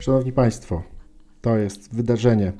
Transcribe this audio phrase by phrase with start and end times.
[0.00, 0.82] Szanowni Państwo,
[1.40, 2.52] to jest wydarzenie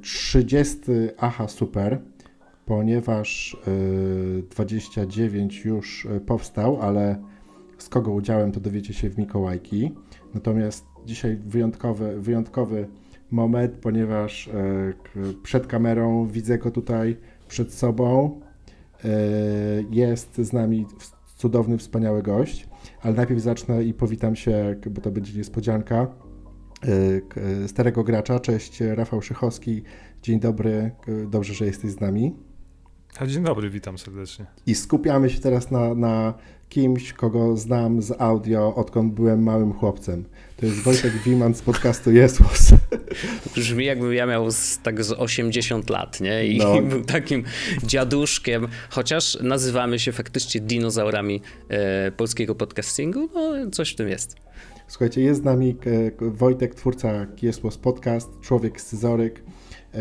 [0.00, 0.78] 30
[1.18, 2.00] AHA Super,
[2.66, 3.56] ponieważ
[4.50, 7.22] 29 już powstał, ale
[7.78, 9.94] z kogo udziałem to dowiecie się w Mikołajki.
[10.34, 12.88] Natomiast dzisiaj wyjątkowy, wyjątkowy
[13.30, 14.50] moment, ponieważ
[15.42, 17.16] przed kamerą widzę go tutaj
[17.48, 18.40] przed sobą.
[19.90, 20.86] Jest z nami
[21.36, 22.68] cudowny, wspaniały gość,
[23.02, 26.25] ale najpierw zacznę i powitam się, bo to będzie niespodzianka, e,
[27.66, 28.40] starego gracza.
[28.40, 29.82] Cześć, Rafał Szychowski.
[30.22, 30.90] Dzień dobry,
[31.26, 32.34] dobrze, że jesteś z nami.
[33.26, 34.46] dzień dobry, witam serdecznie.
[34.66, 36.34] I skupiamy się teraz na, na
[36.68, 40.24] kimś, kogo znam z audio, odkąd byłem małym chłopcem.
[40.56, 42.72] To jest Wojtek Wiman z podcastu Jesłos.
[43.54, 46.46] Brzmi jakbym ja miał z, tak z 80 lat, nie?
[46.46, 46.82] I no.
[46.90, 47.44] był takim
[47.84, 54.36] dziaduszkiem, chociaż nazywamy się faktycznie dinozaurami e, polskiego podcastingu, no coś w tym jest.
[54.88, 55.76] Słuchajcie, jest z nami
[56.20, 59.42] e, Wojtek, twórca Kiesłos Podcast, człowiek scyzoryk,
[59.94, 59.98] e,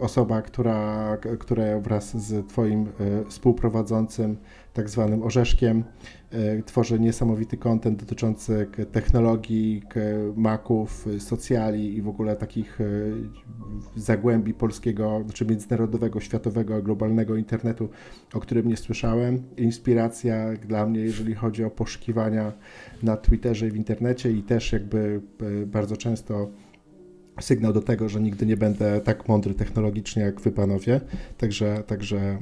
[0.00, 4.36] osoba, która, która wraz z twoim e, współprowadzącym
[4.76, 5.84] tak zwanym orzeszkiem.
[6.30, 9.82] E, tworzę niesamowity kontent dotyczący technologii,
[10.36, 12.84] maków, socjali i w ogóle takich e,
[13.96, 17.88] zagłębi polskiego, znaczy międzynarodowego, światowego, globalnego internetu,
[18.34, 19.42] o którym nie słyszałem.
[19.56, 22.52] Inspiracja dla mnie, jeżeli chodzi o poszukiwania
[23.02, 25.20] na Twitterze i w internecie i też jakby
[25.62, 26.50] e, bardzo często
[27.40, 31.00] sygnał do tego, że nigdy nie będę tak mądry technologicznie jak wy panowie,
[31.38, 32.38] także, także e,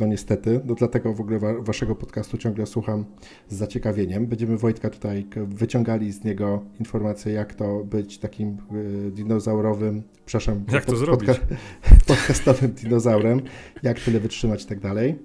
[0.00, 3.04] no niestety, no dlatego w ogóle wa waszego podcastu ciągle słucham
[3.48, 4.26] z zaciekawieniem.
[4.26, 10.84] Będziemy Wojtka tutaj wyciągali z niego informacje, jak to być takim e, dinozaurowym, przepraszam, jak
[10.84, 11.30] to zrobić?
[12.06, 13.40] podcastowym dinozaurem,
[13.82, 15.18] jak tyle wytrzymać i tak dalej.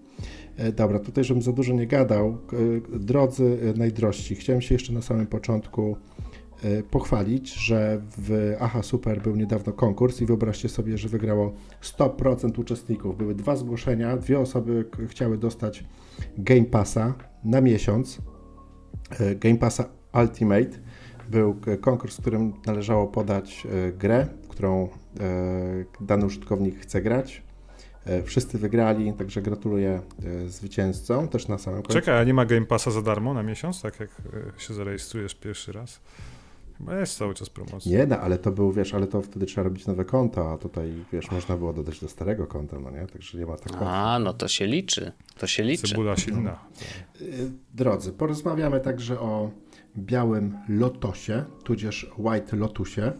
[0.57, 2.37] E, dobra, tutaj żebym za dużo nie gadał,
[2.89, 5.95] drodzy najdrożsi, chciałem się jeszcze na samym początku
[6.91, 13.17] pochwalić, że w Aha Super był niedawno konkurs i wyobraźcie sobie, że wygrało 100% uczestników.
[13.17, 15.83] Były dwa zgłoszenia, dwie osoby chciały dostać
[16.37, 18.21] Game Passa na miesiąc.
[19.19, 20.79] E, Game Passa Ultimate
[21.29, 24.89] był konkurs, w którym należało podać e, grę, w którą
[26.01, 27.43] dany użytkownik chce grać.
[28.23, 30.01] Wszyscy wygrali, także gratuluję
[30.47, 31.93] zwycięzcom też na samym końcu.
[31.93, 34.09] Czekaj, a nie ma Game Passa za darmo na miesiąc, tak jak
[34.57, 36.01] się zarejestrujesz pierwszy raz?
[36.79, 37.97] Bo jest cały czas promocja.
[37.97, 40.93] Nie, no, ale to był, wiesz, ale to wtedy trzeba robić nowe konto, a tutaj,
[41.13, 43.07] wiesz, można było dodać do starego konta, no nie?
[43.07, 45.87] Także nie ma tak A, no to się liczy, to się liczy.
[45.87, 46.59] Cebula silna.
[47.21, 49.51] Y, drodzy, porozmawiamy także o
[49.97, 53.11] białym Lotosie, tudzież White Lotusie,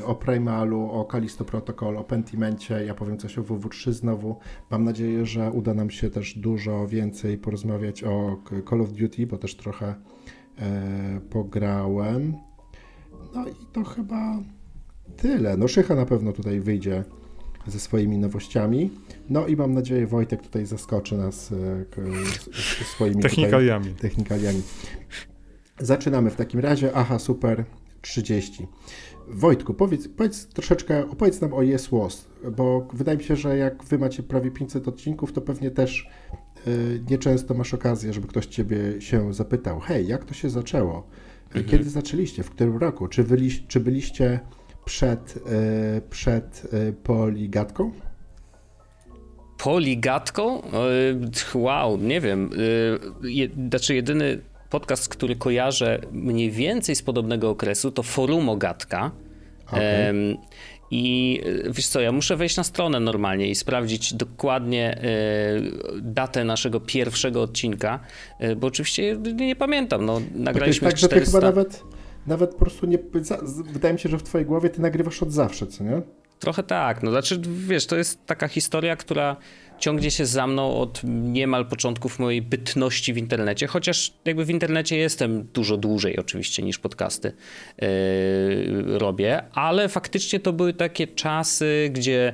[0.00, 4.38] y, o Primalu, o Kalisto Protocol, o Pentimencie, ja powiem coś o WW3 znowu.
[4.70, 8.36] Mam nadzieję, że uda nam się też dużo więcej porozmawiać o
[8.70, 9.94] Call of Duty, bo też trochę
[10.58, 12.47] e, pograłem.
[13.38, 14.38] No i to chyba
[15.16, 15.56] tyle.
[15.56, 17.04] No Szycha na pewno tutaj wyjdzie
[17.66, 18.90] ze swoimi nowościami.
[19.30, 21.84] No i mam nadzieję Wojtek tutaj zaskoczy nas e,
[22.84, 23.84] swoimi technikaliami.
[23.84, 24.62] Tutaj, technikaliami.
[25.78, 26.90] Zaczynamy w takim razie.
[26.94, 27.64] Aha, super
[28.00, 28.66] 30.
[29.28, 33.84] Wojtku, powiedz, powiedz troszeczkę, opowiedz nam o Yes Was, bo wydaje mi się, że jak
[33.84, 36.10] wy macie prawie 500 odcinków, to pewnie też
[36.66, 41.08] y, nieczęsto masz okazję, żeby ktoś ciebie się zapytał, hej, jak to się zaczęło?
[41.48, 41.64] Mhm.
[41.66, 42.42] Kiedy zaczęliście?
[42.42, 43.08] W którym roku?
[43.08, 44.40] Czy, byli, czy byliście
[44.84, 45.40] przed, y,
[46.10, 47.92] przed y, poligatką?
[49.58, 50.62] Poligatką?
[51.54, 52.50] Wow, nie wiem.
[53.70, 59.10] Znaczy jedyny podcast, który kojarzę mniej więcej z podobnego okresu, to Forumogatka.
[59.66, 60.36] Okay.
[60.90, 61.40] I
[61.70, 65.00] wiesz co, ja muszę wejść na stronę normalnie i sprawdzić dokładnie
[65.96, 68.00] y, datę naszego pierwszego odcinka,
[68.40, 70.06] y, bo oczywiście nie, nie pamiętam.
[70.06, 71.24] No, nagraliśmy to jest tak, 400...
[71.24, 71.82] że ty chyba nawet,
[72.26, 72.98] nawet po prostu nie.
[73.72, 76.02] Wydaje mi się, że w twojej głowie ty nagrywasz od zawsze, co nie?
[76.38, 77.02] Trochę tak.
[77.02, 79.36] No, znaczy, wiesz, to jest taka historia, która
[79.78, 84.96] ciągnie się za mną od niemal początków mojej bytności w internecie, chociaż jakby w internecie
[84.96, 87.32] jestem dużo dłużej oczywiście niż podcasty
[87.78, 92.32] yy, robię, ale faktycznie to były takie czasy, gdzie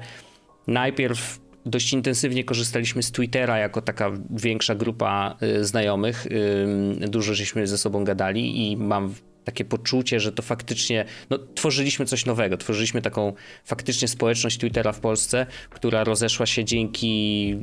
[0.66, 6.26] najpierw dość intensywnie korzystaliśmy z Twittera jako taka większa grupa y, znajomych.
[6.26, 9.14] Y, dużo żeśmy ze sobą gadali i mam
[9.44, 13.32] takie poczucie, że to faktycznie, no, tworzyliśmy coś nowego, tworzyliśmy taką
[13.64, 17.56] faktycznie społeczność Twittera w Polsce, która rozeszła się dzięki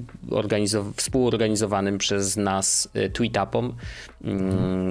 [0.95, 3.65] współorganizowanym przez nas y, tweetupom.
[3.65, 3.75] Mm,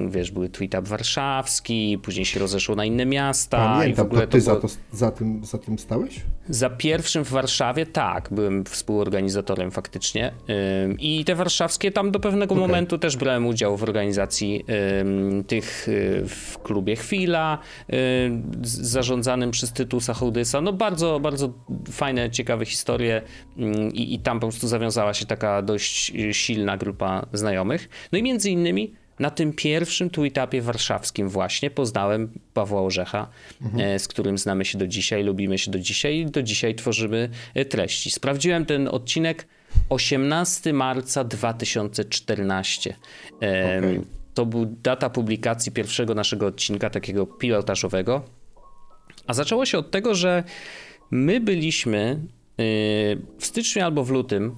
[0.08, 3.56] wiesz, były tweetup warszawski, później się rozeszło na inne miasta.
[3.56, 4.68] Pamiętam, i w ogóle to ty to było...
[4.68, 6.20] za, to, za, tym, za tym stałeś?
[6.48, 10.32] Za pierwszym w Warszawie tak, byłem współorganizatorem faktycznie
[10.98, 12.68] i te warszawskie tam do pewnego okay.
[12.68, 14.64] momentu też brałem udział w organizacji
[15.46, 15.88] tych
[16.28, 17.58] w klubie Chwila,
[18.62, 20.60] zarządzanym przez Tytusa Hołdysa.
[20.60, 21.52] No bardzo, bardzo
[21.90, 23.22] fajne, ciekawe historie
[23.56, 27.88] mm, i, i tam po prostu zawiązała się taka dość silna grupa znajomych.
[28.12, 33.28] No i między innymi na tym pierwszym tweetupie warszawskim właśnie poznałem Pawła Orzecha,
[33.62, 33.94] mhm.
[33.94, 37.28] E, z którym znamy się do dzisiaj, lubimy się do dzisiaj i do dzisiaj tworzymy
[37.55, 38.11] e, treści.
[38.11, 39.46] Sprawdziłem ten odcinek
[39.88, 42.96] 18 marca 2014.
[43.37, 44.00] Okay.
[44.34, 48.23] To był data publikacji pierwszego naszego odcinka, takiego pilotażowego.
[49.26, 50.44] A zaczęło się od tego, że
[51.11, 52.19] my byliśmy e,
[53.38, 54.55] w styczniu albo w lutym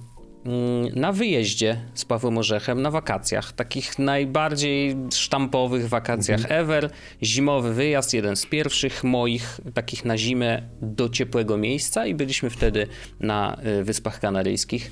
[0.95, 6.61] na wyjeździe z Pawłem Orzechem, na wakacjach, takich najbardziej sztampowych wakacjach mhm.
[6.61, 6.89] ever.
[7.23, 12.87] Zimowy wyjazd, jeden z pierwszych moich, takich na zimę do ciepłego miejsca i byliśmy wtedy
[13.19, 14.91] na y, Wyspach Kanaryjskich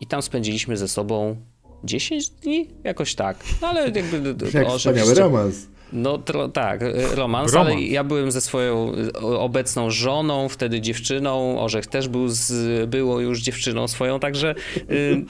[0.00, 1.36] i tam spędziliśmy ze sobą
[1.84, 2.68] 10 dni?
[2.84, 3.36] Jakoś tak.
[3.62, 4.34] No ale jakby...
[4.52, 5.66] Jak wspaniały romans.
[5.92, 10.80] No tro, tak, y, romans, romans, ale ja byłem ze swoją y, obecną żoną, wtedy
[10.80, 14.54] dziewczyną, Orzech też był z, było już dziewczyną swoją, także
[14.90, 15.24] y,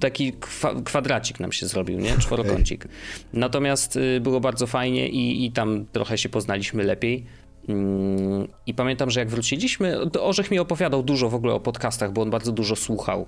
[0.00, 2.18] taki kwa, kwadracik nam się zrobił, nie?
[2.18, 2.88] Czworokącik.
[3.32, 7.24] Natomiast y, było bardzo fajnie i, i tam trochę się poznaliśmy lepiej.
[7.68, 12.22] Mm, I pamiętam, że jak wróciliśmy, Orzech mi opowiadał dużo w ogóle o podcastach, bo
[12.22, 13.26] on bardzo dużo słuchał,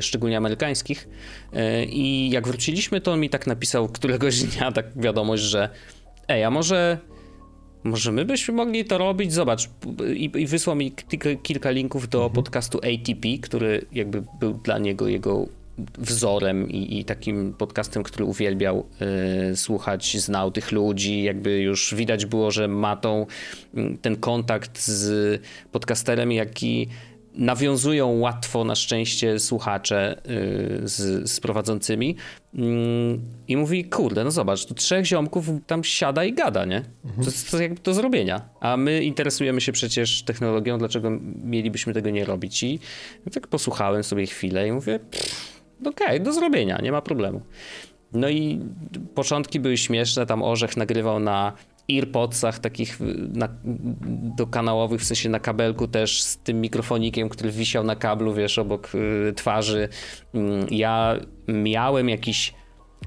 [0.00, 1.08] szczególnie amerykańskich.
[1.88, 5.68] I jak wróciliśmy, to on mi tak napisał któregoś dnia tak wiadomość, że
[6.28, 6.98] ej, a może,
[7.84, 9.32] może my byśmy mogli to robić?
[9.32, 9.70] Zobacz,
[10.14, 10.92] i, i wysłał mi
[11.42, 12.34] kilka, linków do mhm.
[12.34, 15.46] podcastu ATP, który jakby był dla niego jego
[15.98, 18.86] wzorem i, i, takim podcastem, który uwielbiał
[19.52, 23.26] y, słuchać, znał tych ludzi, jakby już widać było, że ma tą,
[24.02, 25.42] ten kontakt z
[25.72, 26.88] podcasterem, jaki
[27.38, 30.20] nawiązują łatwo na szczęście słuchacze
[30.84, 32.16] y, z, z prowadzącymi
[32.54, 36.82] mm, i mówi, kurde, no zobacz, tu trzech ziomków tam siada i gada, nie?
[37.16, 38.48] To jest jakby do zrobienia.
[38.60, 41.10] A my interesujemy się przecież technologią, dlaczego
[41.44, 42.62] mielibyśmy tego nie robić?
[42.62, 42.80] I
[43.32, 45.00] tak posłuchałem sobie chwilę i mówię,
[45.80, 47.42] okej, okay, do zrobienia, nie ma problemu.
[48.12, 48.60] No i
[49.14, 51.52] początki były śmieszne, tam Orzech nagrywał na
[51.92, 52.98] earpodsach takich
[53.34, 53.48] na,
[54.36, 58.58] do kanałowych, w sensie na kabelku też z tym mikrofonikiem, który wisiał na kablu, wiesz,
[58.58, 59.88] obok y, twarzy.
[60.34, 60.38] Y,
[60.70, 61.16] ja
[61.48, 62.54] miałem jakiś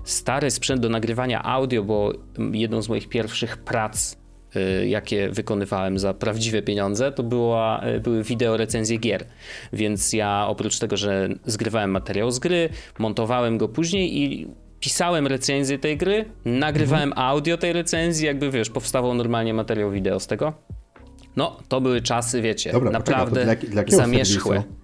[0.04, 2.14] stary sprzęt do nagrywania audio, bo
[2.54, 4.18] jedną z moich pierwszych prac
[4.56, 9.26] y, jakie wykonywałem za prawdziwe pieniądze, to była, y, były wideo recenzje gier.
[9.74, 12.70] Więc ja oprócz tego, że zgrywałem materiał z gry,
[13.00, 14.48] montowałem go później i
[14.82, 17.28] pisałem recenzję tej gry, nagrywałem mhm.
[17.28, 20.54] audio tej recenzji, jakby wiesz, powstawał normalnie materiał wideo z tego.
[21.36, 24.56] No, to były czasy, wiecie, Dobra, naprawdę poczekaj, dla, dla zamierzchłe.
[24.56, 24.82] Serwisu?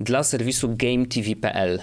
[0.00, 1.80] Dla serwisu GameTV.pl.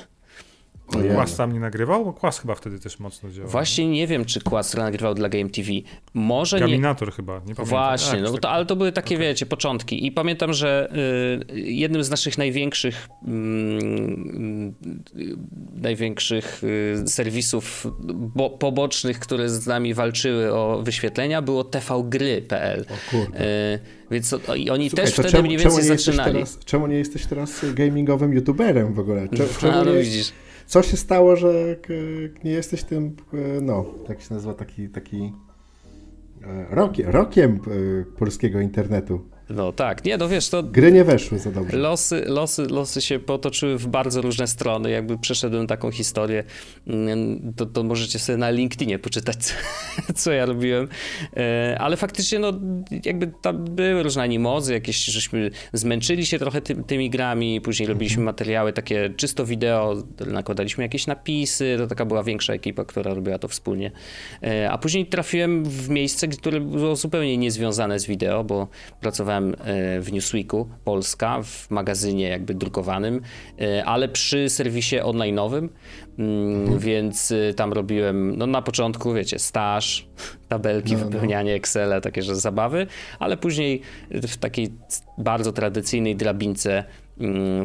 [1.13, 2.05] Kłas tam nie nagrywał?
[2.05, 3.51] Bo Kłas chyba wtedy też mocno działał.
[3.51, 5.69] Właśnie nie wiem, czy Kłas nagrywał dla Game TV.
[6.13, 7.11] Może Gaminator nie...
[7.11, 7.65] chyba, nie pamiętam.
[7.65, 9.27] Właśnie, no, to, ale to były takie, okay.
[9.27, 10.05] wiecie, początki.
[10.05, 10.93] I pamiętam, że
[11.51, 13.31] y, jednym z naszych największych y,
[15.75, 22.85] największych y, serwisów bo, pobocznych, które z nami walczyły o wyświetlenia, było tvgry.pl.
[22.89, 23.45] O kurde.
[23.73, 23.79] Y,
[24.11, 24.33] więc
[24.71, 26.33] oni Słuchaj, też wtedy czemu, mniej więcej zaczynali.
[26.33, 29.27] Teraz, czemu nie jesteś teraz gamingowym youtuberem w ogóle?
[29.37, 30.01] Czemu, czemu A, no nie...
[30.01, 30.31] widzisz
[30.71, 31.75] co się stało, że
[32.43, 33.15] nie jesteś tym,
[33.61, 35.33] no, jak się nazywa taki, taki
[36.43, 37.59] e, rokiem, rokiem
[38.17, 39.29] polskiego internetu?
[39.53, 40.63] No tak, nie, no wiesz, to...
[40.63, 41.77] Gry nie weszły za dobrze.
[41.77, 46.43] Losy, losy, losy się potoczyły w bardzo różne strony, jakby przeszedłem taką historię,
[46.87, 49.53] mm, to, to możecie sobie na LinkedInie poczytać, co,
[50.15, 50.87] co ja robiłem,
[51.37, 52.53] e, ale faktycznie, no,
[53.05, 58.21] jakby tam były różne animozy, jakieś, żeśmy zmęczyli się trochę ty, tymi grami, później robiliśmy
[58.21, 58.25] mhm.
[58.25, 63.47] materiały takie czysto wideo, nakładaliśmy jakieś napisy, to taka była większa ekipa, która robiła to
[63.47, 63.91] wspólnie,
[64.43, 68.67] e, a później trafiłem w miejsce, które było zupełnie niezwiązane z wideo, bo
[69.01, 73.21] pracowałem E, w Newsweeku Polska, w magazynie jakby drukowanym,
[73.61, 75.69] e, ale przy serwisie online'owym,
[76.19, 76.79] mm, mhm.
[76.79, 80.07] więc e, tam robiłem, no na początku wiecie, staż,
[80.49, 81.05] tabelki, no, no.
[81.05, 81.57] wypełnianie no.
[81.57, 82.87] Excela, takie że zabawy,
[83.19, 83.81] ale później
[84.11, 84.69] w takiej
[85.17, 86.83] bardzo tradycyjnej drabince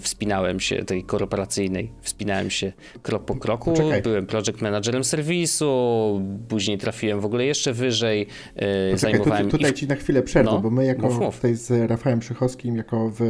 [0.01, 2.73] wspinałem się, tej korporacyjnej, wspinałem się
[3.03, 4.03] krok po kroku, Poczekaj.
[4.03, 9.51] byłem project managerem serwisu, później trafiłem w ogóle jeszcze wyżej, Poczekaj, zajmowałem...
[9.51, 11.37] Tu, tutaj ci na chwilę przerwę, no, bo my jako mów, mów.
[11.37, 13.21] tutaj z Rafałem Przychowskim, jako w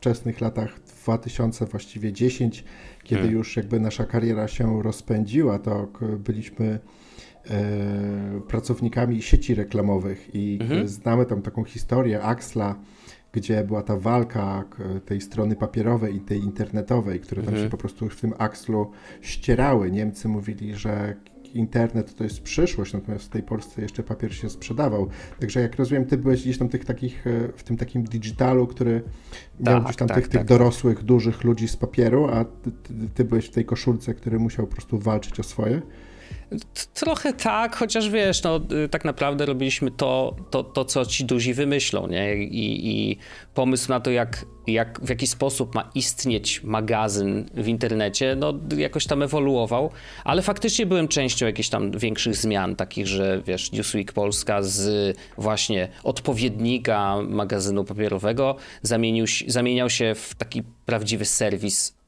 [0.00, 2.64] wczesnych latach 2000, właściwie 10,
[3.02, 3.38] kiedy hmm.
[3.38, 5.88] już jakby nasza kariera się rozpędziła, to
[6.18, 6.78] byliśmy
[7.50, 10.88] e, pracownikami sieci reklamowych i mhm.
[10.88, 12.74] znamy tam taką historię Axla,
[13.32, 14.64] gdzie była ta walka
[15.06, 17.66] tej strony papierowej i tej internetowej, które tam mhm.
[17.66, 19.90] się po prostu w tym Axlu ścierały.
[19.90, 21.16] Niemcy mówili, że
[21.54, 25.08] internet to jest przyszłość, natomiast w tej Polsce jeszcze papier się sprzedawał.
[25.40, 29.02] Także jak rozumiem, ty byłeś gdzieś tam tych takich, e, w tym takim digitalu, który
[29.60, 30.32] miał tak, gdzieś tam tak, tych, tak.
[30.32, 32.70] tych dorosłych, dużych ludzi z papieru, a ty,
[33.14, 35.82] ty byłeś w tej koszulce, który musiał po prostu walczyć o swoje.
[36.94, 41.54] Trochę tak, chociaż wiesz, no y, tak naprawdę robiliśmy to, to, to co ci duzi
[41.54, 42.36] wymyślą, nie?
[42.36, 43.18] I, i
[43.54, 49.06] pomysł na to, jak, jak, w jaki sposób ma istnieć magazyn w internecie, no jakoś
[49.06, 49.90] tam ewoluował,
[50.24, 55.88] ale faktycznie byłem częścią jakichś tam większych zmian, takich, że wiesz, Newsweek Polska z właśnie
[56.04, 61.99] odpowiednika magazynu papierowego zamienił, zamieniał się w taki prawdziwy serwis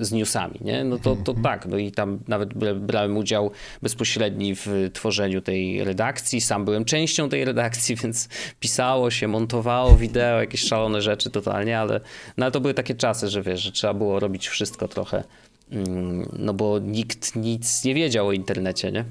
[0.00, 0.84] z newsami, nie?
[0.84, 3.50] No to, to tak, no i tam nawet brałem udział
[3.82, 8.28] bezpośredni w tworzeniu tej redakcji, sam byłem częścią tej redakcji, więc
[8.60, 12.00] pisało się, montowało wideo, jakieś szalone rzeczy totalnie, ale,
[12.36, 15.24] no ale to były takie czasy, że wiesz, że trzeba było robić wszystko trochę,
[15.70, 19.04] mm, no bo nikt nic nie wiedział o internecie, nie?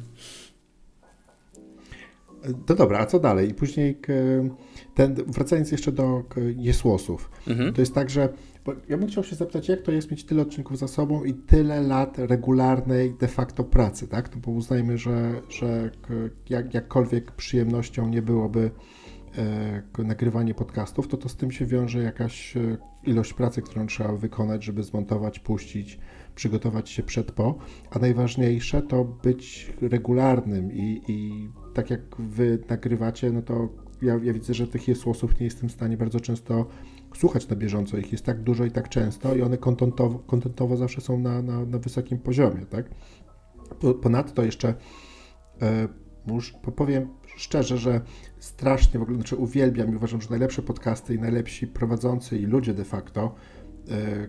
[2.70, 3.50] No dobra, a co dalej?
[3.50, 3.98] I później
[4.96, 6.24] ten, wracając jeszcze do
[6.58, 7.74] Jesłosów, mhm.
[7.74, 8.30] to jest tak, że
[8.90, 11.82] ja bym chciał się zapytać, jak to jest mieć tyle odcinków za sobą i tyle
[11.82, 14.36] lat regularnej de facto pracy, tak?
[14.36, 15.92] No bo uznajmy, że, że
[16.50, 18.72] jak, jakkolwiek przyjemnością nie byłoby
[19.98, 24.14] e, nagrywanie podcastów, to to z tym się wiąże jakaś e, ilość pracy, którą trzeba
[24.14, 26.00] wykonać, żeby zmontować, puścić,
[26.36, 27.58] przygotować się przed po,
[27.92, 33.70] a najważniejsze to być regularnym i, i tak jak wy nagrywacie, no to
[34.02, 36.68] ja, ja widzę, że tych jesłosów nie jestem w stanie bardzo często
[37.18, 37.98] słuchać na bieżąco.
[37.98, 41.66] Ich jest tak dużo i tak często i one kontentowo, kontentowo zawsze są na, na,
[41.66, 42.90] na wysokim poziomie, tak?
[44.02, 44.74] Ponadto jeszcze
[45.62, 45.88] e,
[46.76, 47.08] powiem
[47.38, 48.02] szczerze, że
[48.40, 52.74] strasznie w ogóle, znaczy uwielbiam i uważam, że najlepsze podcasty i najlepsi prowadzący i ludzie
[52.74, 53.36] de facto
[53.92, 54.28] e,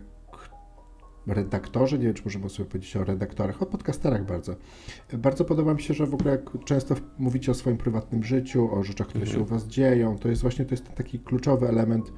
[1.34, 4.56] redaktorzy, nie wiem, czy możemy sobie powiedzieć o redaktorach, o podcasterach bardzo.
[5.12, 8.82] Bardzo podoba mi się, że w ogóle jak często mówicie o swoim prywatnym życiu, o
[8.82, 12.12] rzeczach, które się u Was dzieją, to jest właśnie to jest taki kluczowy element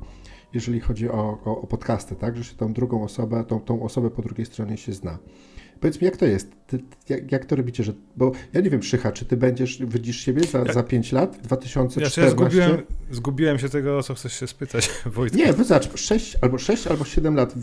[0.54, 2.36] jeżeli chodzi o, o, o podcasty, tak?
[2.36, 5.18] Że się tą drugą osobę, tą, tą osobę po drugiej stronie się zna.
[5.80, 6.52] Powiedz mi, jak to jest?
[6.66, 6.78] Ty,
[7.08, 7.84] jak, jak, to robicie?
[7.84, 11.38] Że, bo ja nie wiem, Szycha, czy ty będziesz, widzisz siebie za, za 5 lat?
[11.42, 12.22] 2014?
[12.22, 15.38] Ja, zgubiłem, zgubiłem się tego, o co chcesz się spytać, Wojtek.
[15.38, 17.54] Nie, wystarczy 6 albo 6 albo 7 lat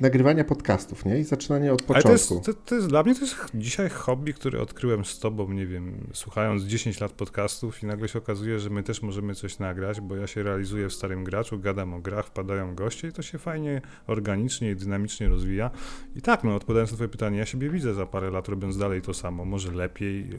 [0.00, 1.18] nagrywania podcastów, nie?
[1.18, 2.08] I zaczynanie od początku.
[2.08, 5.18] Ale to jest, to, to jest, dla mnie to jest dzisiaj hobby, który odkryłem z
[5.18, 9.34] tobą, nie wiem, słuchając 10 lat podcastów i nagle się okazuje, że my też możemy
[9.34, 13.12] coś nagrać, bo ja się realizuję w Starym Graczu, gadam o grach, wpadają goście i
[13.12, 15.70] to się fajnie, organicznie i dynamicznie rozwija.
[16.16, 19.02] I tak, no odpowiadając na twoje pytanie, ja siebie widzę za parę lat robiąc dalej
[19.02, 20.30] to samo, może lepiej,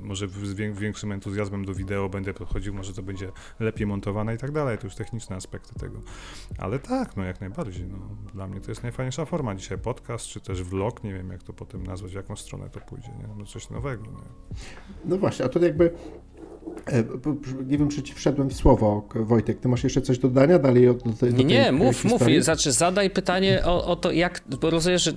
[0.00, 4.50] może z większym entuzjazmem do wideo będę podchodził, może to będzie lepiej montowane i tak
[4.50, 6.00] dalej, to już techniczne aspekty tego.
[6.58, 7.98] Ale tak, no jak najbardziej, no,
[8.34, 11.52] dla mnie to jest najfajniejsza forma dzisiaj, podcast, czy też vlog, nie wiem jak to
[11.52, 13.28] potem nazwać, w jaką stronę to pójdzie, nie?
[13.38, 14.02] no coś nowego.
[14.02, 14.58] Nie?
[15.04, 15.90] No właśnie, a to jakby
[16.86, 17.04] e,
[17.66, 19.60] nie wiem, czy ci wszedłem w słowo, Wojtek.
[19.60, 20.86] Ty masz jeszcze coś do dodania dalej?
[20.86, 22.22] Do tej, nie, nie, mów, mów.
[22.40, 25.12] Znaczy, zadaj pytanie o, o to, jak, bo rozumiem, że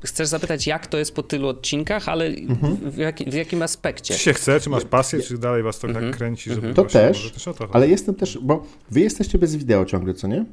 [0.00, 2.90] chcesz zapytać, jak to jest po tylu odcinkach, ale mhm.
[2.90, 4.14] w, jak, w, jakim aspekcie?
[4.14, 6.12] Czy się chce, czy masz pasję, czy dalej was to tak mhm.
[6.12, 10.14] tak kręci, żeby To też, też ale jestem też, bo wy jesteście bez wideo ciągle,
[10.14, 10.44] co nie?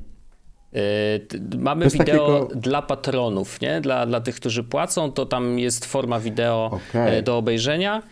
[0.74, 2.50] Yy, mamy wideo takiego...
[2.56, 3.82] dla patronów, nie?
[3.82, 7.22] Dla, dla tych, którzy płacą, to tam jest forma wideo okay.
[7.22, 8.04] do obejrzenia,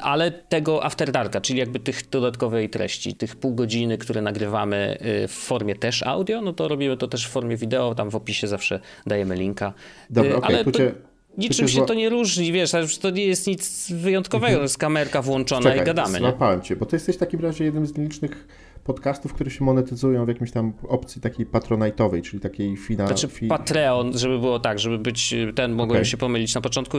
[0.00, 5.28] ale tego After Darka, czyli jakby tych dodatkowej treści, tych pół godziny, które nagrywamy y,
[5.28, 8.46] w formie też audio, no to robimy to też w formie wideo, tam w opisie
[8.46, 9.72] zawsze dajemy linka.
[10.10, 10.64] Dobra, y, okay, ale.
[11.38, 14.58] Niczym się to nie różni, wiesz, to nie jest nic wyjątkowego, mhm.
[14.58, 16.18] to jest kamerka włączona Czekaj, i gadamy.
[16.18, 18.48] Złapałem cię, bo to jesteś w takim razie jednym z nielicznych
[18.84, 23.06] podcastów, które się monetyzują w jakimś tam opcji takiej patronajtowej, czyli takiej fina...
[23.06, 23.46] Znaczy fi...
[23.46, 26.04] Patreon, żeby było tak, żeby być ten, mogłem okay.
[26.04, 26.98] się pomylić na początku,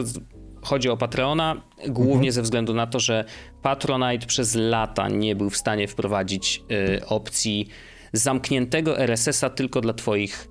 [0.62, 2.32] chodzi o Patreona, głównie mhm.
[2.32, 3.24] ze względu na to, że
[3.62, 7.68] Patronite przez lata nie był w stanie wprowadzić y, opcji
[8.12, 10.48] zamkniętego RSS-a tylko dla twoich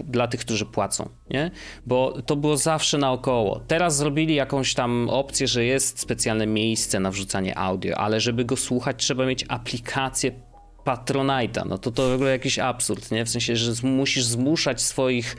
[0.00, 1.50] y, dla tych, którzy płacą, nie?
[1.86, 3.60] Bo to było zawsze naokoło.
[3.66, 8.56] Teraz zrobili jakąś tam opcję, że jest specjalne miejsce na wrzucanie audio, ale żeby go
[8.56, 10.49] słuchać, trzeba mieć aplikację
[10.84, 13.24] Patronite'a, no to to w ogóle jakiś absurd, nie?
[13.24, 15.36] W sensie, że musisz zmuszać swoich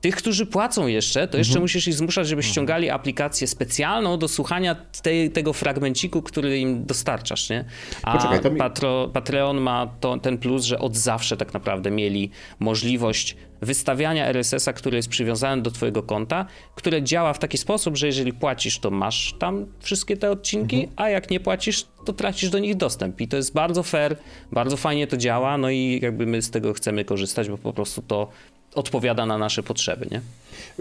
[0.00, 1.62] tych, którzy płacą jeszcze, to jeszcze mhm.
[1.62, 2.52] musisz ich zmuszać, żeby mhm.
[2.52, 7.64] ściągali aplikację specjalną do słuchania tej, tego fragmenciku, który im dostarczasz, nie?
[8.02, 8.58] A Poczekaj, mi...
[8.58, 14.72] Patro, Patreon ma to, ten plus, że od zawsze tak naprawdę mieli możliwość wystawiania RSS-a,
[14.72, 18.90] który jest przywiązany do twojego konta, które działa w taki sposób, że jeżeli płacisz, to
[18.90, 20.92] masz tam wszystkie te odcinki, mhm.
[20.96, 23.20] a jak nie płacisz, to tracisz do nich dostęp.
[23.20, 24.16] I to jest bardzo fair,
[24.52, 28.02] bardzo fajnie to działa, no i jakby my z tego chcemy korzystać, bo po prostu
[28.02, 28.28] to
[28.74, 30.20] odpowiada na nasze potrzeby, nie?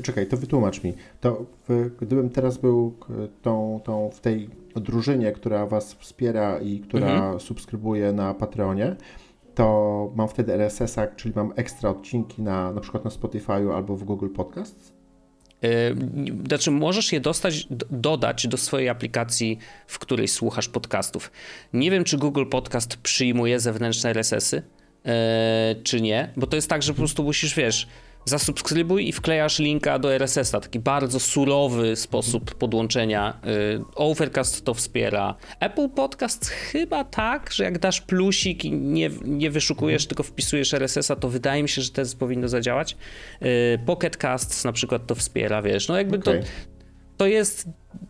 [0.03, 0.93] Czekaj, to wytłumacz mi.
[1.21, 1.45] To
[2.01, 2.93] gdybym teraz był
[3.41, 7.39] tą, tą w tej drużynie, która was wspiera i która mhm.
[7.39, 8.95] subskrybuje na Patreonie,
[9.57, 14.03] to mam wtedy RSS-a, czyli mam ekstra odcinki na na przykład na Spotify'u albo w
[14.03, 14.93] Google Podcasts?
[15.61, 15.95] Yy,
[16.47, 21.31] znaczy, możesz je dostać, dodać do swojej aplikacji, w której słuchasz podcastów.
[21.73, 24.61] Nie wiem, czy Google Podcast przyjmuje zewnętrzne RSS-y,
[25.05, 25.11] yy,
[25.83, 27.87] czy nie, bo to jest tak, że po prostu musisz, wiesz,
[28.27, 30.59] zasubskrybuj i wklejasz linka do RSS-a.
[30.59, 33.39] Taki bardzo surowy sposób podłączenia.
[33.47, 35.35] Y, Overcast to wspiera.
[35.59, 41.15] Apple Podcast chyba tak, że jak dasz plusik i nie, nie wyszukujesz, tylko wpisujesz RSS-a,
[41.15, 42.97] to wydaje mi się, że to powinno zadziałać.
[43.41, 45.87] Y, Pocket Casts na przykład to wspiera, wiesz.
[45.87, 46.39] No jakby okay.
[46.39, 46.47] to,
[47.17, 47.69] to jest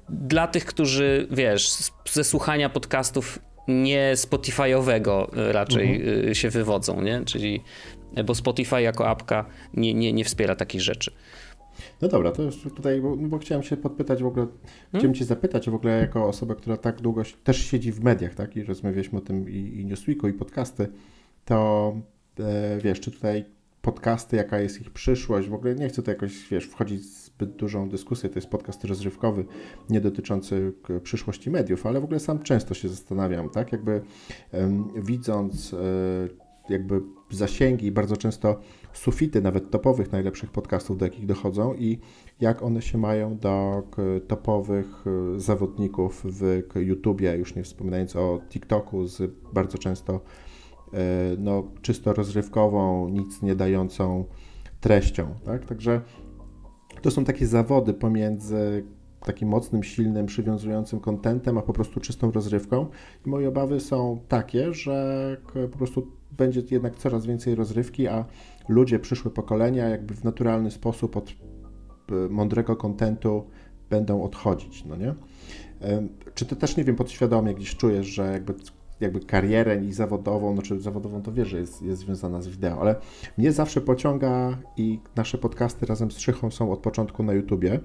[0.09, 1.71] dla tych, którzy, wiesz,
[2.05, 6.35] ze słuchania podcastów nie Spotify'owego raczej mhm.
[6.35, 7.21] się wywodzą, nie?
[7.25, 7.63] Czyli
[8.23, 11.11] bo Spotify jako apka nie, nie, nie wspiera takich rzeczy.
[12.01, 14.57] No dobra, to już tutaj, bo, bo chciałem się podpytać w ogóle, hmm?
[14.93, 18.55] chciałem Cię zapytać w ogóle jako osoba, która tak długo też siedzi w mediach, tak,
[18.55, 20.87] i rozmawialiśmy o tym i, i Newsweeku, i podcasty,
[21.45, 21.93] to
[22.39, 23.45] e, wiesz, czy tutaj
[23.81, 27.55] podcasty, jaka jest ich przyszłość, w ogóle nie chcę tu jakoś, wiesz, wchodzić w zbyt
[27.55, 29.45] dużą dyskusję, to jest podcast rozrywkowy,
[29.89, 34.01] nie dotyczący przyszłości mediów, ale w ogóle sam często się zastanawiam, tak, jakby
[34.95, 35.77] widząc e,
[36.69, 38.59] jakby zasięgi, bardzo często
[38.93, 41.99] sufity nawet topowych najlepszych podcastów, do jakich dochodzą i
[42.41, 43.83] jak one się mają do
[44.27, 45.05] topowych
[45.35, 50.21] e, zawodników w YouTubie, już nie wspominając o TikToku z bardzo często
[50.93, 50.99] e,
[51.37, 54.25] no, czysto rozrywkową, nic nie dającą
[54.79, 55.35] treścią.
[55.45, 55.65] Tak?
[55.65, 56.01] Także
[57.01, 58.85] to są takie zawody pomiędzy
[59.25, 62.87] takim mocnym, silnym, przywiązującym kontentem, a po prostu czystą rozrywką.
[63.25, 65.37] I moje obawy są takie, że
[65.71, 68.25] po prostu będzie jednak coraz więcej rozrywki, a
[68.69, 71.33] ludzie, przyszłe pokolenia jakby w naturalny sposób od e,
[72.29, 73.43] mądrego kontentu
[73.89, 75.13] będą odchodzić, no nie?
[76.33, 78.53] Czy ty też, nie wiem, podświadomie gdzieś czujesz, że jakby,
[78.99, 82.95] jakby karierę i zawodową, znaczy zawodową to wiesz, że jest, jest związana z wideo, ale
[83.37, 87.79] mnie zawsze pociąga i nasze podcasty razem z Szychą są od początku na YouTubie,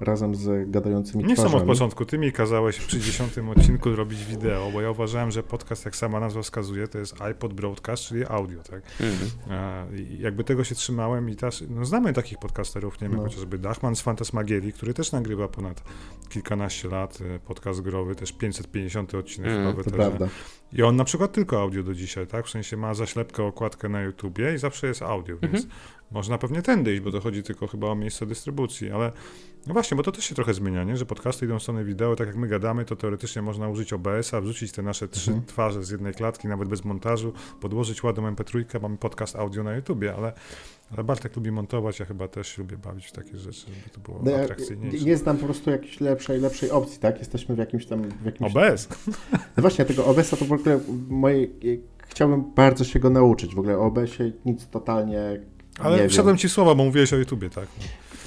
[0.00, 1.52] razem z gadającymi Nie twarzami.
[1.52, 2.04] są od początku.
[2.04, 3.22] Ty mi kazałeś w 30
[3.56, 7.54] odcinku robić wideo, bo ja uważałem, że podcast, jak sama nazwa wskazuje, to jest iPod
[7.54, 8.82] Broadcast, czyli audio, tak?
[9.00, 9.96] Mhm.
[9.96, 13.22] I jakby tego się trzymałem i też, no znamy takich podcasterów, nie wiem, no.
[13.22, 15.82] chociażby Dachman z Fantasmagierii, który też nagrywa ponad
[16.28, 20.28] kilkanaście lat, y, podcast growy, też 550 odcinek mm, to prawda.
[20.72, 22.46] I on na przykład tylko audio do dzisiaj, tak?
[22.46, 25.72] W sensie ma zaślepkę, okładkę na YouTubie i zawsze jest audio, więc mhm.
[26.10, 29.12] można pewnie tędy iść, bo to chodzi tylko chyba o miejsce dystrybucji, ale
[29.66, 30.96] no właśnie, bo to też się trochę zmienia, nie?
[30.96, 34.40] że podcasty idą w stronę wideo, tak jak my gadamy, to teoretycznie można użyć OBS-a,
[34.40, 35.46] wrzucić te nasze trzy mhm.
[35.46, 40.14] twarze z jednej klatki, nawet bez montażu, podłożyć ładną MP3, mamy podcast audio na YouTubie,
[40.14, 40.32] ale,
[40.92, 44.20] ale Bartek lubi montować, ja chyba też lubię bawić w takie rzeczy, żeby to było
[44.24, 45.06] no atrakcyjniejsze.
[45.06, 47.18] Nie znam po prostu jakiejś lepszej, lepszej opcji, tak?
[47.18, 48.02] Jesteśmy w jakimś tam...
[48.02, 48.56] W jakimś...
[48.56, 48.88] OBS?
[49.56, 51.48] No właśnie, tego OBS-a to w ogóle moje...
[52.08, 55.40] Chciałbym bardzo się go nauczyć, w ogóle o OBS-ie nic totalnie
[55.78, 57.66] ale wszedłem ci słowa, bo mówiłeś o YouTubie, tak?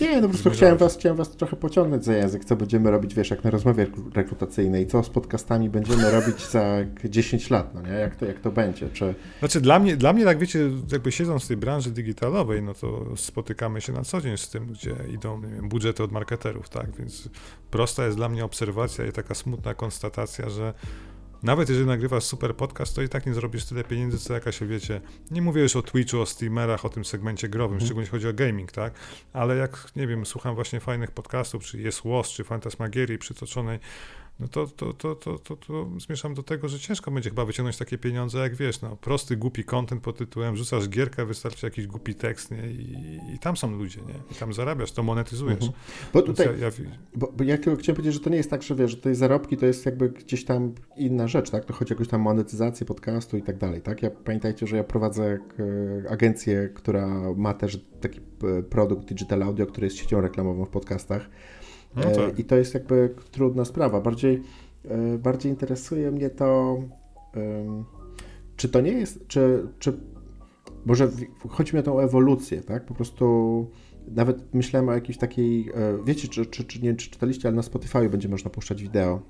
[0.01, 3.15] Nie, no po prostu chciałem was, chciałem was trochę pociągnąć za język, co będziemy robić,
[3.15, 7.93] wiesz, jak na rozmowie rekrutacyjnej, co z podcastami będziemy robić za 10 lat, no nie?
[7.93, 8.89] Jak to, jak to będzie?
[8.89, 9.15] Czy...
[9.39, 13.05] Znaczy dla mnie, dla mnie, jak wiecie, jakby siedząc w tej branży digitalowej, no to
[13.15, 16.95] spotykamy się na co dzień z tym, gdzie idą wiem, budżety od marketerów, tak?
[16.95, 17.29] Więc
[17.71, 20.73] prosta jest dla mnie obserwacja i taka smutna konstatacja, że
[21.43, 25.01] nawet jeżeli nagrywasz super podcast, to i tak nie zrobisz tyle pieniędzy, co jakaś, wiecie,
[25.31, 27.85] nie mówię już o Twitchu, o streamerach, o tym segmencie growym, mm.
[27.85, 28.93] szczególnie chodzi o gaming, tak?
[29.33, 33.79] Ale jak, nie wiem, słucham właśnie fajnych podcastów, czy Jest Łos, czy Fantasmagierii przytoczonej,
[34.41, 37.77] no to, to, to, to, to, to zmierzam do tego, że ciężko będzie chyba wyciągnąć
[37.77, 42.15] takie pieniądze, jak wiesz, no, prosty, głupi content pod tytułem, rzucasz gierkę, wystarczy jakiś głupi
[42.15, 42.71] tekst, nie?
[42.71, 44.13] I, i tam są ludzie, nie?
[44.31, 45.63] I tam zarabiasz, to monetyzujesz.
[45.63, 45.73] Mhm.
[46.13, 46.71] Bo tutaj, ja, ja...
[47.15, 49.15] Bo, bo ja tylko chciałem powiedzieć, że to nie jest tak, że wiesz, że tutaj
[49.15, 51.65] zarobki to jest jakby gdzieś tam inna rzecz, tak?
[51.65, 54.03] To chodzi o jakąś tam monetyzację podcastu i tak dalej, tak?
[54.03, 55.39] Ja pamiętajcie, że ja prowadzę
[56.09, 61.29] agencję, która ma też taki e, produkt Digital Audio, który jest siecią reklamową w podcastach,
[61.95, 62.39] no e, tak.
[62.39, 64.01] I to jest jakby trudna sprawa.
[64.01, 64.41] Bardziej,
[64.85, 66.77] e, bardziej interesuje mnie to,
[68.55, 69.93] czy to nie jest, czy, czy
[70.85, 71.09] może
[71.49, 72.85] chodzi mi o tą ewolucję, tak?
[72.85, 73.67] Po prostu
[74.07, 77.63] nawet myślałem o jakiejś takiej, e, wiecie, czy, czy, czy, nie, czy czytaliście, ale na
[77.63, 79.21] Spotify będzie można puszczać wideo.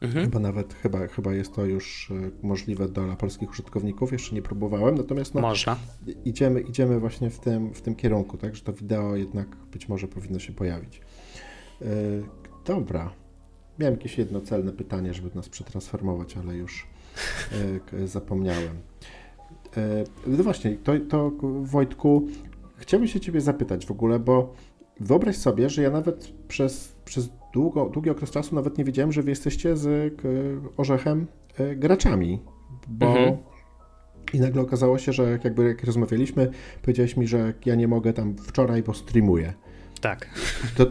[0.00, 0.30] Mhm.
[0.30, 5.34] Bo nawet chyba, chyba jest to już możliwe dla polskich użytkowników, jeszcze nie próbowałem, natomiast
[5.34, 5.76] no, Można.
[6.24, 10.08] Idziemy, idziemy właśnie w tym, w tym kierunku, tak, że to wideo jednak być może
[10.08, 11.00] powinno się pojawić.
[11.82, 11.86] E,
[12.64, 13.10] dobra.
[13.78, 16.86] Miałem jakieś jedno celne pytanie, żeby nas przetransformować, ale już
[17.92, 18.76] e, zapomniałem.
[19.76, 21.32] E, no właśnie, to, to
[21.62, 22.26] Wojtku,
[22.76, 24.54] chciałbym się ciebie zapytać w ogóle, bo
[25.00, 29.22] wyobraź sobie, że ja nawet przez, przez długo, długi okres czasu nawet nie wiedziałem, że
[29.22, 30.14] wy jesteście z
[30.76, 31.26] Orzechem
[31.76, 32.42] graczami,
[32.88, 33.36] bo mhm.
[34.32, 36.50] i nagle okazało się, że jakby jak rozmawialiśmy,
[36.82, 39.52] powiedziałeś mi, że ja nie mogę tam wczoraj, bo streamuję.
[40.00, 40.28] Tak.
[40.76, 40.86] To,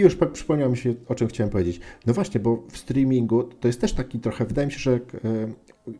[0.00, 1.80] i już przypomniało mi się, o czym chciałem powiedzieć.
[2.06, 4.98] No właśnie, bo w streamingu to jest też taki trochę, wydaje mi się, że e,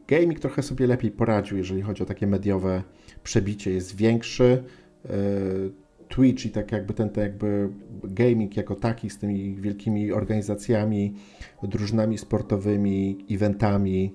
[0.09, 2.83] gaming trochę sobie lepiej poradził, jeżeli chodzi o takie mediowe
[3.23, 4.65] przebicie, jest większy.
[5.05, 5.11] E,
[6.09, 7.69] Twitch i tak jakby ten, ten jakby
[8.05, 11.15] gaming jako taki z tymi wielkimi organizacjami,
[11.63, 14.15] drużynami sportowymi, eventami,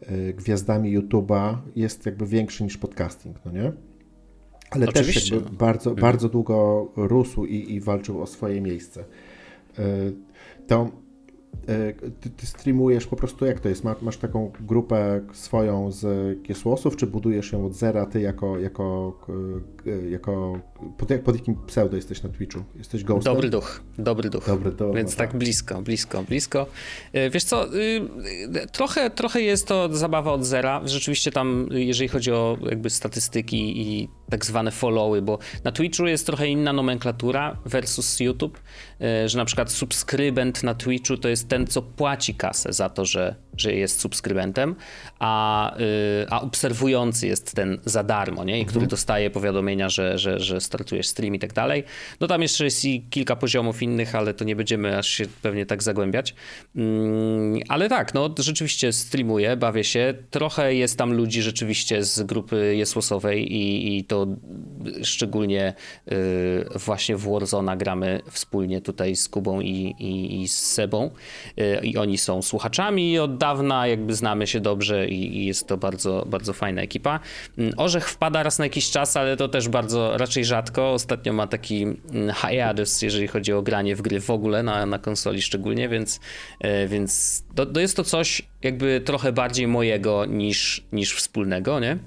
[0.00, 3.72] e, gwiazdami YouTube'a jest jakby większy niż podcasting, no nie?
[4.74, 5.20] Ale Oczywiście.
[5.20, 6.02] też jakby bardzo, mhm.
[6.02, 9.04] bardzo długo rósł i, i walczył o swoje miejsce.
[9.78, 9.84] E,
[10.66, 10.90] to
[11.68, 13.84] e, ty, ty, streamujesz po prostu, jak to jest?
[14.02, 19.12] Masz taką grupę swoją z Kiesłosów, czy budujesz ją od zera, ty jako, jako,
[20.10, 20.60] jako
[20.98, 22.64] pod, pod jakim pseudo jesteś na Twitchu?
[22.76, 23.34] Jesteś Ghostem?
[23.34, 24.46] Dobry duch, dobry duch.
[24.46, 24.94] Dobry duch.
[24.96, 26.66] Więc no tak, tak blisko, blisko, blisko.
[27.30, 27.66] Wiesz co,
[28.72, 30.80] trochę, trochę jest to zabawa od zera.
[30.84, 36.26] Rzeczywiście tam, jeżeli chodzi o jakby statystyki i tak zwane followy, bo na Twitchu jest
[36.26, 38.60] trochę inna nomenklatura versus YouTube,
[39.00, 43.04] e, że na przykład subskrybent na Twitchu to jest ten, co płaci kasę za to,
[43.04, 44.74] że, że jest subskrybentem,
[45.18, 48.60] a, y, a obserwujący jest ten za darmo, nie?
[48.60, 48.90] I który mhm.
[48.90, 49.30] dostaje
[49.74, 51.84] powiadomienia, że, że, że startujesz stream i tak dalej.
[52.20, 55.66] No tam jeszcze jest i kilka poziomów innych, ale to nie będziemy aż się pewnie
[55.66, 56.34] tak zagłębiać.
[56.76, 60.14] Mm, ale tak, no rzeczywiście streamuję, bawię się.
[60.30, 64.26] Trochę jest tam ludzi rzeczywiście z grupy Jesłosowej i, i to
[65.02, 65.74] szczególnie
[66.12, 71.10] y, właśnie w Warzona gramy wspólnie tutaj z Kubą i, i, i z Sebą
[71.58, 75.76] y, i oni są słuchaczami od dawna, jakby znamy się dobrze i, i, jest to
[75.76, 77.20] bardzo, bardzo fajna ekipa.
[77.58, 80.92] Mm, Orzech wpada raz na jakiś czas, ale to też bardzo raczej rzadko.
[80.92, 84.98] Ostatnio ma taki mm, hiatus, jeżeli chodzi o granie w gry w ogóle, na, na
[84.98, 86.20] konsoli szczególnie, więc,
[86.64, 91.98] y, więc to, to jest to coś jakby trochę bardziej mojego niż, niż wspólnego, nie?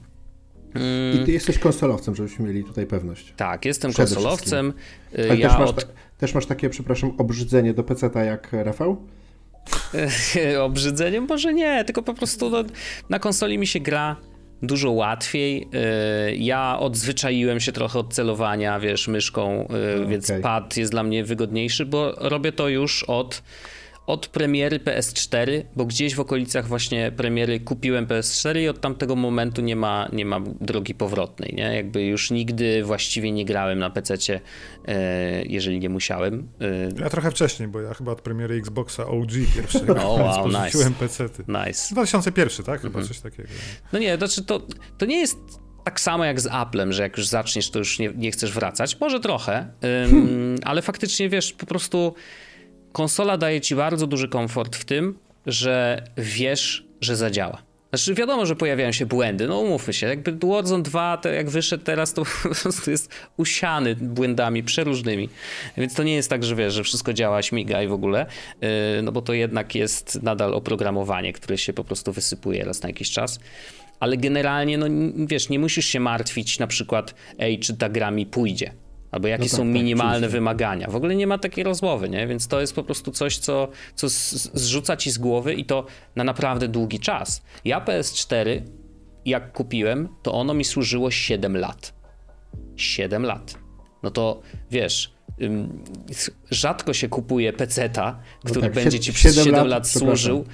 [1.13, 3.33] I ty jesteś konsolowcem, żebyśmy mieli tutaj pewność.
[3.37, 4.73] Tak, jestem konsolowcem.
[5.17, 5.93] Ale ja też, masz, od...
[6.17, 8.97] też masz takie, przepraszam, obrzydzenie do PC-ta jak Rafał?
[10.61, 11.21] obrzydzenie?
[11.21, 12.63] Może nie, tylko po prostu no,
[13.09, 14.15] na konsoli mi się gra
[14.61, 15.67] dużo łatwiej.
[16.31, 19.77] Y, ja odzwyczaiłem się trochę od celowania, wiesz, myszką, okay.
[19.77, 23.43] Y, więc pad jest dla mnie wygodniejszy, bo robię to już od
[24.07, 29.61] od premiery PS4, bo gdzieś w okolicach właśnie premiery kupiłem PS4 i od tamtego momentu
[29.61, 31.75] nie ma, nie ma drogi powrotnej, nie?
[31.75, 34.15] Jakby już nigdy właściwie nie grałem na PC,
[34.87, 36.49] e, jeżeli nie musiałem.
[36.61, 40.91] E, ja trochę wcześniej, bo ja chyba od premiery Xboxa OG pierwszego, oh, wow, nice.
[40.99, 41.29] PC.
[41.47, 41.93] Nice.
[41.93, 42.81] 2001, tak?
[42.81, 43.07] Chyba mhm.
[43.07, 43.49] coś takiego.
[43.93, 44.61] No nie, znaczy to,
[44.97, 45.37] to nie jest
[45.83, 48.99] tak samo jak z Applem, że jak już zaczniesz, to już nie, nie chcesz wracać.
[48.99, 49.67] Może trochę,
[50.05, 52.13] ym, ale faktycznie wiesz, po prostu
[52.97, 57.61] konsola daje ci bardzo duży komfort w tym, że wiesz, że zadziała.
[57.89, 61.83] Znaczy wiadomo, że pojawiają się błędy, no umówmy się, jakby Warzone 2, to jak wyszedł
[61.83, 65.29] teraz, to po prostu jest usiany błędami przeróżnymi,
[65.77, 68.25] więc to nie jest tak, że wiesz, że wszystko działa, śmiga i w ogóle,
[68.61, 68.69] yy,
[69.03, 73.11] no bo to jednak jest nadal oprogramowanie, które się po prostu wysypuje raz na jakiś
[73.11, 73.39] czas,
[73.99, 74.85] ale generalnie, no
[75.27, 78.73] wiesz, nie musisz się martwić na przykład, ej, czy ta gra mi pójdzie,
[79.17, 80.87] Albo jakie no tak, są tak, minimalne tak, wymagania.
[80.87, 82.27] W ogóle nie ma takiej rozmowy, nie?
[82.27, 84.07] Więc to jest po prostu coś, co, co
[84.53, 87.41] zrzuca ci z głowy i to na naprawdę długi czas.
[87.65, 88.61] Ja PS4,
[89.25, 91.93] jak kupiłem, to ono mi służyło 7 lat.
[92.75, 93.57] 7 lat.
[94.03, 95.13] No to wiesz,
[96.51, 100.45] rzadko się kupuje peceta, no który no tak, będzie ci przez 7 lat, lat służył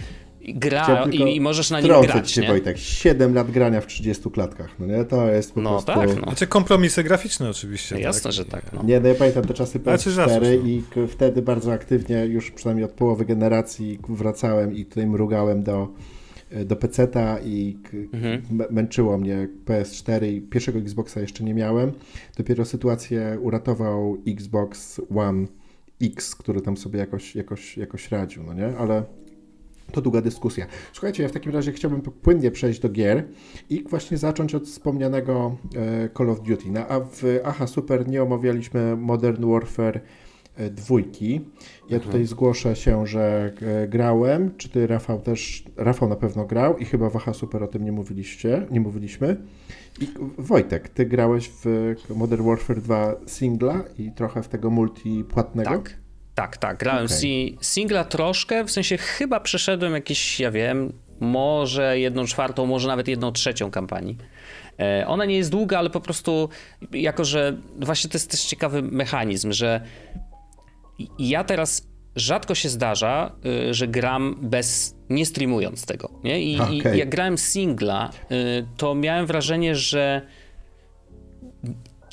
[0.47, 2.47] gra i, i, możesz na nim grać, się, nie?
[2.47, 5.05] Wojtek, 7 lat grania w 30 klatkach, no nie?
[5.05, 5.93] To jest po no, prostu...
[5.93, 6.23] Tak, no.
[6.23, 7.99] Znaczy kompromisy graficzne oczywiście.
[7.99, 8.31] Jasne, tak?
[8.31, 8.83] że tak, no.
[8.83, 12.91] Nie, no ja pamiętam te czasy PS4 znaczy, i wtedy bardzo aktywnie, już przynajmniej od
[12.91, 15.87] połowy generacji wracałem i tutaj mrugałem do
[16.65, 17.77] do PC-ta i
[18.13, 18.41] mhm.
[18.69, 21.91] męczyło mnie PS4 i pierwszego Xboxa jeszcze nie miałem.
[22.37, 25.47] Dopiero sytuację uratował Xbox One
[26.01, 28.77] X, który tam sobie jakoś, jakoś, jakoś radził, no nie?
[28.77, 29.03] Ale
[29.93, 30.65] to długa dyskusja.
[30.93, 33.23] Słuchajcie, ja w takim razie chciałbym płynnie przejść do gier
[33.69, 36.69] i właśnie zacząć od wspomnianego e, Call of Duty.
[36.89, 40.01] A w Aha Super nie omawialiśmy Modern Warfare
[40.55, 41.33] e, dwójki.
[41.89, 42.01] Ja mhm.
[42.01, 44.51] tutaj zgłoszę się, że e, grałem.
[44.57, 45.63] Czy ty, Rafał, też?
[45.77, 49.37] Rafał na pewno grał i chyba w Aha Super o tym nie mówiliście, nie mówiliśmy.
[50.01, 55.69] I Wojtek, ty grałeś w Modern Warfare 2 singla i trochę w tego multi płatnego?
[55.69, 56.02] Tak.
[56.35, 56.77] Tak, tak.
[56.77, 57.57] Grałem okay.
[57.61, 63.31] singla troszkę, w sensie chyba przeszedłem jakieś, ja wiem, może jedną czwartą, może nawet jedną
[63.31, 64.17] trzecią kampanii.
[64.79, 66.49] E, ona nie jest długa, ale po prostu
[66.91, 69.81] jako, że właśnie to jest też ciekawy mechanizm, że
[71.19, 73.31] ja teraz rzadko się zdarza,
[73.69, 76.43] y, że gram bez, nie streamując tego, nie?
[76.43, 76.95] I, okay.
[76.95, 80.21] i jak grałem singla, y, to miałem wrażenie, że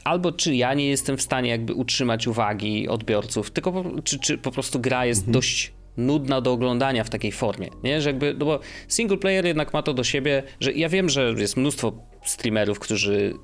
[0.05, 4.51] albo czy ja nie jestem w stanie jakby utrzymać uwagi odbiorców, tylko czy, czy po
[4.51, 5.33] prostu gra jest mhm.
[5.33, 8.01] dość nudna do oglądania w takiej formie, nie?
[8.01, 11.35] Że jakby, no bo single player jednak ma to do siebie, że ja wiem, że
[11.39, 11.93] jest mnóstwo
[12.25, 13.35] streamerów, którzy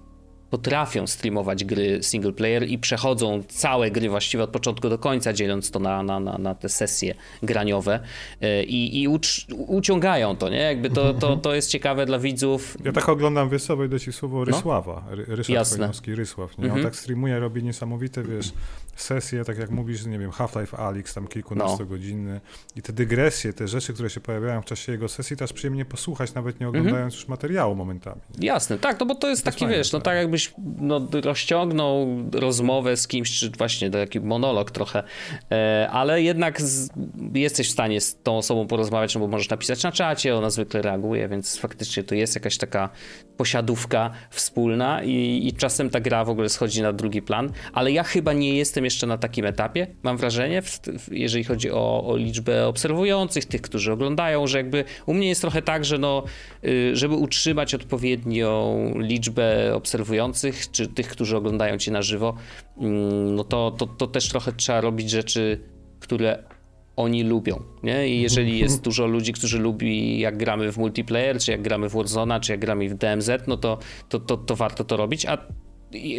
[0.51, 5.71] potrafią streamować gry single player i przechodzą całe gry właściwie od początku do końca, dzieląc
[5.71, 8.01] to na, na, na, na te sesje graniowe
[8.41, 10.59] e, i, i ucz, uciągają to, nie?
[10.59, 12.77] Jakby to, to, to jest ciekawe dla widzów.
[12.85, 14.45] Ja tak oglądam, wiesz co, wejdę ci słowo, no.
[14.45, 15.35] Rysława, no?
[15.35, 16.65] Ryszard Rysław, nie?
[16.65, 16.85] On mhm.
[16.85, 18.53] tak streamuje, robi niesamowite, wiesz,
[18.97, 22.41] sesje, tak jak mówisz, nie wiem, Half-Life Alyx, tam kilkunastogodzinny no.
[22.77, 26.35] i te dygresje, te rzeczy, które się pojawiają w czasie jego sesji, też przyjemnie posłuchać,
[26.35, 27.21] nawet nie oglądając mhm.
[27.21, 28.21] już materiału momentami.
[28.39, 28.47] Nie?
[28.47, 32.09] Jasne, tak, no bo to jest to taki, fajne, wiesz, no tak jakbyś no, rozciągnął
[32.33, 35.03] rozmowę z kimś, czy właśnie taki monolog trochę,
[35.51, 36.89] e, ale jednak z,
[37.35, 40.83] jesteś w stanie z tą osobą porozmawiać, no bo możesz napisać na czacie, ona zwykle
[40.83, 42.89] reaguje, więc faktycznie to jest jakaś taka
[43.37, 48.03] posiadówka wspólna i, i czasem ta gra w ogóle schodzi na drugi plan, ale ja
[48.03, 52.67] chyba nie jestem jeszcze na takim etapie, mam wrażenie, w, jeżeli chodzi o, o, liczbę
[52.67, 56.23] obserwujących, tych, którzy oglądają, że jakby u mnie jest trochę tak, że no,
[56.65, 62.37] y, żeby utrzymać odpowiednią liczbę obserwujących, czy tych, którzy oglądają cię na żywo,
[62.79, 65.61] mm, no to, to, to też trochę trzeba robić rzeczy,
[66.01, 66.56] które
[66.97, 68.09] oni lubią, nie?
[68.09, 71.93] I jeżeli jest dużo ludzi, którzy lubi jak gramy w multiplayer, czy jak gramy w
[71.93, 73.79] Warzone, czy jak gramy w DMZ, no to,
[74.09, 75.39] to, to, to warto to robić, a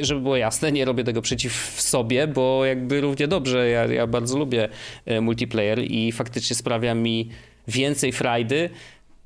[0.01, 4.37] żeby było jasne, nie robię tego przeciw sobie, bo jakby równie dobrze, ja, ja bardzo
[4.37, 4.69] lubię
[5.05, 7.29] e, multiplayer i faktycznie sprawia mi
[7.67, 8.69] więcej frajdy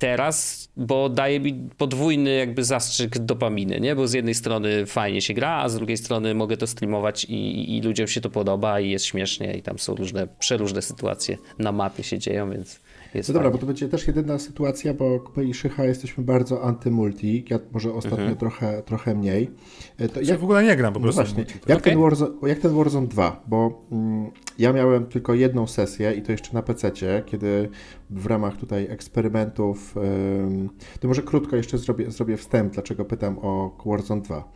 [0.02, 3.96] teraz, bo daje mi podwójny jakby zastrzyk dopaminy, nie?
[3.96, 7.78] Bo z jednej strony fajnie się gra, a z drugiej strony mogę to streamować i,
[7.78, 11.72] i ludziom się to podoba i jest śmiesznie i tam są różne, przeróżne sytuacje na
[11.72, 12.80] mapie się dzieją, więc
[13.14, 16.64] jest no dobra, bo to będzie też jedyna sytuacja, bo my i Szycha jesteśmy bardzo
[16.64, 18.38] anty-multi, ja może ostatnio mhm.
[18.38, 19.52] trochę, trochę mniej.
[19.98, 21.22] E, to ja w ogóle nie gram po no prostu.
[21.22, 21.94] No właśnie, multi, jak, okay.
[21.94, 26.32] ten Warzone, jak ten Warzone 2, bo mm, ja miałem tylko jedną sesję i to
[26.32, 27.70] jeszcze na PC-cie, kiedy
[28.12, 30.70] w ramach tutaj eksperymentów, ym,
[31.00, 34.52] to może krótko jeszcze zrobię, zrobię wstęp, dlaczego pytam o Warzone 2.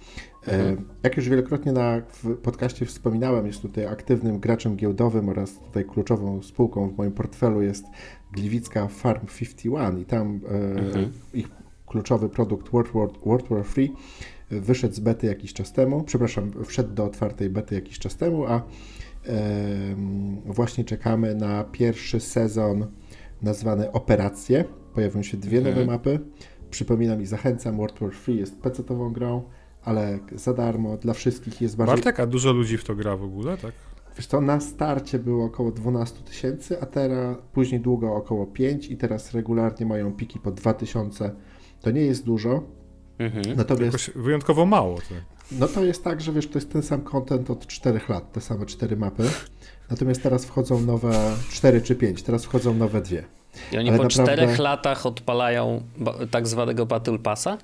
[0.47, 0.85] Mhm.
[1.03, 6.41] Jak już wielokrotnie na w podcaście wspominałem, jest tutaj aktywnym graczem giełdowym oraz tutaj kluczową
[6.41, 7.85] spółką w moim portfelu jest
[8.33, 10.39] Gliwicka Farm 51 i tam
[10.77, 11.11] mhm.
[11.33, 11.47] ich
[11.85, 13.91] kluczowy produkt World War, World War Free
[14.49, 18.61] wyszedł z bety jakiś czas temu, przepraszam, wszedł do otwartej bety jakiś czas temu, a
[20.45, 22.85] właśnie czekamy na pierwszy sezon
[23.41, 24.65] nazwany Operacje.
[24.93, 25.75] Pojawią się dwie mhm.
[25.75, 26.19] nowe mapy.
[26.69, 29.43] Przypominam i zachęcam, World War Free jest PC-tową grą,
[29.83, 31.95] ale za darmo, dla wszystkich jest bardziej...
[31.95, 33.73] Bartek, a dużo ludzi w to gra w ogóle, tak?
[34.17, 38.97] Wiesz co, na starcie było około 12 tysięcy, a teraz później długo około 5 i
[38.97, 41.31] teraz regularnie mają piki po 2000.
[41.81, 42.63] To nie jest dużo.
[43.19, 43.57] Mhm.
[43.57, 43.85] Natomiast...
[43.85, 44.95] Jakoś wyjątkowo mało.
[44.95, 45.35] Tak.
[45.51, 48.41] No to jest tak, że wiesz, to jest ten sam content od 4 lat, te
[48.41, 49.23] same 4 mapy.
[49.89, 53.23] Natomiast teraz wchodzą nowe 4 czy 5, teraz wchodzą nowe dwie.
[53.71, 54.33] I oni Ale po naprawdę...
[54.33, 55.83] 4 latach odpalają
[56.31, 57.57] tak zwanego Battle Passa?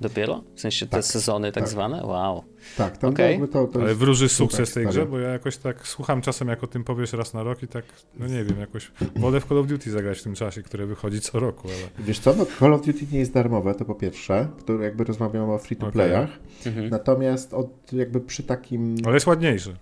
[0.00, 0.42] Dopiero?
[0.54, 2.02] W sensie te tak, sezony tak, tak, zwane?
[2.04, 2.44] Wow.
[2.76, 3.48] Tak, tam okay.
[3.52, 6.66] to, to Ale wróży sukces tej grze, bo ja jakoś tak słucham czasem, jak o
[6.66, 7.84] tym powiesz raz na rok i tak,
[8.18, 11.20] no nie wiem, jakoś wolę w Call of Duty zagrać w tym czasie, które wychodzi
[11.20, 11.68] co roku.
[11.68, 12.06] Ale...
[12.06, 15.52] Wiesz co, no Call of Duty nie jest darmowe, to po pierwsze, to jakby rozmawiamy
[15.52, 16.72] o free-to-playach, okay.
[16.72, 16.88] Mhm.
[16.88, 18.96] natomiast od, jakby przy takim...
[19.04, 19.76] Ale jest ładniejszy.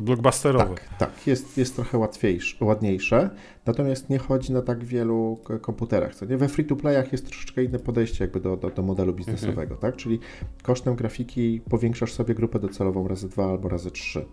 [0.00, 0.74] Blockbusterowy.
[0.74, 3.30] Tak, tak jest, jest trochę łatwiejsze, ładniejsze,
[3.66, 6.14] natomiast nie chodzi na tak wielu komputerach.
[6.14, 6.36] Co nie?
[6.36, 9.80] We free-to-playach jest troszeczkę inne podejście jakby do, do, do modelu biznesowego, mhm.
[9.80, 9.96] tak?
[9.96, 10.18] Czyli
[10.62, 14.26] kosztem grafiki powiększasz sobie grupę docelową razy dwa albo razy trzy.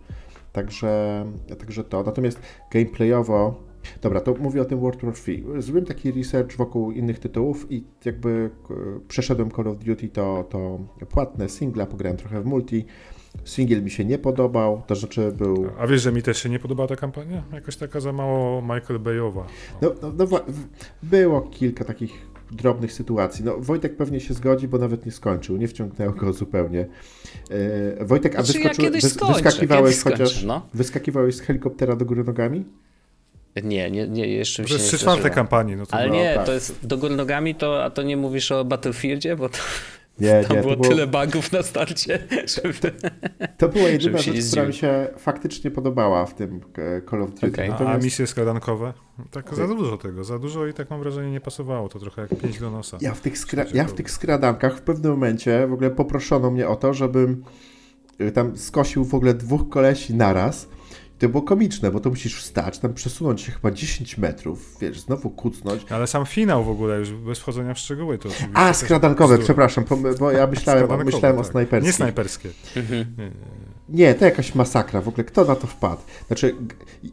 [0.52, 1.24] Także,
[1.58, 2.02] także to.
[2.02, 2.38] Natomiast
[2.70, 3.64] gameplayowo
[4.02, 5.44] Dobra, to mówię o tym World War Free.
[5.58, 8.50] Zrobiłem taki research wokół innych tytułów i jakby
[9.08, 12.86] przeszedłem Call of Duty to, to płatne singla, pograłem trochę w multi,
[13.44, 15.70] Singiel mi się nie podobał, to znaczy był...
[15.78, 17.42] A wiesz, że mi też się nie podobała ta kampania?
[17.52, 19.46] Jakoś taka za mało Michael Bayowa.
[19.82, 20.40] No, no, no
[21.02, 23.44] było kilka takich drobnych sytuacji.
[23.44, 26.86] No, Wojtek pewnie się zgodzi, bo nawet nie skończył, nie wciągnęło go zupełnie.
[28.00, 30.66] E, Wojtek, a znaczy, wyskoczył, ja wys, wyskakiwałeś chociaż, no?
[30.74, 32.64] wyskakiwałeś z helikoptera do góry nogami?
[33.62, 35.76] Nie, nie, nie jeszcze mi się To jest trzy czwarte kampanii.
[35.76, 36.46] No to Ale no, nie, tak.
[36.46, 39.58] to jest do góry nogami, to, a to nie mówisz o Battlefieldzie, bo to...
[40.20, 42.18] Nie, Tam nie, było, było tyle bugów na starcie,
[42.54, 42.92] żeby...
[43.58, 47.46] To była jedyna rzecz, która mi się faktycznie podobała w tym e, Call of Duty.
[47.46, 47.68] Okay.
[47.68, 48.02] Natomiast...
[48.02, 48.92] A misje skradankowe?
[49.30, 49.68] Tak okay.
[49.68, 52.58] za dużo tego, za dużo i tak mam wrażenie nie pasowało, to trochę jak pięć
[52.58, 52.98] do nosa.
[53.00, 53.64] Ja w tych, skra...
[53.74, 57.44] ja w tych skradankach w pewnym momencie w ogóle poproszono mnie o to, żebym
[58.20, 60.68] y, tam skosił w ogóle dwóch kolesi naraz
[61.18, 65.30] to było komiczne, bo to musisz wstać, tam przesunąć się chyba 10 metrów, wiesz, znowu
[65.30, 65.92] kucnąć.
[65.92, 69.84] Ale sam finał w ogóle, już bez wchodzenia w szczegóły to A, skradankowe, przepraszam,
[70.18, 71.46] bo ja myślałem, myślałem tak.
[71.46, 71.86] o snajperskie.
[71.86, 72.48] Nie snajperskie.
[72.76, 73.14] Mhm.
[73.18, 73.74] Nie, nie, nie.
[73.88, 75.24] Nie, to jakaś masakra w ogóle.
[75.24, 76.02] Kto na to wpadł?
[76.26, 76.54] Znaczy,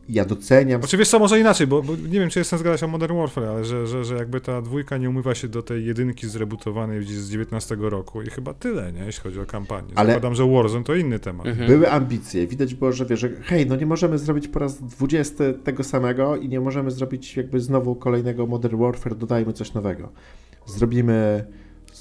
[0.09, 0.81] ja doceniam.
[0.83, 3.65] Oczywiście, może inaczej, bo, bo, nie wiem, czy jest sens gadać o Modern Warfare, ale
[3.65, 7.29] że, że, że jakby ta dwójka nie umywa się do tej jedynki zrebootowanej gdzieś z
[7.29, 9.87] 19 roku i chyba tyle, nie, jeśli chodzi o kampanię.
[9.95, 11.47] Ale Zakładam, że Warzone to inny temat.
[11.47, 11.67] Mhm.
[11.67, 12.47] Były ambicje.
[12.47, 16.35] Widać było, że wiesz, że hej, no nie możemy zrobić po raz 20 tego samego
[16.35, 20.09] i nie możemy zrobić jakby znowu kolejnego Modern Warfare, dodajmy coś nowego.
[20.65, 21.45] Zrobimy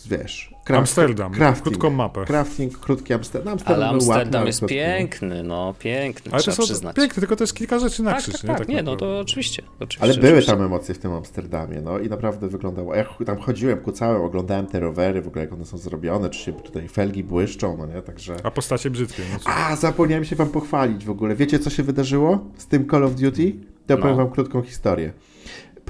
[0.09, 0.55] wiesz...
[0.65, 2.25] Craft, Amsterdam, crafting, krótką mapę.
[2.25, 3.53] Crafting, krótki Amsterdam.
[3.53, 6.97] Amsterdam ale Amsterdam jest piękny, no piękny, ale trzeba to przyznać.
[6.97, 8.49] Piękny, tylko to jest kilka rzeczy na tak, krzyż, tak, nie?
[8.49, 10.03] Tak, tak nie, no to oczywiście, oczywiście.
[10.03, 10.53] Ale były oczywiście.
[10.53, 12.95] tam emocje w tym Amsterdamie, no i naprawdę wyglądało...
[12.95, 16.53] Ja tam chodziłem, kucałem, oglądałem te rowery, w ogóle jak one są zrobione, czy się
[16.53, 18.37] tutaj felgi błyszczą, no nie, także...
[18.43, 19.51] A postacie brzydkie, no co?
[19.51, 21.35] A, zapomniałem się wam pochwalić w ogóle.
[21.35, 23.53] Wiecie, co się wydarzyło z tym Call of Duty?
[23.87, 24.03] To no.
[24.03, 25.13] powiem wam krótką historię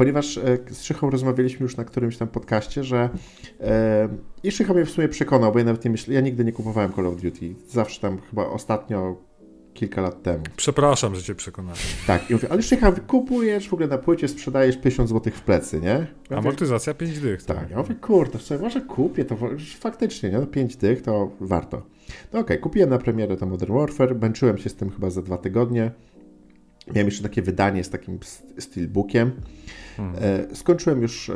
[0.00, 3.10] ponieważ e, z Szychą rozmawialiśmy już na którymś tam podcaście, że
[3.60, 4.08] e,
[4.42, 6.92] i Szycha mnie w sumie przekonał, bo ja nawet nie myślę, ja nigdy nie kupowałem
[6.92, 9.16] Call of Duty, zawsze tam chyba ostatnio
[9.74, 10.44] kilka lat temu.
[10.56, 11.78] Przepraszam, że cię przekonałem.
[12.06, 15.80] Tak, i mówię, ale Szycha, kupujesz w ogóle na płycie, sprzedajesz 50 zł w plecy,
[15.80, 16.06] nie?
[16.30, 17.42] Ja Amortyzacja 5 dych.
[17.42, 19.36] Tak, tak ja mówię, kurde, sobie może kupię to,
[19.80, 20.38] faktycznie, nie?
[20.38, 21.76] No 5 dych to warto.
[21.76, 25.22] No okej, okay, kupiłem na premierę to Modern Warfare, męczyłem się z tym chyba za
[25.22, 25.90] dwa tygodnie.
[26.94, 28.18] Miałem jeszcze takie wydanie z takim
[28.58, 29.32] steelbookiem.
[29.98, 31.34] E, skończyłem już e,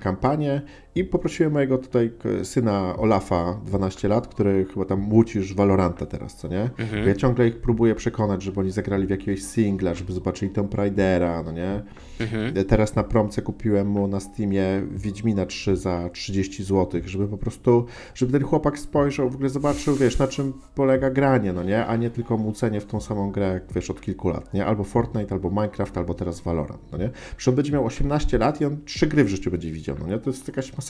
[0.00, 0.62] kampanię
[0.98, 2.10] i poprosiłem mojego tutaj
[2.42, 6.70] syna Olafa, 12 lat, który chyba tam już Valoranta teraz, co nie?
[6.78, 7.08] Mhm.
[7.08, 11.42] Ja ciągle ich próbuję przekonać, żeby oni zagrali w jakiegoś singla, żeby zobaczyli Tomb Raidera,
[11.42, 11.82] no nie?
[12.20, 12.58] Mhm.
[12.58, 17.38] E, teraz na promce kupiłem mu na Steamie Wiedźmina 3 za 30 zł, żeby po
[17.38, 21.86] prostu, żeby ten chłopak spojrzał, w ogóle zobaczył, wiesz, na czym polega granie, no nie?
[21.86, 24.66] A nie tylko młócenie w tą samą grę, jak wiesz, od kilku lat, nie?
[24.66, 27.10] Albo Fortnite, albo Minecraft, albo teraz Valorant, no nie?
[27.36, 30.06] Przecież on będzie miał 18 lat i on trzy gry w życiu będzie widział, no
[30.06, 30.18] nie?
[30.18, 30.87] To jest jakaś masakra.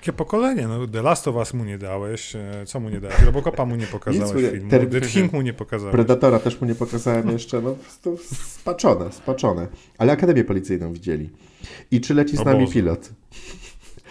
[0.00, 3.22] Takie pokolenie, no The Last of Us mu nie dałeś, e, co mu nie dałeś?
[3.22, 5.92] Robocopa mu nie pokazałeś filmu, King mu nie pokazałeś.
[5.92, 9.68] Predatora też mu nie pokazałem jeszcze, no to spaczone, spaczone.
[9.98, 11.30] Ale Akademię Policyjną widzieli.
[11.90, 13.10] I czy leci z nami pilot?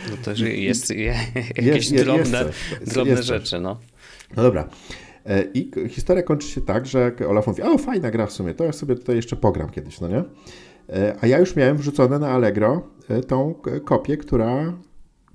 [0.10, 2.46] No to jest, jakieś jest, drobne,
[2.80, 3.80] jest, drobne jest rzeczy, no.
[4.38, 4.70] No dobra.
[5.26, 8.64] E, I historia kończy się tak, że Olaf mówi, o fajna gra w sumie, to
[8.64, 10.24] ja sobie tutaj jeszcze pogram kiedyś, no nie?
[10.90, 12.88] E, a ja już miałem wrzucone na Allegro
[13.28, 13.56] tą
[13.86, 14.74] kopię, która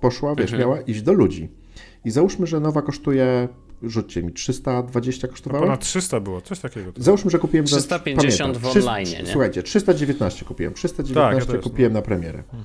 [0.05, 0.61] poszła, wiesz, mhm.
[0.61, 1.49] miała iść do ludzi.
[2.05, 3.49] I załóżmy, że nowa kosztuje,
[3.83, 5.61] rzućcie mi, 320 kosztowała?
[5.61, 6.93] No ponad 300 było, coś takiego.
[6.97, 9.27] Załóżmy, że kupiłem 350 za, w online, nie?
[9.27, 11.99] Słuchajcie, 319 kupiłem, 319 tak, ja kupiłem no.
[11.99, 12.39] na premierę.
[12.39, 12.65] Mhm.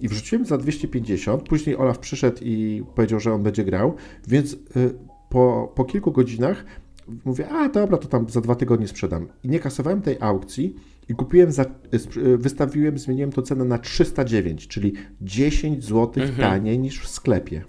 [0.00, 3.94] I wrzuciłem za 250, później Olaf przyszedł i powiedział, że on będzie grał,
[4.28, 4.58] więc y,
[5.28, 6.64] po, po kilku godzinach
[7.24, 9.28] mówię, a dobra, to tam za dwa tygodnie sprzedam.
[9.44, 10.76] I nie kasowałem tej aukcji,
[11.08, 11.64] i kupiłem, za,
[12.38, 16.36] wystawiłem, zmieniłem to cenę na 309, czyli 10 zł mhm.
[16.36, 17.64] taniej niż w sklepie.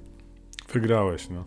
[0.74, 1.44] Wygrałeś, no.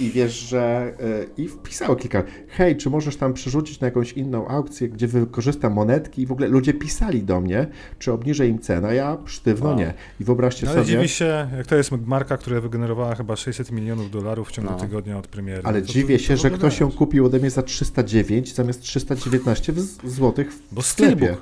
[0.00, 0.94] I wiesz, że.
[1.36, 2.22] Yy, I wpisało kilka.
[2.48, 6.22] Hej, czy możesz tam przerzucić na jakąś inną aukcję, gdzie wykorzystam monetki?
[6.22, 7.66] I w ogóle ludzie pisali do mnie,
[7.98, 8.94] czy obniżę im cenę.
[8.94, 9.94] Ja sztywno nie.
[10.20, 10.96] I wyobraźcie no, ale sobie.
[10.96, 14.70] Ale dziwi się, jak to jest marka, która wygenerowała chyba 600 milionów dolarów w ciągu
[14.70, 14.78] no.
[14.78, 15.62] tygodnia od premiery.
[15.64, 19.72] Ale to, dziwię to, się, że ktoś ją kupił ode mnie za 309 zamiast 319
[20.04, 21.36] złotych w Bo sklepie.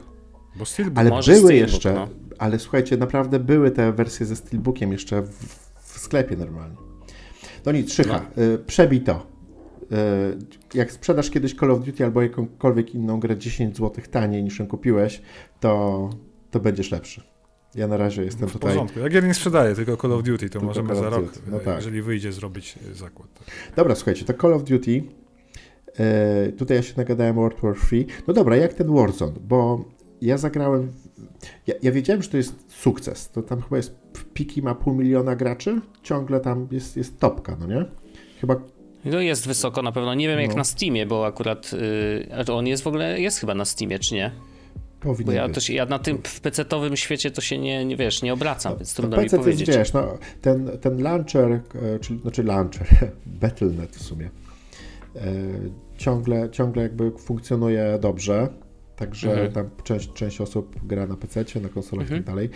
[0.56, 0.98] Bo Steelbook.
[0.98, 1.94] Ale były Steelbook, jeszcze.
[1.94, 2.08] No.
[2.38, 5.30] Ale słuchajcie, naprawdę były te wersje ze Steelbookiem jeszcze w,
[5.78, 6.85] w sklepie normalnie.
[7.66, 8.42] No nic, Szycha, no.
[8.42, 9.26] Y, przebij to.
[9.82, 14.58] Y, jak sprzedasz kiedyś Call of Duty albo jakąkolwiek inną grę 10 zł taniej niż
[14.58, 15.22] ją kupiłeś,
[15.60, 16.10] to,
[16.50, 17.22] to będziesz lepszy.
[17.74, 18.70] Ja na razie jestem w tutaj.
[18.70, 19.00] W porządku.
[19.00, 21.76] Jak ja nie sprzedaję, tylko Call of Duty, to tylko możemy za rok, no tak.
[21.76, 23.28] jeżeli wyjdzie, zrobić zakład.
[23.76, 24.90] Dobra, słuchajcie, to Call of Duty.
[24.90, 28.04] Yy, tutaj ja się nagadałem World War 3.
[28.26, 29.84] No dobra, jak ten Warzone, bo
[30.20, 30.92] ja zagrałem.
[31.66, 33.30] Ja, ja wiedziałem, że to jest sukces.
[33.30, 33.96] To tam chyba jest
[34.34, 37.84] Piki ma pół miliona graczy, ciągle tam jest, jest topka, no nie?
[38.40, 38.56] Chyba
[39.04, 40.14] no jest wysoko na pewno.
[40.14, 40.56] Nie wiem jak no.
[40.56, 41.72] na Steamie, bo akurat
[42.46, 44.30] yy, on jest w ogóle, jest chyba na Steamie, czy nie?
[45.00, 47.96] Powinien bo ja, to się, ja na tym w PC-owym świecie to się nie, nie
[47.96, 49.68] wiesz, nie obracam, no, więc trudno PC mi powiedzieć.
[49.68, 52.86] Jest, wiesz, no, ten, ten launcher, e, czyli, znaczy launcher,
[53.40, 54.30] Battle.net w sumie,
[55.16, 55.20] e,
[55.98, 58.48] ciągle, ciągle jakby funkcjonuje dobrze.
[58.96, 59.52] Także mhm.
[59.52, 62.20] tam część, część osób gra na PC, na konsolach mhm.
[62.20, 62.50] i tak dalej.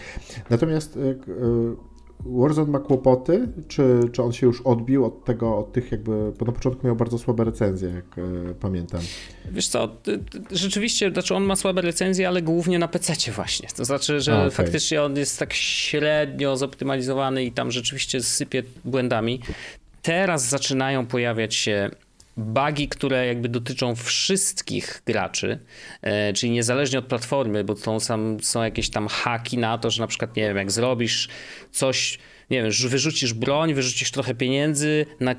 [0.50, 1.90] Natomiast y, y,
[2.26, 6.46] Warzone ma kłopoty, czy, czy on się już odbił od tego, od tych jakby, bo
[6.46, 9.00] na początku miał bardzo słabe recenzje, jak e, pamiętam.
[9.50, 9.96] Wiesz co,
[10.50, 13.68] rzeczywiście, znaczy on ma słabe recenzje, ale głównie na PC właśnie.
[13.76, 14.50] To znaczy, że A, okay.
[14.50, 19.40] faktycznie on jest tak średnio zoptymalizowany i tam rzeczywiście sypie błędami.
[20.02, 21.90] Teraz zaczynają pojawiać się
[22.40, 25.58] bugi, które jakby dotyczą wszystkich graczy,
[26.02, 27.98] e, czyli niezależnie od platformy, bo są,
[28.40, 31.28] są jakieś tam haki na to, że na przykład, nie wiem, jak zrobisz
[31.70, 32.18] coś
[32.50, 35.34] nie wiem, wyrzucisz broń, wyrzucisz trochę pieniędzy, na,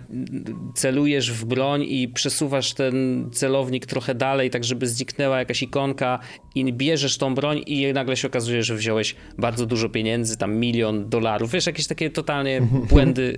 [0.76, 6.20] celujesz w broń i przesuwasz ten celownik trochę dalej, tak żeby zniknęła jakaś ikonka
[6.55, 11.09] i bierzesz tą broń i nagle się okazuje, że wziąłeś bardzo dużo pieniędzy, tam milion
[11.09, 11.51] dolarów.
[11.51, 13.38] Wiesz, jakieś takie totalnie błędy,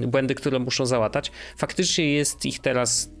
[0.00, 1.32] yy, błędy, które muszą załatać.
[1.56, 3.12] Faktycznie jest ich teraz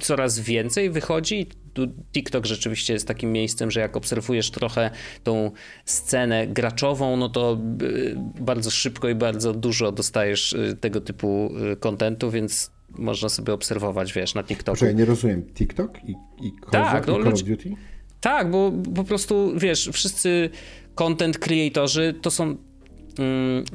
[0.00, 1.46] coraz więcej wychodzi.
[1.76, 4.90] Tu TikTok rzeczywiście jest takim miejscem, że jak obserwujesz trochę
[5.22, 5.50] tą
[5.84, 11.76] scenę graczową, no to y, bardzo szybko i bardzo dużo dostajesz y, tego typu y,
[11.76, 14.84] kontentu, więc można sobie obserwować, wiesz, na TikToku.
[14.84, 15.42] ja nie rozumiem.
[15.54, 16.10] TikTok i,
[16.46, 17.70] i Call, tak, no, Call of Duty?
[18.20, 20.50] Tak, bo po prostu, wiesz, wszyscy
[20.94, 22.56] content creatorzy to są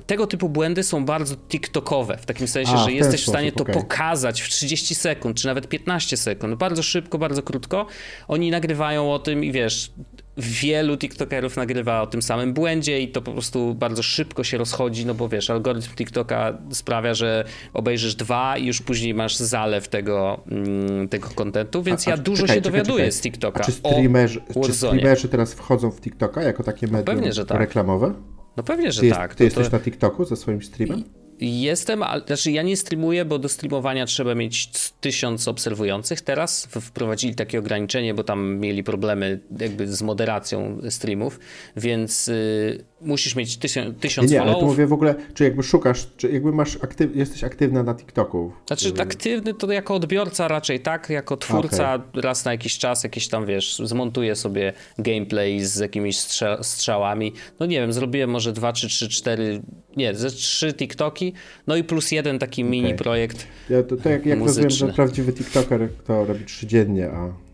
[0.07, 3.63] tego typu błędy są bardzo TikTokowe, w takim sensie, A, że jesteś w stanie to
[3.63, 3.75] okay.
[3.75, 7.85] pokazać w 30 sekund, czy nawet 15 sekund, bardzo szybko, bardzo krótko.
[8.27, 9.91] Oni nagrywają o tym i wiesz,
[10.37, 15.05] wielu TikTokerów nagrywa o tym samym błędzie i to po prostu bardzo szybko się rozchodzi,
[15.05, 20.43] no bo wiesz, algorytm TikToka sprawia, że obejrzysz dwa i już później masz zalew tego,
[20.51, 23.11] mm, tego kontentu, więc a, a, ja dużo czekaj, się czekaj, dowiaduję czekaj.
[23.11, 23.61] z TikToka.
[23.61, 27.45] A czy streamerzy, czy streamerzy teraz wchodzą w TikToka jako takie medium no pewnie, że
[27.45, 27.59] tak.
[27.59, 28.13] reklamowe?
[28.57, 29.35] No pewnie, że ty tak.
[29.35, 29.77] Ty jesteś to...
[29.77, 31.03] na TikToku ze swoim streamem?
[31.41, 34.69] Jestem, ale znaczy ja nie streamuję, bo do streamowania trzeba mieć
[35.01, 36.65] tysiąc obserwujących teraz.
[36.65, 41.39] Wprowadzili takie ograniczenie, bo tam mieli problemy jakby z moderacją streamów,
[41.75, 45.63] więc y, musisz mieć tysiąc, tysiąc nie, nie, ale tu mówię w ogóle, czy jakby
[45.63, 48.51] szukasz, czy jakby masz aktyw, jesteś aktywna na TikToku?
[48.67, 52.21] Znaczy aktywny to jako odbiorca raczej tak, jako twórca okay.
[52.21, 56.17] raz na jakiś czas jakieś tam, wiesz, zmontuję sobie gameplay z jakimiś
[56.61, 57.33] strzałami.
[57.59, 59.61] No nie wiem, zrobiłem może dwa, czy trzy, cztery,
[59.97, 61.33] nie, ze trzy TikToki,
[61.67, 62.71] no i plus jeden taki okay.
[62.71, 67.09] mini projekt ja, to, to jak, jak rozumiem, że prawdziwy TikToker to robi trzy dziennie,
[67.09, 67.50] a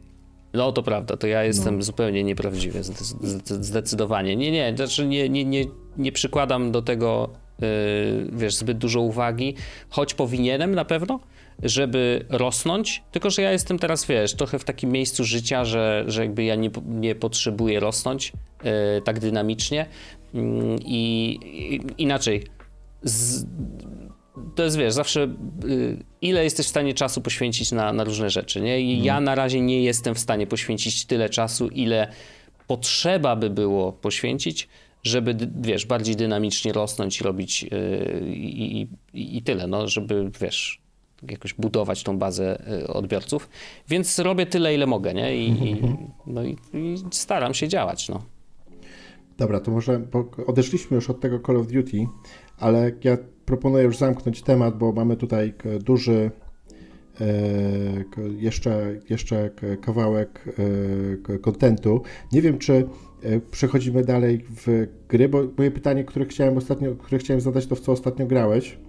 [0.54, 1.84] no to prawda, to ja jestem no.
[1.84, 2.84] zupełnie nieprawdziwy,
[3.44, 4.36] zdecydowanie.
[4.36, 5.66] Nie, nie, znaczy nie, nie, nie,
[5.98, 7.30] nie przykładam do tego,
[7.62, 7.68] yy,
[8.32, 9.56] wiesz, zbyt dużo uwagi,
[9.90, 11.20] choć powinienem na pewno,
[11.64, 16.22] żeby rosnąć, tylko że ja jestem teraz, wiesz, trochę w takim miejscu życia, że, że
[16.22, 18.34] jakby ja nie, nie potrzebuję rosnąć
[18.64, 18.72] yy,
[19.04, 19.86] tak dynamicznie
[20.34, 20.42] yy,
[20.86, 21.40] i
[21.98, 22.44] inaczej.
[23.04, 23.46] Z,
[24.56, 25.24] to jest, wiesz, zawsze
[25.66, 28.82] y, ile jesteś w stanie czasu poświęcić na, na różne rzeczy, nie?
[28.82, 29.24] I ja mhm.
[29.24, 32.12] na razie nie jestem w stanie poświęcić tyle czasu, ile
[32.68, 34.68] potrzeba by było poświęcić,
[35.04, 37.70] żeby, wiesz, bardziej dynamicznie rosnąć i robić yy,
[38.36, 40.82] i, i, i tyle, no, żeby, wiesz,
[41.30, 43.50] jakoś budować tą bazę y, odbiorców.
[43.90, 45.38] Więc robię tyle, ile mogę, nie?
[45.38, 45.98] I, i mhm.
[46.28, 48.24] no i, i, staram się działać, no.
[49.38, 50.02] Dobra, to może
[50.48, 52.08] odeszliśmy już od tego Call of Duty,
[52.60, 53.18] ale ja
[53.48, 56.32] proponuję już zamknąć temat, bo mamy tutaj duży
[57.22, 57.28] e,
[58.38, 59.50] jeszcze, jeszcze
[59.82, 60.56] kawałek
[61.30, 62.02] e, kontentu.
[62.32, 62.74] Nie wiem, czy
[63.24, 67.76] e, przechodzimy dalej w gry, bo moje pytanie, które chciałem ostatnio, które chciałem zadać, to
[67.76, 68.80] w co ostatnio grałeś.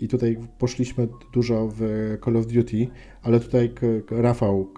[0.00, 1.80] I tutaj poszliśmy dużo w
[2.24, 2.86] Call of Duty,
[3.22, 3.70] ale tutaj
[4.10, 4.72] Rafał,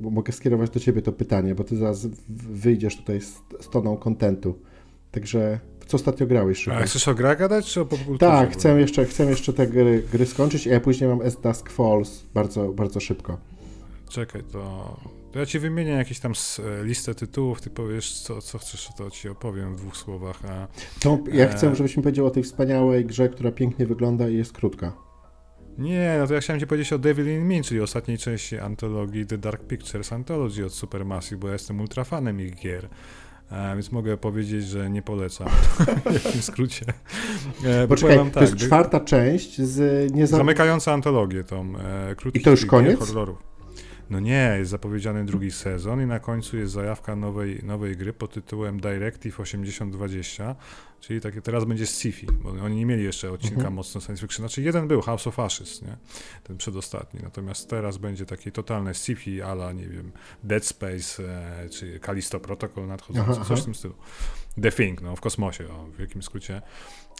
[0.00, 2.06] mogę skierować do Ciebie to pytanie, bo Ty zaraz
[2.38, 4.54] wyjdziesz tutaj z, z toną kontentu.
[5.10, 6.58] Także co ostatnio grałeś?
[6.58, 6.78] Szybko?
[6.78, 8.32] A chcesz o grach gadać, czy o popkulturze?
[8.32, 11.70] Tak, chcę jeszcze, chcę jeszcze te gry, gry skończyć, a ja później mam S Dusk
[11.70, 13.38] Falls bardzo, bardzo szybko.
[14.08, 14.96] Czekaj, to,
[15.32, 19.10] to ja ci wymienię jakieś tam e, listę tytułów, ty powiesz, co, co chcesz, to
[19.10, 20.40] ci opowiem w dwóch słowach.
[20.44, 20.66] A,
[21.00, 21.48] to ja e...
[21.48, 24.92] chcę, żebyś mi powiedział o tej wspaniałej grze, która pięknie wygląda i jest krótka.
[25.78, 29.26] Nie, no to ja chciałem ci powiedzieć o Devil in Me, czyli ostatniej części antologii
[29.26, 32.88] The Dark Pictures Anthology od Supermassive, bo ja jestem ultrafanem ich gier.
[33.52, 35.48] E, więc mogę powiedzieć, że nie polecam.
[36.10, 36.86] w jakim skrócie.
[37.64, 40.12] E, Poczekaj, tak, to jest czwarta część z...
[40.14, 42.98] Nie Zamykająca antologię tą e, I to już koniec?
[43.00, 43.47] horrorów.
[44.10, 48.32] No nie, jest zapowiedziany drugi sezon i na końcu jest zajawka nowej, nowej gry pod
[48.32, 50.56] tytułem Directive 8020,
[51.00, 53.74] czyli takie teraz będzie sci-fi, bo oni nie mieli jeszcze odcinka mhm.
[53.74, 54.48] mocno science fiction.
[54.48, 55.96] Znaczy jeden był, House of Ashes, nie?
[56.44, 60.12] ten przedostatni, natomiast teraz będzie takie totalne sci-fi ala, nie wiem,
[60.44, 61.22] Dead Space,
[61.64, 63.62] e, czy Callisto Protocol nadchodzący, aha, coś aha.
[63.62, 63.94] w tym stylu.
[64.62, 66.62] The Thing, no, w kosmosie, o, w wielkim skrócie.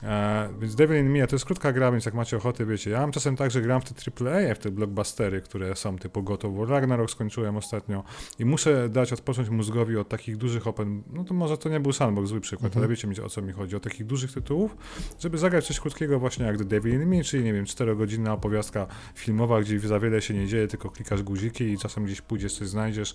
[0.02, 3.00] E, więc Devil in Me to jest krótka gra, więc jak macie ochotę, wiecie, ja
[3.00, 6.24] mam czasem tak, że gram w te AAA, w te blockbustery, które są typu
[6.54, 8.04] War Ragnarok skończyłem ostatnio
[8.38, 11.92] i muszę dać odpocząć mózgowi od takich dużych open, no to może to nie był
[11.92, 12.84] sandbox, zły przykład, mhm.
[12.84, 14.76] ale wiecie o co mi chodzi, o takich dużych tytułów,
[15.20, 18.86] żeby zagrać coś krótkiego właśnie jak The Devil in Me, czyli nie wiem, czterogodzinna opowiastka
[19.14, 22.68] filmowa, gdzie za wiele się nie dzieje, tylko klikasz guziki i czasem gdzieś pójdziesz, coś
[22.68, 23.14] znajdziesz,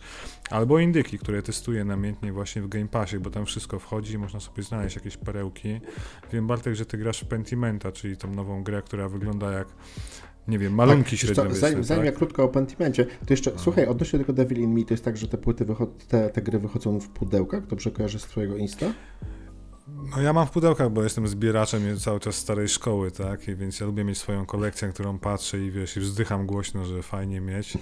[0.49, 4.39] albo indyki, które testuję namiętnie właśnie w Game Passie, bo tam wszystko wchodzi i można
[4.39, 5.81] sobie znaleźć jakieś perełki.
[6.31, 9.67] Wiem, Bartek, że ty grasz Pentimenta, czyli tą nową grę, która wygląda jak
[10.47, 11.59] nie wiem, malunki tak, średniowieczne.
[11.59, 12.13] Zanim, zanim tak?
[12.13, 13.59] ja krótko o Pentimencie, to jeszcze, no.
[13.59, 15.65] słuchaj, odnośnie tego Devil in Me, to jest tak, że te płyty,
[16.07, 18.85] te, te gry wychodzą w pudełkach, dobrze kojarzę z twojego Insta?
[20.15, 23.47] No ja mam w pudełkach, bo jestem zbieraczem cały czas starej szkoły, tak?
[23.47, 27.03] I więc ja lubię mieć swoją kolekcję, którą patrzę i wiesz, i wzdycham głośno, że
[27.03, 27.77] fajnie mieć.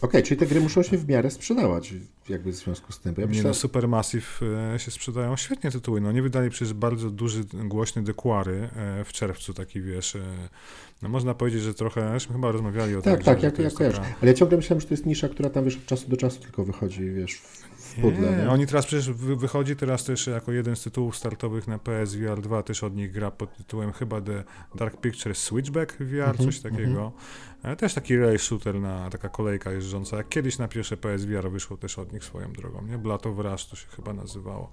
[0.00, 1.94] Okej, okay, czyli te gry muszą się w miarę sprzedawać,
[2.28, 3.14] jakby w związku z tym.
[3.18, 3.42] Ja myślę...
[3.42, 4.40] Nie no, Supermassive
[4.74, 6.00] e, się sprzedają świetnie tytuły.
[6.00, 10.20] No nie wydali przecież bardzo duży, głośny Dequary e, w czerwcu, taki wiesz, e,
[11.02, 13.24] no można powiedzieć, że trochę, myśmy chyba rozmawiali o tak, tym.
[13.24, 13.98] Tak, tak, ja, ja kojarzę.
[13.98, 14.14] Taka...
[14.22, 16.40] Ale ja ciągle myślałem, że to jest nisza, która tam wiesz, od czasu do czasu
[16.40, 17.42] tylko wychodzi, wiesz,
[17.94, 18.36] pudle.
[18.36, 18.50] Nie?
[18.50, 22.84] Oni teraz przecież wychodzi teraz też jako jeden z tytułów startowych na PSVR 2 też
[22.84, 26.90] od nich gra pod tytułem chyba The Dark Pictures Switchback VR, mm -hmm, coś takiego.
[26.90, 27.76] Mm -hmm.
[27.76, 30.16] Też taki race shooter na taka kolejka jeżdżąca.
[30.16, 32.98] Jak kiedyś na pierwsze PSVR wyszło też od nich swoją drogą, nie?
[32.98, 34.70] Blood of Rush to się chyba nazywało.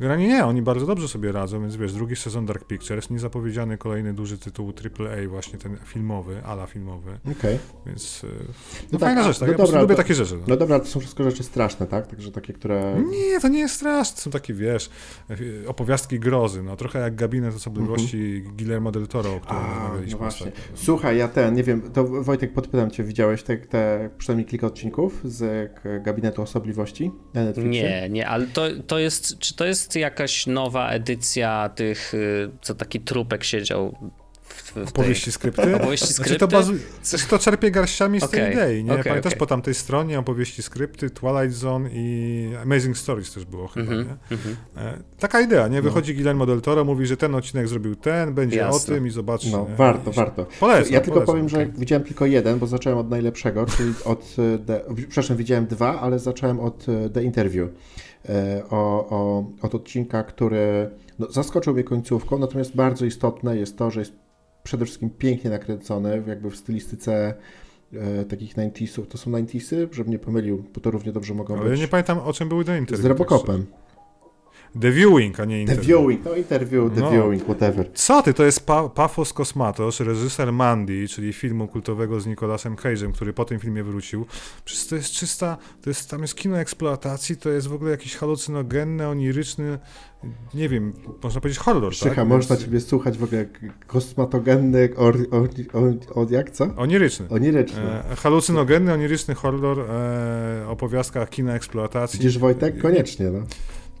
[0.00, 4.14] Granie nie, oni bardzo dobrze sobie radzą, więc wiesz, drugi sezon Dark Pictures, niezapowiedziany kolejny
[4.14, 7.18] duży tytuł AAA, właśnie ten filmowy, ala filmowy.
[7.22, 7.34] Okej.
[7.34, 7.58] Okay.
[7.86, 9.48] Więc e, no, no fajna tak, rzecz, tak?
[9.48, 10.34] No ja dobra, lubię to, takie rzeczy.
[10.36, 10.44] No.
[10.48, 12.06] no dobra, to są wszystko rzeczy straszne, tak?
[12.06, 13.02] Także takie, które...
[13.10, 14.90] Nie, to nie jest straszne, są takie, wiesz,
[15.66, 18.56] opowiastki grozy, no trochę jak Gabinet Osobliwości -hmm.
[18.56, 20.12] Guillermo del Toro, o którym A, rozmawialiśmy.
[20.12, 20.52] No właśnie.
[20.74, 25.20] Słuchaj, ja ten, nie wiem, to Wojtek, podpytam cię, widziałeś te, te przynajmniej kilka odcinków
[25.24, 25.70] z
[26.02, 27.82] Gabinetu Osobliwości na Netflixie?
[27.82, 32.74] Nie, nie, ale to, to jest, czy to jest jakaś nowa edycja tych, y, co
[32.74, 34.12] taki trupek siedział
[34.52, 35.32] w, w opowieści tej...
[35.32, 35.76] skrypty?
[35.76, 36.28] Opowieści skrypty?
[36.28, 36.72] Znaczy to, bazu...
[37.02, 38.40] znaczy to czerpie garściami z okay.
[38.40, 38.92] tej idei, nie?
[38.92, 39.38] Okay, Pamiętasz okay.
[39.38, 44.08] po tamtej stronie opowieści skrypty, Twilight Zone i Amazing Stories też było chyba, mm -hmm,
[44.08, 44.36] nie?
[44.36, 45.02] Mm -hmm.
[45.18, 45.76] taka idea, nie?
[45.76, 45.82] No.
[45.82, 46.16] Wychodzi no.
[46.16, 48.94] Guillermo del Toro, mówi, że ten odcinek zrobił ten, będzie Jasne.
[48.94, 49.46] o tym i zobacz.
[49.46, 50.46] No, warto, I warto.
[50.60, 54.36] Polecam, ja tylko polecam, powiem, że widziałem tylko jeden, bo zacząłem od najlepszego, czyli od,
[54.54, 54.80] e, the...
[54.96, 57.68] przepraszam, widziałem dwa, ale zacząłem od e, The Interview.
[58.70, 64.00] O, o, od odcinka, który no, zaskoczył mnie końcówką, natomiast bardzo istotne jest to, że
[64.00, 64.21] jest
[64.62, 67.34] przede wszystkim pięknie nakręcony, jakby w stylistyce
[67.92, 69.06] e, takich 90sów.
[69.06, 71.68] To są 90sy, żebym nie pomylił, bo to równie dobrze mogą Ale być.
[71.68, 73.02] Ale ja nie pamiętam, o czym były te interwiu.
[73.02, 73.66] Z Robocopem.
[74.80, 75.82] The Viewing, a nie interview.
[75.82, 77.10] The Viewing, no interview, The no.
[77.10, 77.92] Viewing, whatever.
[77.94, 83.12] Co ty, to jest pa Pafos Kosmatos, reżyser Mandy, czyli filmu kultowego z Nicolasem Cage'em,
[83.12, 84.26] który po tym filmie wrócił.
[84.64, 88.16] Przecież to jest czysta, to jest, tam jest kino eksploatacji, to jest w ogóle jakiś
[88.16, 89.78] halucynogenny, oniryczny,
[90.54, 90.92] nie wiem,
[91.22, 92.28] można powiedzieć horror, Szycha, tak?
[92.28, 92.66] można Więc...
[92.66, 95.48] ciebie słuchać w ogóle jak kosmatogenny, or, or,
[96.14, 96.64] or, jak co?
[96.76, 97.26] Oniryczny.
[97.28, 97.82] Oniryczny.
[97.82, 102.18] E, halucynogenny, oniryczny horror, e, opowiastka kina eksploatacji.
[102.18, 102.78] Widzisz Wojtek?
[102.82, 103.40] Koniecznie, no.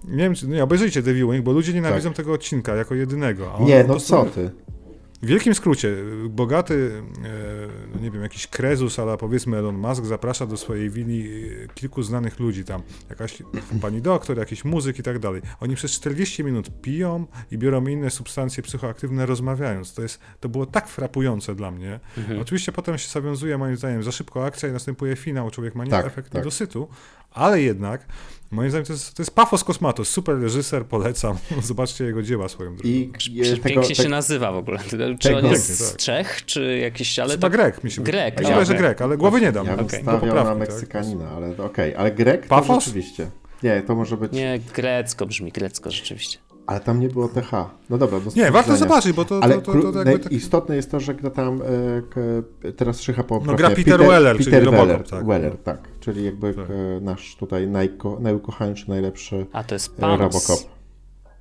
[0.04, 2.16] Nie wiem, czy, nie, obejrzyjcie The Viewing, bo ludzie nienawidzą tak.
[2.16, 3.58] tego odcinka jako jedynego.
[3.60, 4.50] nie, no co ty?
[5.22, 5.96] W wielkim skrócie,
[6.28, 11.48] bogaty, e, no nie wiem, jakiś krezus, ale powiedzmy Elon Musk zaprasza do swojej willi
[11.64, 13.42] e, kilku znanych ludzi tam, jakaś
[13.80, 15.42] pani doktor, jakiś muzyk i tak dalej.
[15.60, 19.94] Oni przez 40 minut piją i biorą inne substancje psychoaktywne rozmawiając.
[19.94, 22.00] To jest, to było tak frapujące dla mnie.
[22.18, 22.40] Mhm.
[22.40, 25.90] Oczywiście potem się zawiązuje moim zdaniem za szybko akcja i następuje finał, człowiek ma nie
[25.90, 26.34] tak, efekt tak.
[26.34, 26.88] niedosytu,
[27.30, 28.06] ale jednak
[28.52, 31.36] Moim zdaniem to jest, to jest Pafos Kosmatos, super reżyser, polecam.
[31.62, 32.88] Zobaczcie jego dzieła swoją drogą.
[32.88, 34.78] I tego, pięknie się nazywa w ogóle.
[34.88, 35.98] Czy tego, on jest z tak.
[35.98, 37.50] Czech, czy jakiś, ale Chyba.
[37.50, 38.40] Grek, mi się Grek.
[38.40, 39.66] Ja, że Grek, ale głowy nie dam.
[39.66, 40.02] Ja bym okay.
[40.02, 40.58] stawiał poprawki, na tak?
[40.58, 41.34] Meksykanina, tak?
[41.36, 41.64] ale okej.
[41.64, 41.98] Okay.
[41.98, 42.66] Ale Grek Pafos?
[42.66, 43.30] to rzeczywiście.
[43.62, 44.32] Nie, to może być...
[44.32, 46.38] Nie, grecko brzmi, grecko rzeczywiście.
[46.66, 47.50] Ale tam nie było TH.
[47.90, 50.32] No dobra, do Nie, warto zobaczyć, bo to, Ale to, to, to, tak...
[50.32, 51.62] istotne jest to, że kto tam
[52.64, 55.26] e, teraz szycha po No gra Peter, Peter Weller, Peter czyli Weller, tak.
[55.26, 55.88] Weller, tak.
[56.00, 56.70] Czyli jakby tak.
[56.70, 60.20] E, nasz tutaj najko, najukochańszy, najlepszy A to jest Panos.
[60.20, 60.71] Robocop.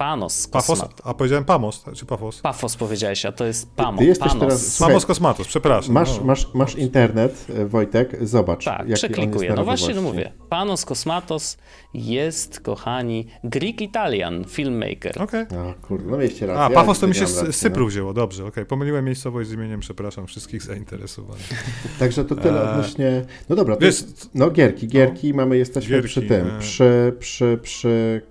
[0.01, 2.41] Panos Pafos, A powiedziałem Pamos, czy Pafos?
[2.41, 3.99] Pafos powiedziałeś, a to jest Pamos.
[3.99, 4.39] Ty jesteś Panos.
[4.41, 5.93] Teraz, słuchaj, Pamos Kosmatos, przepraszam.
[5.93, 6.23] Masz, no.
[6.23, 8.65] masz, masz internet, e, Wojtek, zobacz.
[8.65, 9.53] Tak, jaki przeklikuję.
[9.55, 10.31] no właśnie, no mówię.
[10.49, 11.57] Panos Kosmatos
[11.93, 15.21] jest, kochani, Greek Italian filmmaker.
[15.21, 15.43] Okej.
[15.43, 15.59] Okay.
[15.59, 16.63] A, kurde, no mieliście rację.
[16.63, 17.89] A, Pafos to mi się z Cypru no.
[17.89, 18.51] wzięło, dobrze, okej.
[18.51, 18.65] Okay.
[18.65, 21.49] Pomyliłem miejscowość z imieniem, przepraszam wszystkich zainteresowanych.
[21.99, 23.25] Także to tyle e, odnośnie...
[23.49, 26.59] No dobra, to jest, no gierki, gierki, no, mamy, jesteśmy gierki, przy tym, e...
[26.59, 28.21] przy, przy, przy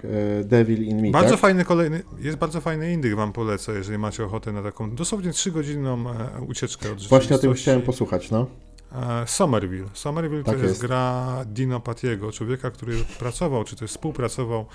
[0.44, 1.40] Devil in Me, Bardzo tak?
[1.40, 6.10] fajny kolejny, jest bardzo fajny indyk wam polecę, jeżeli macie ochotę na taką dosłownie trzygodzinną
[6.10, 8.46] e, ucieczkę od Właśnie o tym chciałem posłuchać, no.
[8.92, 9.88] E, Somerville.
[9.94, 14.66] Somerville tak to jest, jest gra Dino Patiego, człowieka, który pracował, czy też współpracował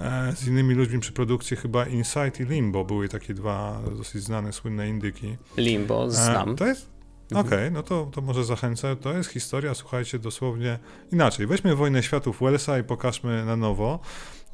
[0.00, 2.84] e, z innymi ludźmi przy produkcji chyba Insight i Limbo.
[2.84, 5.36] Były takie dwa dosyć znane, słynne indyki.
[5.56, 6.56] Limbo, znam.
[6.56, 6.86] To jest
[7.30, 7.46] mhm.
[7.46, 8.96] Okej, okay, no to, to może zachęcę.
[8.96, 10.78] To jest historia, słuchajcie, dosłownie
[11.12, 11.46] inaczej.
[11.46, 13.98] Weźmy Wojnę Światów Wellsa i pokażmy na nowo.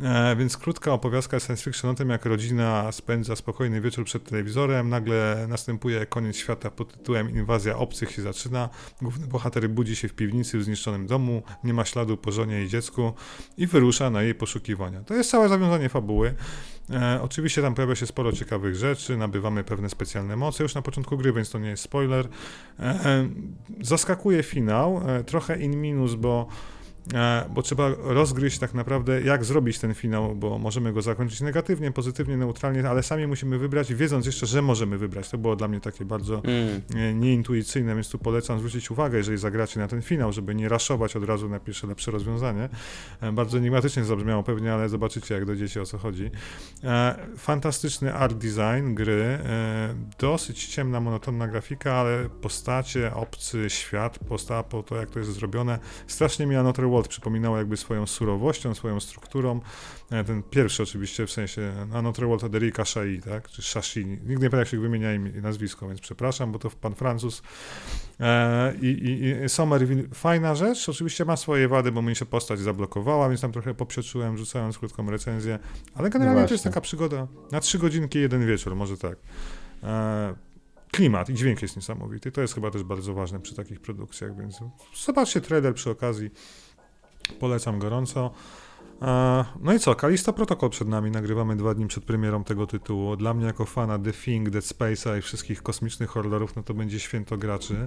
[0.00, 4.88] E, więc krótka opowiastka science fiction o tym, jak rodzina spędza spokojny wieczór przed telewizorem,
[4.88, 8.68] nagle następuje koniec świata pod tytułem Inwazja obcych się zaczyna,
[9.02, 12.68] główny bohater budzi się w piwnicy w zniszczonym domu, nie ma śladu po żonie i
[12.68, 13.12] dziecku
[13.56, 15.00] i wyrusza na jej poszukiwania.
[15.00, 16.34] To jest całe zawiązanie fabuły.
[16.90, 21.16] E, oczywiście tam pojawia się sporo ciekawych rzeczy, nabywamy pewne specjalne moce już na początku
[21.16, 22.28] gry, więc to nie jest spoiler.
[22.78, 23.28] E, e,
[23.80, 26.48] zaskakuje finał, e, trochę in minus, bo
[27.54, 32.36] bo trzeba rozgryźć tak naprawdę, jak zrobić ten finał, bo możemy go zakończyć negatywnie, pozytywnie,
[32.36, 35.30] neutralnie, ale sami musimy wybrać, wiedząc jeszcze, że możemy wybrać.
[35.30, 36.80] To było dla mnie takie bardzo mm.
[36.96, 41.16] E, nieintuicyjne, więc tu polecam zwrócić uwagę, jeżeli zagracie na ten finał, żeby nie raszować
[41.16, 42.68] od razu na pierwsze lepsze rozwiązanie.
[43.20, 46.30] E, bardzo enigmatycznie zabrzmiało pewnie, ale zobaczycie, jak dojdziecie o co chodzi.
[47.36, 49.38] Fantastyczny art design gry,
[50.18, 55.78] dosyć ciemna, monotonna grafika, ale postacie, obcy świat, posta po to, jak to jest zrobione,
[56.06, 59.60] strasznie mi Another Przypominało jakby swoją surowością, swoją strukturą.
[60.10, 64.06] E, ten pierwszy oczywiście, w sensie Another World od Erika Shai, tak, czy Shashi.
[64.06, 67.42] Nigdy nie pamiętam jak się wymienia imię, nazwisko, więc przepraszam, bo to pan Francuz.
[68.20, 72.60] E, I, i, i Somerville, fajna rzecz, oczywiście ma swoje wady, bo mi się postać
[72.60, 75.58] zablokowała, więc tam trochę popsioczyłem, rzucając krótką recenzję,
[75.94, 79.18] ale generalnie no to jest taka przygoda na trzy godzinki, jeden wieczór, może tak.
[79.82, 80.34] E,
[80.92, 82.32] klimat i dźwięk jest niesamowity.
[82.32, 84.58] To jest chyba też bardzo ważne przy takich produkcjach, więc
[85.04, 86.30] zobaczcie trailer przy okazji.
[87.32, 88.30] Polecam gorąco.
[89.02, 93.16] E, no i co, Kalisto Protocol przed nami, nagrywamy dwa dni przed premierą tego tytułu.
[93.16, 97.00] Dla mnie jako fana The Thing, Dead Space'a i wszystkich kosmicznych horrorów, no to będzie
[97.00, 97.86] święto graczy.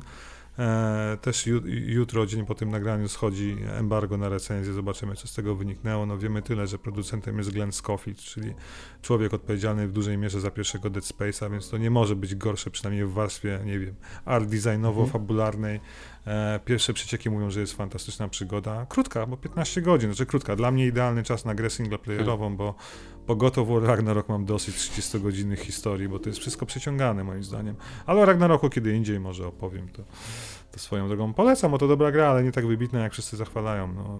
[0.60, 1.50] E, też
[1.86, 4.74] jutro, dzień po tym nagraniu, schodzi embargo na recenzję.
[4.74, 6.06] Zobaczymy, co z tego wyniknęło.
[6.06, 8.54] No wiemy tyle, że producentem jest Glenn Scofield, czyli
[9.02, 12.72] człowiek odpowiedzialny w dużej mierze za pierwszego Dead Space'a, więc to nie może być gorsze,
[12.72, 15.80] przynajmniej w warstwie, nie wiem, art designowo-fabularnej.
[16.66, 18.86] Pierwsze przecieki mówią, że jest fantastyczna przygoda.
[18.90, 20.56] Krótka, bo 15 godzin, znaczy krótka.
[20.56, 22.76] Dla mnie idealny czas na grę singleplayerową, bo
[23.26, 27.76] po God of Ragnarok mam dosyć 30-godzinnych historii, bo to jest wszystko przeciągane moim zdaniem.
[28.06, 30.04] Ale o Ragnaroku kiedy indziej może opowiem to,
[30.72, 31.34] to swoją drogą.
[31.34, 33.94] Polecam, bo to dobra gra, ale nie tak wybitna jak wszyscy zachwalają.
[33.94, 34.20] No,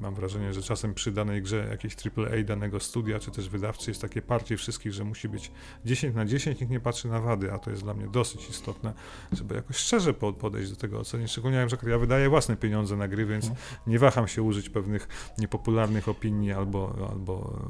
[0.00, 4.00] mam wrażenie, że czasem przy danej grze jakiejś AAA danego studia, czy też wydawcy jest
[4.00, 5.50] takie parcie wszystkich, że musi być
[5.84, 8.92] 10 na 10, nikt nie patrzy na wady, a to jest dla mnie dosyć istotne,
[9.32, 11.28] żeby jakoś szczerze podejść do tego oceny.
[11.28, 13.50] Szczególnie, że ja wydaję własne pieniądze na gry, więc
[13.86, 17.62] nie waham się użyć pewnych niepopularnych opinii albo, albo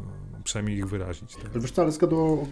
[0.45, 1.37] przynajmniej ich wyrazić.
[1.37, 1.63] Tak.
[1.63, 2.47] Wiesz co, ale z God to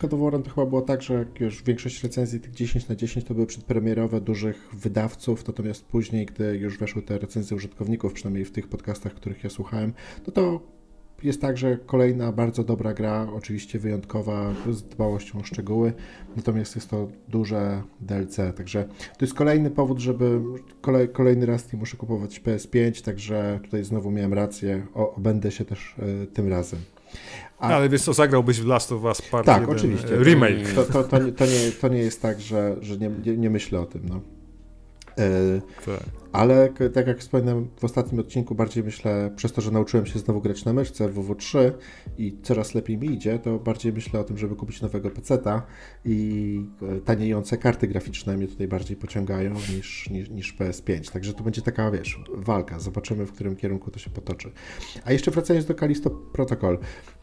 [0.54, 4.68] chyba było tak, że już większość recenzji tych 10 na 10 to były przedpremierowe dużych
[4.72, 9.50] wydawców, natomiast później, gdy już weszły te recenzje użytkowników, przynajmniej w tych podcastach, których ja
[9.66, 9.92] słuchałem,
[10.26, 10.60] no to
[11.22, 15.92] jest tak, że kolejna bardzo dobra gra, oczywiście wyjątkowa, z dbałością o szczegóły,
[16.36, 18.84] natomiast jest to duże DLC, także
[19.18, 20.40] to jest kolejny powód, żeby
[20.80, 25.64] kolej, kolejny raz nie muszę kupować PS5, także tutaj znowu miałem rację, o, obędę się
[25.64, 26.80] też y, tym razem.
[27.58, 27.68] A...
[27.68, 30.08] Ale wiesz co, zagrałbyś w Last of Us Part Tak, oczywiście.
[30.08, 30.72] Remake.
[30.74, 33.50] To, to, to, nie, to, nie, to nie jest tak, że, że nie, nie, nie
[33.50, 34.02] myślę o tym.
[34.08, 34.20] No.
[35.18, 36.00] E, tak.
[36.36, 40.40] Ale tak jak wspomniałem w ostatnim odcinku, bardziej myślę, przez to, że nauczyłem się znowu
[40.40, 41.72] grać na myszce w WW3
[42.18, 45.62] i coraz lepiej mi idzie, to bardziej myślę o tym, żeby kupić nowego peceta
[46.04, 51.12] i e, taniejące karty graficzne mnie tutaj bardziej pociągają niż, niż, niż PS5.
[51.12, 52.78] Także to będzie taka, wiesz, walka.
[52.78, 54.52] Zobaczymy, w którym kierunku to się potoczy.
[55.04, 56.78] A jeszcze wracając do Kalisto Protocol.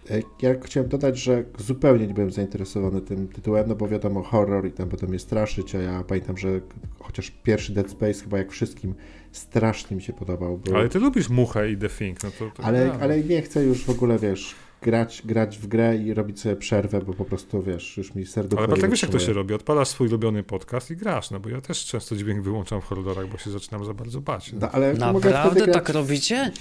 [0.10, 4.68] E, ja chciałem dodać, że zupełnie nie byłem zainteresowany tym tytułem, no bo wiadomo, horror
[4.68, 6.62] i tam potem mnie straszyć, a ja pamiętam, że
[7.00, 8.96] chociaż pierwszy Dead Space chyba jak wszystkim
[9.34, 10.58] strasznie mi się podobał.
[10.58, 10.76] Bo...
[10.78, 12.52] Ale ty lubisz Muchę i The Thing, no to...
[12.52, 12.94] to ale, no.
[12.94, 17.02] ale nie chcę już w ogóle, wiesz, grać, grać w grę i robić sobie przerwę,
[17.02, 18.64] bo po prostu, wiesz, już mi serducho...
[18.64, 21.50] Ale tak wiesz, jak to się robi, odpalasz swój ulubiony podcast i grasz, no bo
[21.50, 24.54] ja też często dźwięk wyłączam w horrorach, bo się zaczynam za bardzo bać.
[24.54, 24.60] No.
[24.62, 25.74] No, ale Naprawdę grać...
[25.74, 26.52] tak robicie?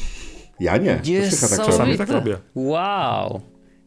[0.60, 1.00] Ja nie.
[1.04, 2.38] Jest tak czasami tak robię.
[2.54, 3.40] Wow.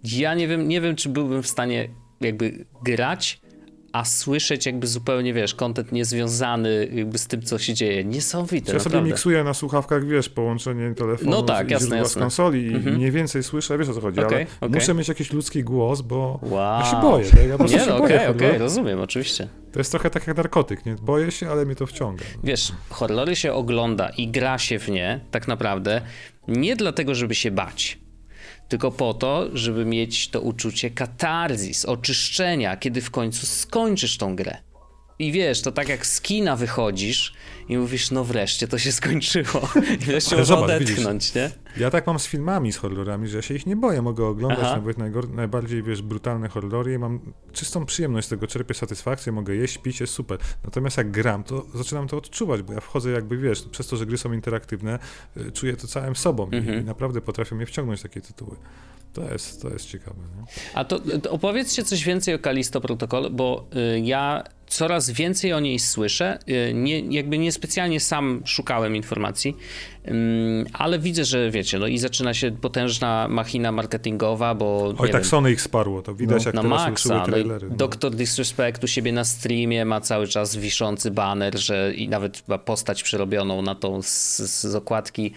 [0.04, 1.90] Ja nie wiem, nie wiem, czy byłbym w stanie
[2.22, 3.42] jakby grać
[3.96, 8.04] a słyszeć jakby zupełnie, wiesz, kontent niezwiązany jakby z tym, co się dzieje.
[8.04, 12.10] Niesamowite, Ja sobie miksuję na słuchawkach, wiesz, połączenie telefonu no tak, z, jasne, jasne.
[12.10, 12.96] z konsoli i mhm.
[12.96, 14.70] mniej więcej słyszę, wiesz o co chodzi, okay, ale okay.
[14.70, 16.80] muszę mieć jakiś ludzki głos, bo wow.
[16.80, 17.26] ja się boję.
[17.26, 17.48] Tak?
[17.48, 19.48] Ja po nie, no, okej, okej, okay, rozumiem, oczywiście.
[19.72, 20.96] To jest trochę tak jak narkotyk, nie?
[20.96, 22.24] Boję się, ale mnie to wciąga.
[22.43, 26.02] Wiesz, horrory się ogląda i gra się w nie, tak naprawdę,
[26.48, 28.00] nie dlatego, żeby się bać,
[28.68, 34.64] tylko po to, żeby mieć to uczucie katarzis, oczyszczenia, kiedy w końcu skończysz tą grę.
[35.20, 37.34] I wiesz, to tak jak z kina wychodzisz
[37.70, 39.70] i mówisz, no wreszcie to się skończyło.
[40.01, 41.51] I wreszcie można odetchnąć, nie?
[41.78, 44.01] Ja tak mam z filmami, z horrorami, że ja się ich nie boję.
[44.01, 44.76] Mogę oglądać Aha.
[44.76, 44.97] nawet
[45.36, 49.99] najbardziej, wiesz, brutalne horrory i mam czystą przyjemność z tego, czerpię satysfakcję, mogę jeść, pić,
[49.99, 50.39] jest super.
[50.63, 54.05] Natomiast jak gram, to zaczynam to odczuwać, bo ja wchodzę jakby, wiesz, przez to, że
[54.05, 54.99] gry są interaktywne,
[55.38, 56.82] y, czuję to całym sobą mhm.
[56.82, 58.55] i naprawdę potrafią mnie wciągnąć takie tytuły.
[59.13, 60.18] To jest, to jest ciekawe.
[60.38, 60.43] Nie?
[60.74, 65.59] A to, to opowiedzcie coś więcej o Kalisto Protocol, bo y, ja coraz więcej o
[65.59, 66.39] niej słyszę.
[66.49, 69.57] Y, nie, jakby niespecjalnie sam szukałem informacji,
[70.74, 74.93] ale widzę, że wiecie, no i zaczyna się potężna machina marketingowa, bo...
[74.97, 77.70] Oj, tak wiem, Sony ich sparło, to widać no, jak no teraz maksa, no trailery.
[77.70, 77.76] No.
[77.76, 83.03] Doktor Disrespect u siebie na streamie ma cały czas wiszący baner, że i nawet postać
[83.03, 85.32] przerobioną na tą z, z okładki,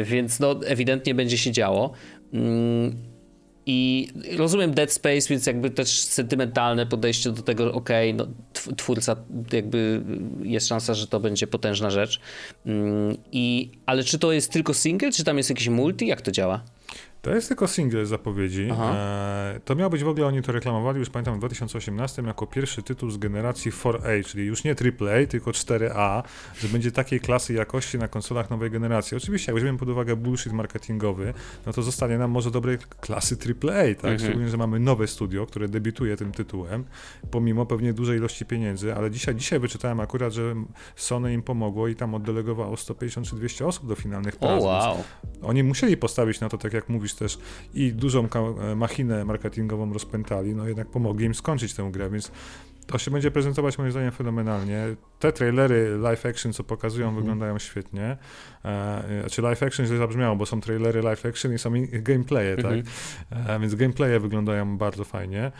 [0.00, 1.92] y, więc no ewidentnie będzie się działo.
[3.68, 8.26] I rozumiem Dead Space, więc jakby też sentymentalne podejście do tego, ok, no,
[8.76, 9.16] twórca,
[9.52, 10.02] jakby
[10.42, 12.20] jest szansa, że to będzie potężna rzecz.
[12.66, 16.06] Mm, I, ale czy to jest tylko single, czy tam jest jakiś multi?
[16.06, 16.62] Jak to działa?
[17.26, 18.68] To jest tylko single zapowiedzi.
[18.70, 22.82] E, to miał być w ogóle, oni to reklamowali już pamiętam w 2018 jako pierwszy
[22.82, 26.22] tytuł z generacji 4A, czyli już nie AAA, tylko 4A,
[26.58, 29.16] że będzie takiej klasy jakości na konsolach nowej generacji.
[29.16, 31.34] Oczywiście, jak weźmiemy pod uwagę bullshit marketingowy,
[31.66, 34.04] no to zostanie nam może dobrej klasy AAA, tak?
[34.04, 34.18] Mhm.
[34.18, 36.84] Szczególnie, że mamy nowe studio, które debiutuje tym tytułem,
[37.30, 40.54] pomimo pewnie dużej ilości pieniędzy, ale dzisiaj, dzisiaj wyczytałem akurat, że
[40.96, 44.62] Sony im pomogło i tam oddelegowało 150 czy 200 osób do finalnych prac.
[44.62, 45.04] Oh, wow.
[45.42, 47.38] Oni musieli postawić na to, tak jak mówisz, też
[47.74, 48.28] i dużą
[48.60, 52.32] e, machinę marketingową rozpętali, no jednak pomogli im skończyć tę grę, więc
[52.86, 54.84] to się będzie prezentować moim zdaniem fenomenalnie.
[55.18, 57.20] Te trailery live action, co pokazują, mm.
[57.20, 58.16] wyglądają świetnie.
[58.64, 62.72] E, znaczy live action źle zabrzmiało, bo są trailery live action i są gameplaye, tak?
[62.72, 62.84] Mhm.
[63.30, 65.52] E, więc gameplaye wyglądają bardzo fajnie.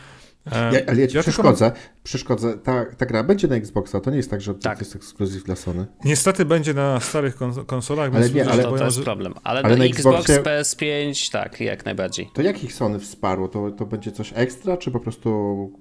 [0.51, 1.71] E, ja, ale ja ci ja przeszkodzę.
[1.71, 1.87] Tylko...
[2.03, 2.57] przeszkodzę.
[2.57, 4.77] Ta, ta gra będzie na Xboxa, to nie jest tak, że tak.
[4.77, 5.85] to jest ekskluzyw dla Sony.
[6.05, 7.37] Niestety będzie na starych
[7.67, 9.33] konsolach, ale nie, ale, to, jest problem.
[9.43, 10.43] Ale, ale na, na Xbox, Xboxie...
[10.43, 12.29] PS5 tak, jak najbardziej.
[12.33, 13.47] To jak ich Sony wsparło?
[13.47, 15.71] To, to będzie coś ekstra, czy po prostu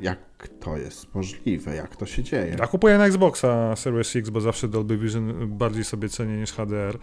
[0.00, 2.56] jak to jest możliwe, jak to się dzieje?
[2.58, 6.98] Ja kupuję na Xboxa Series X, bo zawsze Dolby Vision bardziej sobie cenię niż HDR.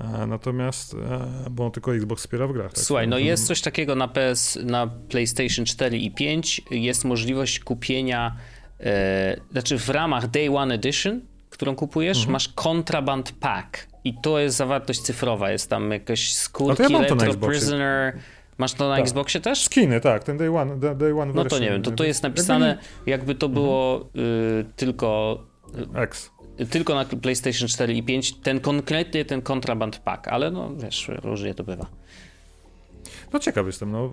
[0.00, 2.72] E, natomiast, e, bo tylko Xbox wspiera w grach.
[2.72, 2.84] Tak?
[2.84, 6.62] Słuchaj, no jest coś takiego na PS, na PlayStation 4 i 5.
[6.70, 8.36] Jest możliwość kupienia,
[8.80, 11.20] e, znaczy w ramach Day One Edition,
[11.50, 12.32] którą kupujesz, mhm.
[12.32, 13.88] masz Contraband Pack.
[14.04, 15.50] I to jest zawartość cyfrowa.
[15.50, 18.18] Jest tam jakieś skórki, ja Retro Prisoner.
[18.58, 19.04] Masz to na tak.
[19.04, 19.64] Xboxie też?
[19.64, 22.78] Skiny, tak, ten Day One, day one No to nie wiem, to to jest napisane,
[23.06, 24.26] jakby to było mhm.
[24.60, 25.38] y, tylko...
[25.96, 26.30] Y, X
[26.70, 31.54] tylko na PlayStation 4 i 5 ten konkretnie ten kontraband pack, ale no wiesz, różnie
[31.54, 31.86] to bywa.
[33.32, 34.12] No ciekaw jestem, no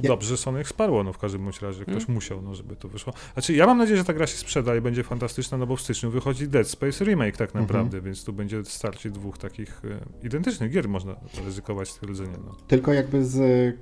[0.00, 2.14] dobrze, że Sony ich sparło, no w każdym bądź razie ktoś hmm.
[2.14, 3.12] musiał, no żeby to wyszło.
[3.32, 5.80] Znaczy ja mam nadzieję, że ta gra się sprzeda i będzie fantastyczna, no bo w
[5.80, 7.64] styczniu wychodzi Dead Space Remake tak mhm.
[7.64, 12.36] naprawdę, więc tu będzie starcie dwóch takich e, identycznych gier, można ryzykować stwierdzenie.
[12.44, 12.54] No.
[12.68, 13.36] Tylko jakby z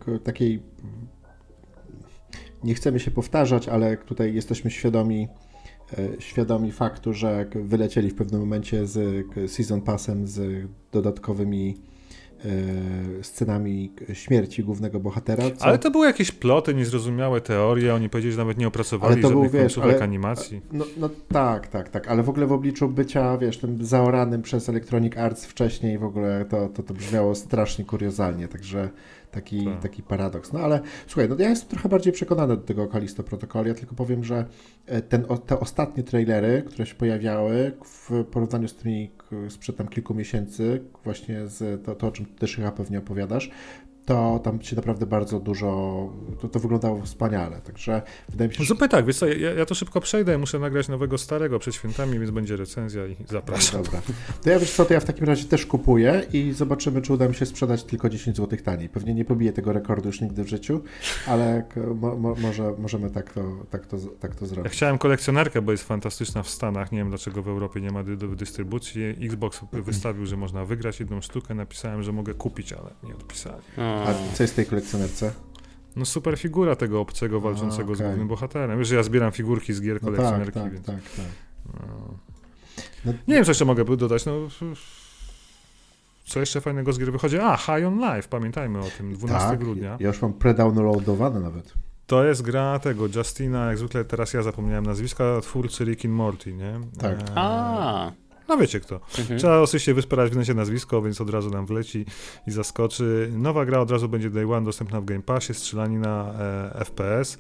[0.08, 0.62] e, takiej
[2.64, 5.28] nie chcemy się powtarzać, ale tutaj jesteśmy świadomi
[6.18, 11.76] świadomi faktu, że wylecieli w pewnym momencie z Season Passem, z dodatkowymi
[12.44, 15.50] e, scenami śmierci głównego bohatera.
[15.50, 15.64] Co...
[15.64, 19.28] Ale to były jakieś ploty, niezrozumiałe teorie, oni powiedzieli, że nawet nie opracowali ale to
[19.28, 20.60] żadnych był, wiesz, ale, animacji.
[20.72, 24.68] No, no, tak, tak, tak, ale w ogóle w obliczu bycia, wiesz, tym zaoranym przez
[24.68, 28.90] Electronic Arts wcześniej w ogóle to, to, to brzmiało strasznie kuriozalnie, także
[29.34, 29.82] taki, tak.
[29.82, 30.52] taki paradoks.
[30.52, 33.66] No ale słuchaj, no ja jestem trochę bardziej przekonany do tego Kalisto Protocol.
[33.66, 34.44] Ja tylko powiem, że
[34.86, 39.10] e, ten, te ostatnie trailery, które się pojawiały w porównaniu z tymi
[39.48, 43.50] sprzed tam kilku miesięcy, właśnie z to, to o czym ty też chyba pewnie opowiadasz,
[44.04, 45.68] to tam się naprawdę bardzo dużo,
[46.40, 48.66] to, to wyglądało wspaniale, także wydaje mi się, że...
[48.66, 52.18] Zróbmy tak, wiesz co, ja, ja, to szybko przejdę, muszę nagrać nowego starego przed świętami,
[52.18, 53.82] więc będzie recenzja i zapraszam.
[53.82, 54.00] Dobra,
[54.42, 57.28] to ja wiesz co, to ja w takim razie też kupuję i zobaczymy, czy uda
[57.28, 58.88] mi się sprzedać tylko 10 zł taniej.
[58.88, 60.80] Pewnie nie pobiję tego rekordu już nigdy w życiu,
[61.26, 63.40] ale mo, mo, może możemy tak to,
[63.70, 64.64] tak, to, tak to zrobić.
[64.64, 68.02] Ja chciałem kolekcjonerkę, bo jest fantastyczna w Stanach, nie wiem dlaczego w Europie nie ma
[68.02, 69.04] dy, dystrybucji.
[69.04, 73.62] Xbox wystawił, że można wygrać jedną sztukę, napisałem, że mogę kupić, ale nie odpisali.
[73.76, 73.93] A
[74.34, 75.32] co jest w tej kolekcjonerce?
[75.96, 77.96] No super figura tego obcego walczącego A, okay.
[77.96, 78.78] z głównym bohaterem.
[78.78, 80.58] Wiesz, że ja zbieram figurki z gier kolekcjonerki.
[80.58, 80.86] No tak, tak, więc...
[80.86, 81.26] tak, tak.
[81.66, 82.14] No.
[83.04, 83.12] No.
[83.28, 84.26] Nie wiem, co jeszcze mogę dodać.
[84.26, 84.32] No,
[86.24, 87.38] co jeszcze fajnego z gier wychodzi?
[87.38, 89.96] A, High on Life, pamiętajmy o tym, 12 tak, grudnia.
[90.00, 91.74] Ja już mam predownloadowane nawet.
[92.06, 96.52] To jest gra tego Justina, jak zwykle teraz ja zapomniałem nazwiska, twórcy Rick and Morty,
[96.52, 96.80] nie?
[96.98, 97.20] Tak.
[97.20, 97.24] E...
[97.34, 98.12] A.
[98.48, 99.00] No wiecie kto.
[99.18, 99.38] Mhm.
[99.38, 102.06] Trzeba oczywiście wysperać w necie nazwisko, więc od razu nam wleci
[102.46, 103.30] i zaskoczy.
[103.32, 106.34] Nowa gra od razu będzie day one dostępna w Game Passie, strzelani na
[106.74, 107.38] e, FPS.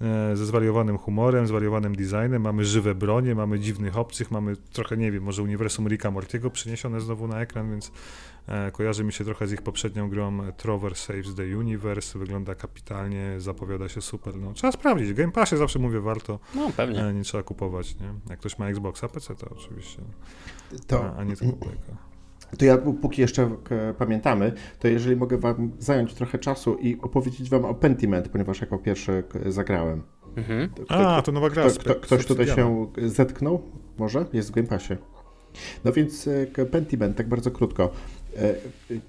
[0.00, 5.12] E, ze zwariowanym humorem, zwariowanym designem, mamy żywe bronie, mamy dziwnych obcych, mamy trochę, nie
[5.12, 7.92] wiem, może uniwersum Ricka Mortiego przeniesione znowu na ekran, więc
[8.48, 13.34] e, kojarzy mi się trochę z ich poprzednią grą Trover Saves the Universe, wygląda kapitalnie,
[13.38, 17.22] zapowiada się super, no trzeba sprawdzić, Game Passie zawsze mówię warto, no pewnie, e, nie
[17.22, 18.14] trzeba kupować, nie?
[18.30, 20.02] Jak ktoś ma Xboxa, PC to oczywiście,
[20.86, 21.04] to...
[21.04, 21.66] a, a nie tylko.
[22.58, 27.50] To ja, póki jeszcze e, pamiętamy, to jeżeli mogę Wam zająć trochę czasu i opowiedzieć
[27.50, 30.02] Wam o Pentiment, ponieważ jako pierwszy zagrałem.
[30.36, 30.68] Mhm.
[30.68, 31.70] Kto, A, to nowa gra.
[31.70, 33.62] Kto, kto, ktoś tutaj się zetknął?
[33.98, 34.26] Może?
[34.32, 34.96] Jest w Game Passie.
[35.84, 36.28] No więc
[36.58, 37.90] e, Pentiment, tak bardzo krótko.
[38.36, 38.54] E,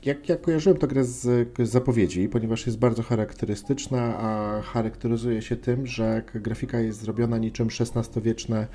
[0.05, 1.19] jak ja kojarzyłem tę grę z,
[1.59, 7.67] z zapowiedzi, ponieważ jest bardzo charakterystyczna, a charakteryzuje się tym, że grafika jest zrobiona niczym
[7.79, 8.67] XVI-wieczne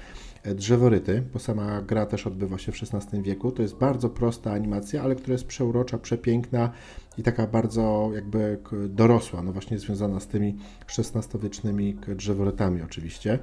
[0.45, 3.53] drzeworyty, bo sama gra też odbywa się w XVI wieku.
[3.53, 6.73] To jest bardzo prosta animacja, ale która jest przeurocza, przepiękna
[7.19, 10.57] i taka bardzo jakby dorosła, no właśnie związana z tymi
[10.99, 13.39] XVI-wiecznymi drzeworytami oczywiście.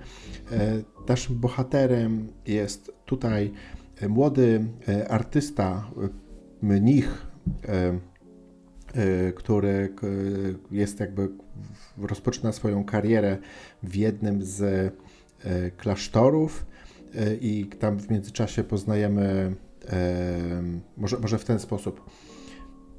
[0.52, 3.52] E, naszym bohaterem jest tutaj
[4.10, 5.92] młody e, artysta,
[6.62, 7.28] mnich,
[7.68, 8.00] e,
[9.36, 9.94] który
[10.72, 11.30] jest jakby
[11.98, 13.38] rozpoczyna swoją karierę
[13.84, 14.94] w jednym z
[15.78, 16.69] klasztorów E,
[17.42, 19.56] i tam w międzyczasie poznajemy,
[19.90, 20.64] e,
[20.98, 22.02] może, może w ten sposób.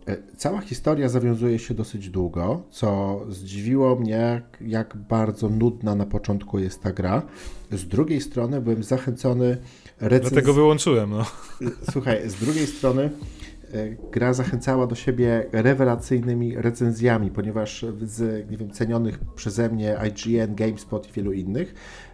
[0.08, 6.58] E, cała historia zawiązuje się dosyć długo, co zdziwiło mnie, jak bardzo nudna na początku
[6.58, 7.22] jest ta gra.
[7.70, 9.56] Z drugiej strony byłem zachęcony
[10.00, 10.30] recenzją.
[10.30, 11.11] Dlatego wyłączyłem.
[11.11, 11.24] No.
[11.92, 13.11] Słuchaj, z drugiej strony
[14.12, 21.08] gra zachęcała do siebie rewelacyjnymi recenzjami, ponieważ z nie wiem, cenionych przeze mnie IGN, GameSpot
[21.08, 22.09] i wielu innych E,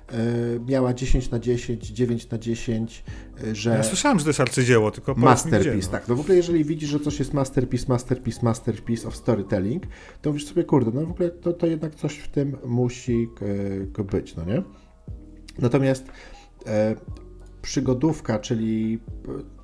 [0.66, 3.04] miała 10 na 10, 9 na 10,
[3.44, 3.70] e, że...
[3.70, 5.92] Ja słyszałem, że to jest arcydzieło, tylko Masterpiece, gdzie, no.
[5.92, 6.08] tak.
[6.08, 9.82] No w ogóle jeżeli widzisz, że coś jest masterpiece, masterpiece, masterpiece of storytelling,
[10.22, 13.28] to mówisz sobie, kurde, no w ogóle to, to jednak coś w tym musi
[13.98, 14.62] e, być, no nie?
[15.58, 16.04] Natomiast
[16.66, 16.96] e,
[17.62, 18.98] przygodówka, czyli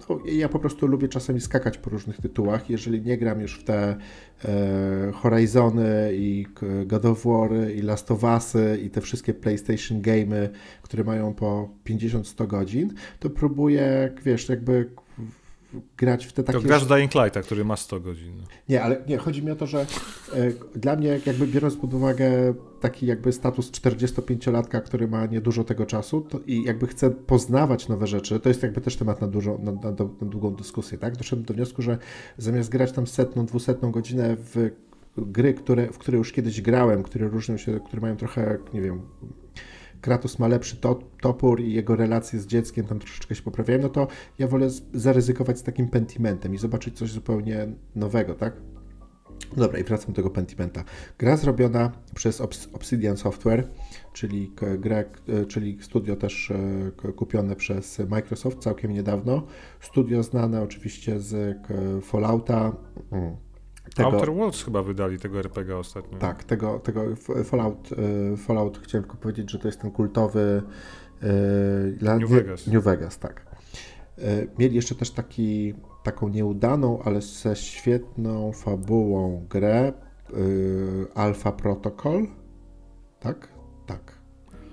[0.08, 2.70] no, ja po prostu lubię czasami skakać po różnych tytułach.
[2.70, 3.96] Jeżeli nie gram już w te
[4.44, 6.46] e, Horizony i
[6.86, 10.48] God of War i Last of Us i te wszystkie PlayStation gamey,
[10.82, 14.90] które mają po 50-100 godzin, to próbuję, wiesz, jakby
[15.96, 16.58] grać w te takie...
[16.58, 18.36] To grasz Dying Lighta, który ma 100 godzin.
[18.36, 18.42] No.
[18.68, 19.86] Nie, ale nie, chodzi mi o to, że e,
[20.78, 26.26] dla mnie jakby biorąc pod uwagę taki jakby status 45-latka, który ma niedużo tego czasu
[26.46, 29.90] i jakby chce poznawać nowe rzeczy, to jest jakby też temat na, dużo, na, na,
[29.90, 31.16] na długą dyskusję, tak?
[31.16, 31.98] Doszedłem do wniosku, że
[32.38, 34.70] zamiast grać tam setną, dwusetną godzinę w
[35.16, 39.02] gry, które, w które już kiedyś grałem, które różnią się, które mają trochę, nie wiem,
[40.00, 43.88] Kratos ma lepszy to, topór i jego relacje z dzieckiem tam troszeczkę się poprawiają, no
[43.88, 44.06] to
[44.38, 48.56] ja wolę zaryzykować z takim pentimentem i zobaczyć coś zupełnie nowego, tak?
[49.56, 50.84] Dobra, i wracam do tego Pentimenta.
[51.18, 52.40] Gra zrobiona przez
[52.72, 53.68] Obsidian Software,
[54.12, 55.04] czyli, gra,
[55.48, 59.46] czyli studio też e, kupione przez Microsoft całkiem niedawno.
[59.80, 61.58] Studio znane oczywiście z
[62.04, 62.72] Fallouta.
[63.12, 63.36] Mm,
[63.94, 66.18] tego, Outer Worlds chyba wydali tego RPG ostatnio.
[66.18, 67.02] Tak, tego, tego
[67.44, 67.90] Fallout,
[68.32, 70.62] e, Fallout chciałem tylko powiedzieć, że to jest ten kultowy
[72.02, 72.66] e, New Vegas.
[72.66, 73.51] New Vegas, tak.
[74.58, 79.92] Mieli jeszcze też taki taką nieudaną, ale ze świetną fabułą grę
[80.32, 82.26] yy, Alpha Protocol.
[83.20, 83.48] Tak?
[83.86, 84.12] Tak.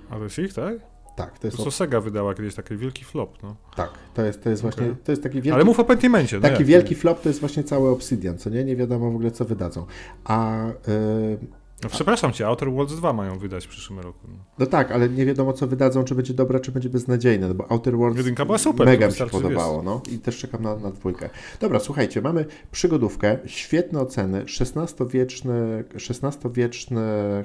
[0.10, 0.90] A to jest ich, tak?
[1.16, 1.58] Tak, to jest.
[1.58, 3.56] To co Sega wydała kiedyś taki wielki flop, no.
[3.76, 4.72] Tak, to jest, to jest okay.
[4.72, 5.52] właśnie, to jest taki wielki...
[5.52, 6.36] Ale mów o Pentimencie.
[6.36, 8.64] No taki wielki flop to jest właśnie cały Obsidian, co nie?
[8.64, 9.86] Nie wiadomo w ogóle, co wydadzą.
[10.24, 11.38] A yy,
[11.84, 14.28] no przepraszam cię, Outer Worlds 2 mają wydać w przyszłym roku.
[14.28, 14.38] No.
[14.60, 17.72] no tak, ale nie wiadomo co wydadzą, czy będzie dobre, czy będzie beznadziejne, no bo
[17.72, 20.92] Outer Worlds Jedynka była super, mega mi się podobało, no i też czekam na, na
[20.92, 21.30] dwójkę.
[21.60, 27.02] Dobra, słuchajcie, mamy przygodówkę, świetne oceny, XVI-wieczny, XVI-wieczny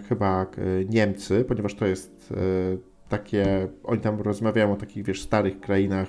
[0.09, 2.37] chyba e, Niemcy, ponieważ to jest e,
[3.09, 6.09] takie, oni tam rozmawiają o takich, wiesz, starych krainach,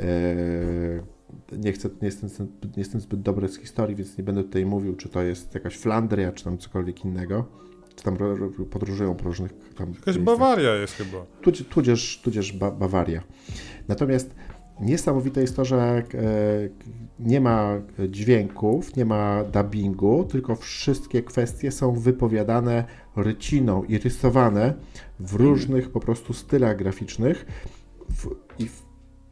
[0.00, 0.04] e,
[1.52, 2.30] nie, chcę, nie, jestem,
[2.64, 5.76] nie jestem zbyt dobry z historii, więc nie będę tutaj mówił, czy to jest jakaś
[5.76, 7.44] Flandria, czy tam cokolwiek innego.
[7.96, 8.16] Czy tam
[8.70, 9.88] podróżują po różnych tam.
[9.88, 10.24] Jakaś miejscach.
[10.24, 11.26] Bawaria jest chyba.
[11.42, 13.22] Tudzież, tudzież, tudzież ba Bawaria.
[13.88, 14.34] Natomiast
[14.80, 16.02] niesamowite jest to, że e,
[17.18, 22.84] nie ma dźwięków, nie ma dubbingu, tylko wszystkie kwestie są wypowiadane
[23.16, 24.74] ryciną i rysowane
[25.20, 27.46] w różnych po prostu stylach graficznych.
[28.08, 28.28] W,
[28.58, 28.89] I w,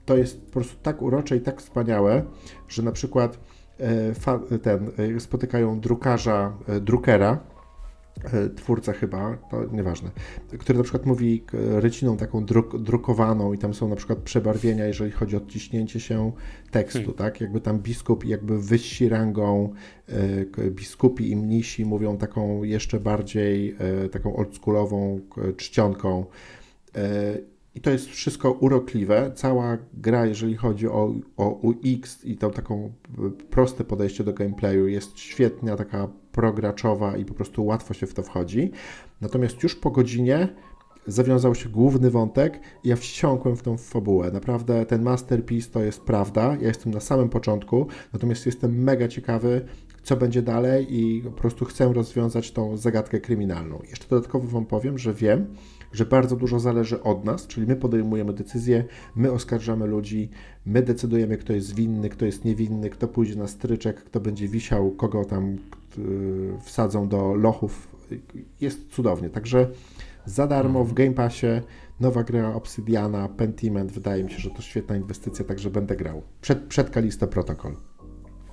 [0.09, 2.25] to jest po prostu tak urocze i tak wspaniałe,
[2.69, 3.39] że na przykład
[4.51, 7.39] e, ten, e, spotykają drukarza, e, drukera,
[8.57, 10.11] twórca chyba, to nieważne,
[10.59, 15.11] który na przykład mówi ryciną taką druk, drukowaną i tam są na przykład przebarwienia, jeżeli
[15.11, 16.33] chodzi o odciśnięcie się
[16.71, 17.17] tekstu, hmm.
[17.17, 17.41] tak?
[17.41, 19.73] Jakby tam biskup jakby wyżsi rangą,
[20.71, 23.77] biskupi i mnisi mówią taką jeszcze bardziej
[24.13, 25.21] taką oldschoolową
[25.57, 26.27] czcionką.
[27.79, 29.33] I to jest wszystko urokliwe.
[29.35, 32.93] Cała gra, jeżeli chodzi o, o UX i to taką
[33.51, 38.23] proste podejście do gameplayu, jest świetna, taka prograczowa i po prostu łatwo się w to
[38.23, 38.71] wchodzi.
[39.21, 40.49] Natomiast już po godzinie
[41.07, 44.31] zawiązał się główny wątek i ja wsiąkłem w tą fabułę.
[44.31, 46.57] Naprawdę ten masterpiece to jest prawda.
[46.61, 49.65] Ja jestem na samym początku, natomiast jestem mega ciekawy,
[50.03, 53.81] co będzie dalej i po prostu chcę rozwiązać tą zagadkę kryminalną.
[53.91, 55.47] Jeszcze dodatkowo Wam powiem, że wiem,
[55.93, 58.85] że bardzo dużo zależy od nas, czyli my podejmujemy decyzje,
[59.17, 60.31] my oskarżamy ludzi,
[60.67, 64.91] my decydujemy, kto jest winny, kto jest niewinny, kto pójdzie na stryczek, kto będzie wisiał,
[64.91, 65.59] kogo tam
[65.99, 67.89] Y, wsadzą do lochów.
[68.61, 69.31] Jest cudownie.
[69.31, 69.69] Także
[70.27, 71.47] za darmo w Game Passie
[72.01, 73.93] nowa gra Obsidiana, Pentiment.
[73.93, 76.23] Wydaje mi się, że to świetna inwestycja, także będę grał.
[76.41, 77.73] Przed, przed Kalisto Protocol.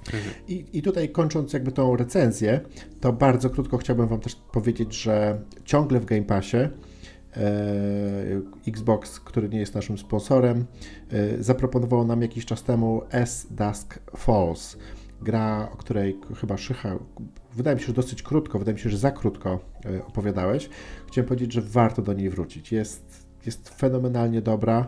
[0.06, 0.34] Mhm.
[0.48, 2.62] I, I tutaj kończąc jakby tą recenzję,
[3.00, 6.70] to bardzo krótko chciałbym Wam też powiedzieć, że ciągle w Game Passie e,
[8.68, 10.66] Xbox, który nie jest naszym sponsorem,
[11.12, 14.78] e, zaproponował nam jakiś czas temu S Dusk Falls
[15.22, 16.96] gra, o której chyba Szycha,
[17.54, 20.70] wydaje mi się, że dosyć krótko, wydaje mi się, że za krótko e, opowiadałeś.
[21.08, 22.72] Chciałem powiedzieć, że warto do niej wrócić.
[22.72, 24.88] Jest, jest fenomenalnie dobra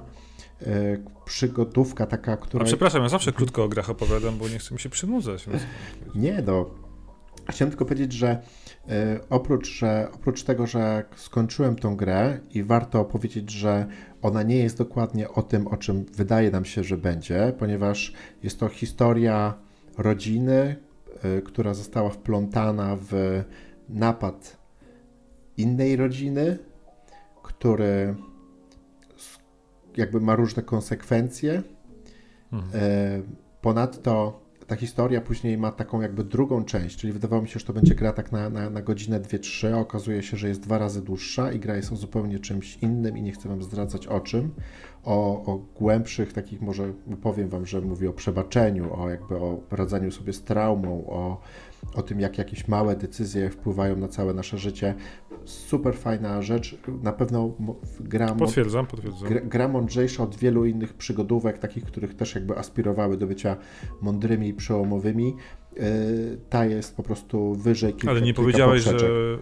[0.62, 2.64] e, przygodówka taka, która...
[2.64, 5.48] A przepraszam, ja zawsze krótko o grach opowiadam, bo nie chcę mi się przynudzać.
[5.48, 5.64] Więc...
[6.16, 6.70] Nie, no.
[7.50, 8.42] Chciałem tylko powiedzieć, że e,
[9.30, 13.88] oprócz, że oprócz tego, że skończyłem tą grę i warto powiedzieć, że
[14.22, 18.14] ona nie jest dokładnie o tym, o czym wydaje nam się, że będzie, ponieważ
[18.44, 19.54] jest to historia
[19.98, 20.76] rodziny,
[21.38, 23.44] y, która została wplątana w
[23.90, 24.58] napad
[25.58, 26.58] innej rodziny,
[27.44, 28.16] który
[29.98, 31.64] jakby ma różne konsekwencje.
[32.52, 32.84] Mhm.
[32.84, 33.24] Y,
[33.62, 37.74] ponadto ta historia później ma taką jakby drugą część, czyli wydawało mi się, że to
[37.74, 40.78] będzie gra tak na, na, na godzinę, dwie, trzy, a okazuje się, że jest dwa
[40.78, 44.20] razy dłuższa i gra jest o zupełnie czymś innym i nie chcę Wam zdradzać o
[44.20, 44.52] czym,
[45.04, 50.12] o, o głębszych takich, może powiem Wam, że mówi o przebaczeniu, o jakby o radzeniu
[50.12, 51.42] sobie z traumą, o,
[51.96, 54.96] o tym, jak jakieś małe decyzje wpływają na całe nasze życie.
[55.46, 57.54] Super fajna rzecz, na pewno
[58.00, 59.30] gra, potwierdzam, potwierdzam.
[59.30, 63.58] Gra, gra mądrzejsza od wielu innych przygodówek, takich, których też jakby aspirowały do bycia
[64.02, 65.36] mądrymi i przełomowymi.
[65.76, 65.84] Yy,
[66.50, 69.10] ta jest po prostu wyżej kilka Ale nie powiedziałeś, poprzeczek.
[69.10, 69.38] że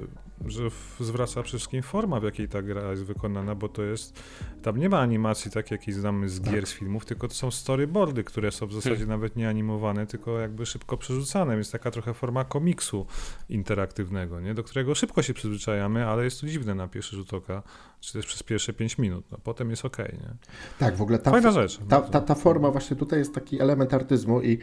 [0.45, 0.63] że
[0.99, 4.23] zwraca przede wszystkim forma, w jakiej ta gra jest wykonana, bo to jest,
[4.61, 6.67] tam nie ma animacji tak, jakiej znamy z gier, tak.
[6.67, 9.09] z filmów, tylko to są storyboardy, które są w zasadzie hmm.
[9.09, 13.05] nawet nie animowane, tylko jakby szybko przerzucane, więc taka trochę forma komiksu
[13.49, 14.53] interaktywnego, nie?
[14.53, 17.63] do którego szybko się przyzwyczajamy, ale jest to dziwne na pierwszy rzut oka,
[17.99, 19.97] czy też przez pierwsze 5 minut, no potem jest ok.
[19.97, 20.35] Nie?
[20.79, 21.79] Tak, w ogóle ta, Fajna rzecz.
[21.89, 24.59] Ta, ta, ta forma właśnie tutaj jest taki element artyzmu i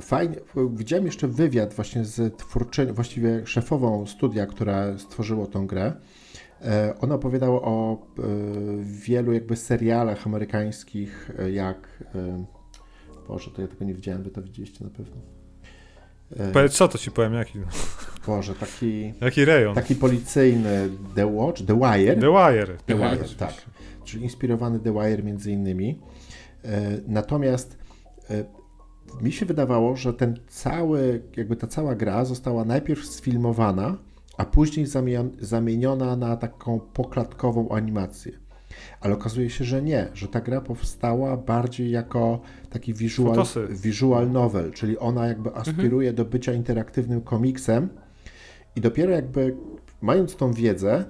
[0.00, 0.36] Fajnie,
[0.72, 5.92] widziałem jeszcze wywiad właśnie z twórczynią, właściwie szefową studia, która stworzyło tą grę.
[6.62, 8.22] E, ona opowiadała o e,
[8.82, 12.04] wielu jakby serialach amerykańskich, e, jak
[13.28, 15.16] Boże, to ja tego nie widziałem, wy to widzieliście na pewno.
[16.52, 17.58] Powiedz co, to ci powiem, jaki.
[18.26, 19.14] Boże, taki...
[19.20, 19.74] Jaki rejon?
[19.74, 22.16] Taki policyjny The Watch, The Wire.
[22.16, 22.76] The Wire.
[22.86, 23.54] The Wire, tak.
[24.04, 26.00] Czyli inspirowany The Wire między innymi.
[27.06, 27.78] Natomiast
[29.22, 33.96] mi się wydawało, że ten cały, jakby ta cała gra została najpierw sfilmowana,
[34.36, 34.86] a później
[35.40, 38.32] zamieniona na taką poklatkową animację.
[39.00, 42.40] Ale okazuje się, że nie, że ta gra powstała bardziej jako
[42.70, 45.68] taki visual, visual novel, czyli ona jakby mhm.
[45.68, 46.16] aspiruje mhm.
[46.16, 47.88] do bycia interaktywnym komiksem
[48.76, 49.56] i dopiero jakby
[50.00, 51.04] mając tą wiedzę,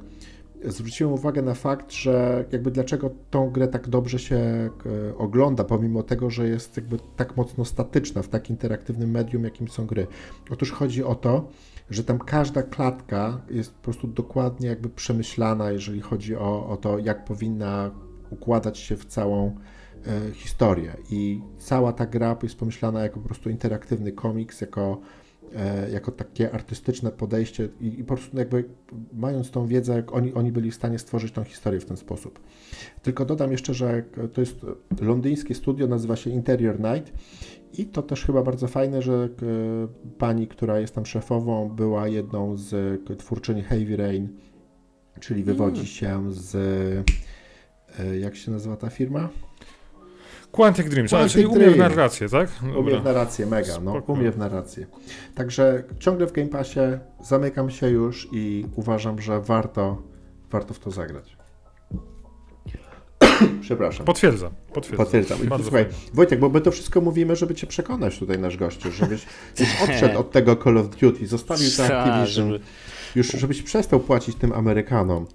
[0.64, 4.70] zwróciłem uwagę na fakt, że jakby dlaczego tą grę tak dobrze się e,
[5.18, 9.86] ogląda, pomimo tego, że jest jakby tak mocno statyczna w tak interaktywnym medium, jakim są
[9.86, 10.06] gry.
[10.50, 11.48] Otóż chodzi o to,
[11.90, 16.98] że tam każda klatka jest po prostu dokładnie jakby przemyślana, jeżeli chodzi o, o to,
[16.98, 17.90] jak powinna
[18.30, 19.56] układać się w całą
[20.06, 20.96] e, historię.
[21.10, 25.00] I cała ta gra jest pomyślana jako po prostu interaktywny komiks, jako
[25.92, 28.64] jako takie artystyczne podejście i, i, po prostu jakby
[29.12, 32.40] mając tą wiedzę, oni, oni byli w stanie stworzyć tą historię w ten sposób.
[33.02, 34.66] Tylko dodam jeszcze, że to jest
[35.00, 37.12] londyńskie studio, nazywa się Interior Night
[37.78, 39.28] i to też chyba bardzo fajne, że e,
[40.18, 44.28] pani, która jest tam szefową, była jedną z twórczyni Heavy Rain,
[45.20, 45.86] czyli wywodzi mm.
[45.86, 46.54] się z,
[47.98, 49.28] e, jak się nazywa ta firma?
[50.58, 52.50] Quantic Dreams, Quantic czyli umie w narrację, tak?
[52.62, 52.78] Dobra.
[52.78, 54.86] Umie w narrację, mega, no, umie w narrację.
[55.34, 56.80] Także ciągle w Game Passie,
[57.20, 60.02] zamykam się już i uważam, że warto,
[60.50, 61.36] warto w to zagrać.
[63.60, 64.06] Przepraszam.
[64.06, 64.50] Potwierdzam.
[64.72, 65.06] Potwierdzam.
[65.06, 65.38] Potwierdzam.
[65.62, 69.26] Słuchaj, Wojtek, bo my to wszystko mówimy, żeby cię przekonać tutaj nasz gościu, żebyś
[69.60, 72.58] już odszedł od tego Call of Duty, zostawił to Activision,
[73.16, 75.26] już żebyś przestał płacić tym Amerykanom.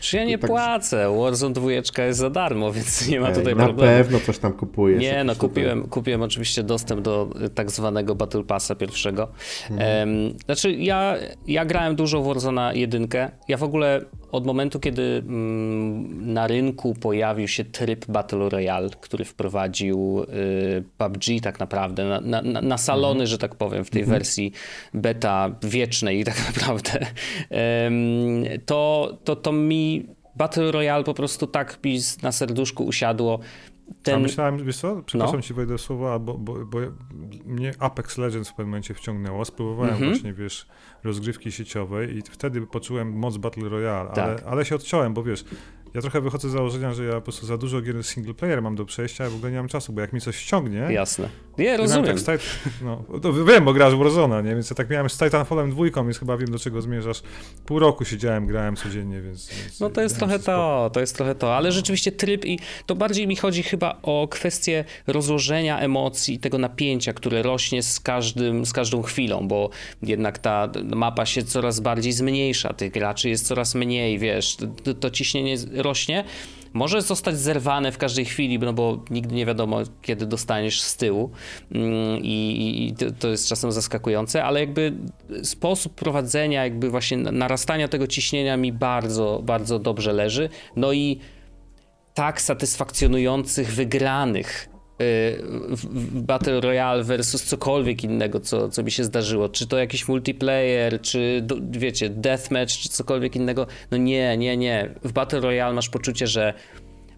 [0.00, 0.50] Czy ja nie tak...
[0.50, 1.16] płacę?
[1.18, 3.92] Warzone 2 jest za darmo, więc nie ma tutaj na problemu.
[3.92, 5.00] Na pewno coś tam kupujesz.
[5.00, 9.28] Nie, no kupiłem, kupiłem oczywiście dostęp do y, tak zwanego Battle Passa pierwszego.
[9.70, 10.08] Mhm.
[10.08, 13.30] Um, znaczy ja, ja grałem dużo w Warzona jedynkę.
[13.48, 19.24] Ja w ogóle od momentu, kiedy mm, na rynku pojawił się tryb Battle Royale, który
[19.24, 23.26] wprowadził y, PUBG tak naprawdę na, na, na salony, mhm.
[23.26, 24.18] że tak powiem, w tej mhm.
[24.18, 24.52] wersji
[24.94, 27.06] beta wiecznej tak naprawdę,
[28.66, 30.06] to, to, to mi
[30.36, 33.38] Battle Royale po prostu tak mi na serduszku usiadło.
[34.02, 34.14] Ten...
[34.14, 35.42] A myślałem, wiesz co, przepraszam no.
[35.42, 36.78] ci wejdę słowa, bo, bo, bo
[37.44, 39.44] mnie Apex Legends w pewnym momencie wciągnęło.
[39.44, 40.12] Spróbowałem mm -hmm.
[40.12, 40.66] właśnie, wiesz,
[41.04, 44.18] rozgrywki sieciowej i wtedy poczułem moc Battle Royale, tak.
[44.18, 45.44] ale, ale się odciąłem, bo wiesz,
[45.94, 48.74] ja trochę wychodzę z założenia, że ja po prostu za dużo gier single player mam
[48.74, 50.78] do przejścia, a w ogóle nie mam czasu, bo jak mi coś ściągnie...
[50.78, 51.28] Jasne.
[51.58, 52.18] Nie, rozumiem.
[52.18, 52.40] Tak
[52.84, 54.54] no, to wiem, bo grasz w Warzona, nie?
[54.54, 57.22] Więc ja tak miałem z Titanfallem dwójką, więc chyba wiem, do czego zmierzasz.
[57.66, 59.48] Pół roku siedziałem, grałem codziennie, więc...
[59.62, 62.94] więc no to jest trochę to, to jest trochę to, ale rzeczywiście tryb i to
[62.94, 68.72] bardziej mi chodzi chyba o kwestię rozłożenia emocji, tego napięcia, które rośnie z, każdym, z
[68.72, 69.70] każdą chwilą, bo
[70.02, 75.10] jednak ta mapa się coraz bardziej zmniejsza, tych graczy jest coraz mniej, wiesz, to, to
[75.10, 76.24] ciśnienie rośnie,
[76.72, 81.30] może zostać zerwane w każdej chwili, no bo nigdy nie wiadomo, kiedy dostaniesz z tyłu
[81.72, 84.92] mm, i, i to jest czasem zaskakujące, ale jakby
[85.42, 90.48] sposób prowadzenia, jakby właśnie narastania tego ciśnienia mi bardzo, bardzo dobrze leży.
[90.76, 91.20] No i
[92.14, 94.69] tak satysfakcjonujących wygranych
[96.12, 99.48] Battle Royale versus cokolwiek innego, co, co mi się zdarzyło.
[99.48, 103.66] Czy to jakiś multiplayer, czy wiecie, deathmatch, czy cokolwiek innego.
[103.90, 104.94] No nie, nie, nie.
[105.04, 106.54] W Battle Royale masz poczucie, że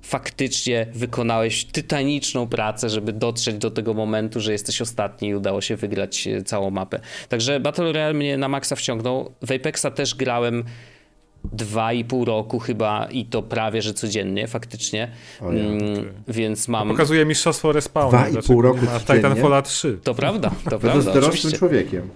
[0.02, 5.76] faktycznie wykonałeś tytaniczną pracę, żeby dotrzeć do tego momentu, że jesteś ostatni i udało się
[5.76, 7.00] wygrać e, całą mapę.
[7.28, 9.32] Także Battle Royale mnie na maksa wciągnął.
[9.42, 10.64] W Apexa też grałem
[11.52, 15.08] dwa i pół roku chyba i to prawie, że codziennie faktycznie.
[15.40, 15.80] O ja, mm,
[16.28, 16.88] Więc mam...
[16.88, 18.18] To pokazuje mistrzostwo respawnu.
[18.18, 19.98] Dwa i pół roku w Titanfalla 3.
[20.02, 21.00] To prawda, to prawda.
[21.00, 22.10] Z dorosłym człowiekiem.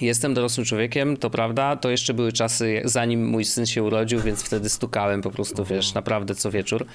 [0.00, 1.76] Jestem dorosłym człowiekiem, to prawda.
[1.76, 5.94] To jeszcze były czasy, zanim mój syn się urodził, więc wtedy stukałem po prostu, wiesz,
[5.94, 6.86] naprawdę co wieczór.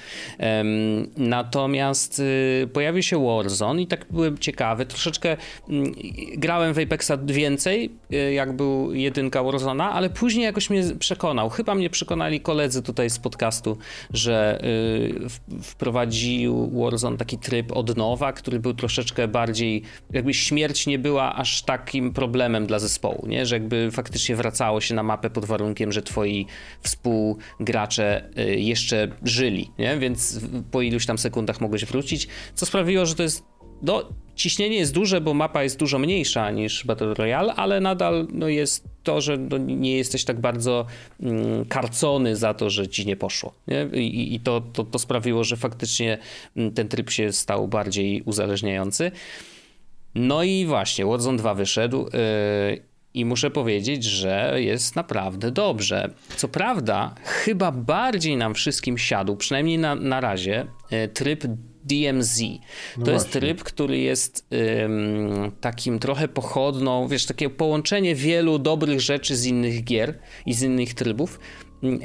[1.16, 4.86] Natomiast y, pojawił się Warzone i tak byłem ciekawy.
[4.86, 5.36] Troszeczkę y,
[6.36, 11.50] grałem w Apexa więcej, y, jak był jedynka Warzona, ale później jakoś mnie przekonał.
[11.50, 13.78] Chyba mnie przekonali koledzy tutaj z podcastu,
[14.12, 19.82] że y, wprowadził Warzone taki tryb od nowa, który był troszeczkę bardziej,
[20.12, 23.46] jakby śmierć nie była aż takim problemem dla zespołu zespołu, nie?
[23.46, 26.46] że jakby faktycznie wracało się na mapę pod warunkiem, że twoi
[26.82, 29.98] współgracze y, jeszcze żyli, nie?
[29.98, 33.44] więc po iluś tam sekundach mogłeś wrócić, co sprawiło, że to jest
[33.82, 38.48] no, ciśnienie jest duże, bo mapa jest dużo mniejsza niż Battle Royale, ale nadal no,
[38.48, 40.86] jest to, że no, nie jesteś tak bardzo
[41.20, 43.52] mm, karcony za to, że ci nie poszło.
[43.68, 44.00] Nie?
[44.00, 46.18] I, i to, to, to sprawiło, że faktycznie
[46.56, 49.10] mm, ten tryb się stał bardziej uzależniający.
[50.14, 52.10] No i właśnie, Warzone 2 wyszedł yy,
[53.14, 56.10] i muszę powiedzieć, że jest naprawdę dobrze.
[56.36, 61.44] Co prawda, chyba bardziej nam wszystkim siadł, przynajmniej na, na razie, yy, tryb
[61.84, 62.42] DMZ.
[62.98, 64.46] No to jest tryb, który jest
[64.84, 70.62] ym, takim trochę pochodną, wiesz, takie połączenie wielu dobrych rzeczy z innych gier i z
[70.62, 71.40] innych trybów.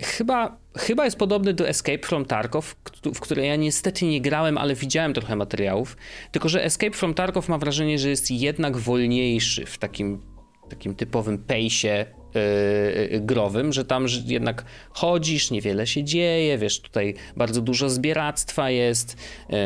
[0.04, 2.76] Chyba, chyba jest podobny do Escape from Tarkov,
[3.16, 5.98] w które ja niestety nie grałem, ale widziałem trochę materiałów.
[6.32, 10.22] Tylko, że Escape from Tarkov mam wrażenie, że jest jednak wolniejszy w takim,
[10.70, 12.06] takim typowym pejsie
[13.12, 19.18] yy, growym, że tam jednak chodzisz, niewiele się dzieje, wiesz, tutaj bardzo dużo zbieractwa jest,
[19.50, 19.58] yy,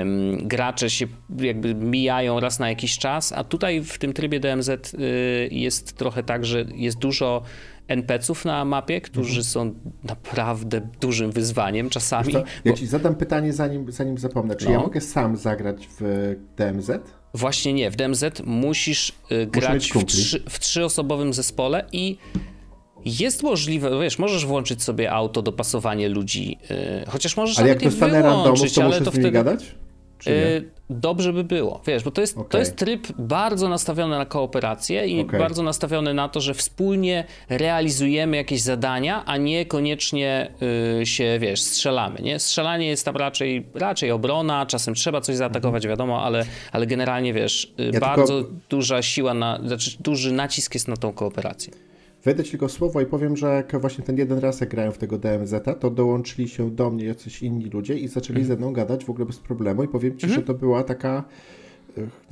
[0.42, 1.08] gracze się
[1.40, 4.80] jakby mijają raz na jakiś czas, a tutaj w tym trybie DMZ yy,
[5.52, 7.44] jest trochę tak, że jest dużo
[7.90, 9.44] NPC-ów na mapie, którzy mhm.
[9.44, 9.74] są
[10.04, 12.34] naprawdę dużym wyzwaniem czasami.
[12.34, 14.56] Co, ja ci zadam pytanie, zanim, zanim zapomnę.
[14.56, 14.72] Czy no.
[14.72, 16.92] ja mogę sam zagrać w DMZ?
[17.34, 17.92] Właśnie nie.
[17.92, 22.18] W DMZ musisz y, grać w, trzy, w trzyosobowym zespole i
[23.06, 26.78] jest możliwe, wiesz, możesz włączyć sobie auto, dopasowanie ludzi, yy,
[27.08, 29.76] chociaż możesz ale jak dostanę randomu, to ale muszę to z wtedy gadać?
[30.26, 32.50] Yy, dobrze by było, wiesz, bo to jest, okay.
[32.50, 35.40] to jest tryb bardzo nastawiony na kooperację i okay.
[35.40, 40.52] bardzo nastawiony na to, że wspólnie realizujemy jakieś zadania, a nie koniecznie
[41.02, 42.40] y, się, wiesz, strzelamy, nie?
[42.40, 45.90] Strzelanie jest tam raczej, raczej obrona, czasem trzeba coś zaatakować, mhm.
[45.90, 48.60] wiadomo, ale, ale generalnie, wiesz, y, ja bardzo tylko...
[48.70, 51.89] duża siła, na, znaczy duży nacisk jest na tą kooperację.
[52.24, 54.98] Wejdę ci tylko słowo i powiem, że jak właśnie ten jeden raz jak grałem w
[54.98, 58.48] tego DMZ, to dołączyli się do mnie jacyś inni ludzie i zaczęli mm.
[58.48, 60.36] ze mną gadać w ogóle bez problemu i powiem ci, mm.
[60.36, 61.24] że to była taka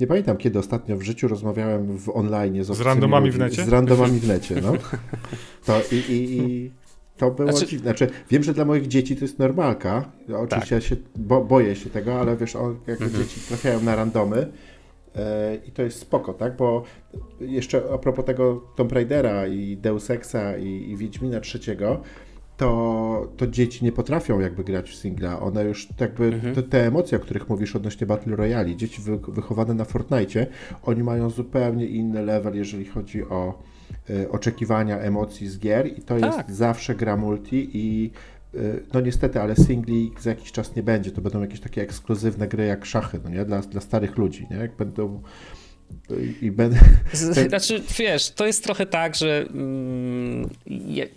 [0.00, 3.64] nie pamiętam kiedy ostatnio w życiu rozmawiałem w online z, z randomami w necie?
[3.64, 4.72] Z randomami w necie, no.
[5.66, 6.70] To i, i, i
[7.16, 7.66] to było znaczy...
[7.66, 7.84] dziwne.
[7.84, 10.12] Znaczy, wiem, że dla moich dzieci to jest normalka.
[10.28, 10.70] Oczywiście tak.
[10.70, 13.22] ja się bo, boję się tego, ale wiesz, on, jak mhm.
[13.22, 14.46] dzieci trafiają na randomy, E,
[15.66, 16.56] I to jest spoko, tak?
[16.56, 16.82] Bo
[17.40, 22.02] jeszcze a propos tego Tomb Raidera i Deus Exa i, i Wiedźmina trzeciego,
[22.58, 25.40] to, to dzieci nie potrafią jakby grać w singla.
[25.40, 26.54] One już jakby mhm.
[26.54, 30.46] te, te, emocje, o których mówisz odnośnie Battle Royale, dzieci wy, wychowane na Fortnite,
[30.82, 33.62] oni mają zupełnie inny level, jeżeli chodzi o
[34.10, 36.36] y, oczekiwania emocji z gier i to tak.
[36.36, 38.10] jest zawsze gra multi i
[38.94, 41.10] no niestety, ale singli za jakiś czas nie będzie.
[41.10, 43.44] To będą jakieś takie ekskluzywne gry jak szachy, no nie?
[43.44, 44.56] Dla, dla starych ludzi, nie?
[44.56, 45.22] Jak będą
[46.42, 46.78] i będę...
[47.48, 50.50] Znaczy, wiesz, to jest trochę tak, że mm,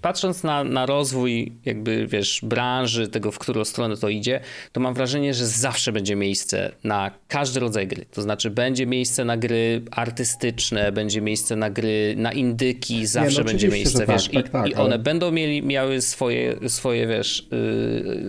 [0.01, 4.39] patrząc na, na rozwój jakby, wiesz, branży, tego, w którą stronę to idzie,
[4.71, 8.05] to mam wrażenie, że zawsze będzie miejsce na każdy rodzaj gry.
[8.11, 13.37] To znaczy, będzie miejsce na gry artystyczne, będzie miejsce na gry, na indyki, zawsze Nie,
[13.39, 14.99] no będzie miejsce, wiesz, tak, i, tak, tak, i, one ale...
[14.99, 17.47] będą mieli, miały swoje, swoje, wiesz,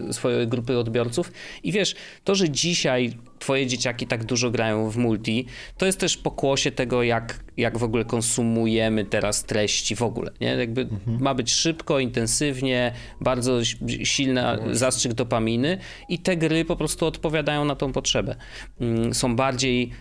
[0.07, 1.33] yy, swoje grupy odbiorców
[1.63, 1.95] i wiesz,
[2.25, 3.13] to, że dzisiaj
[3.43, 5.47] twoje dzieciaki tak dużo grają w multi,
[5.77, 10.49] to jest też pokłosie tego, jak, jak w ogóle konsumujemy teraz treści w ogóle, nie?
[10.49, 11.23] Jakby mhm.
[11.23, 13.65] ma być szybko, intensywnie, bardzo
[14.05, 15.79] silny zastrzyk dopaminy
[16.09, 18.37] i te gry po prostu odpowiadają na tą potrzebę.
[18.81, 19.93] Mm, są bardziej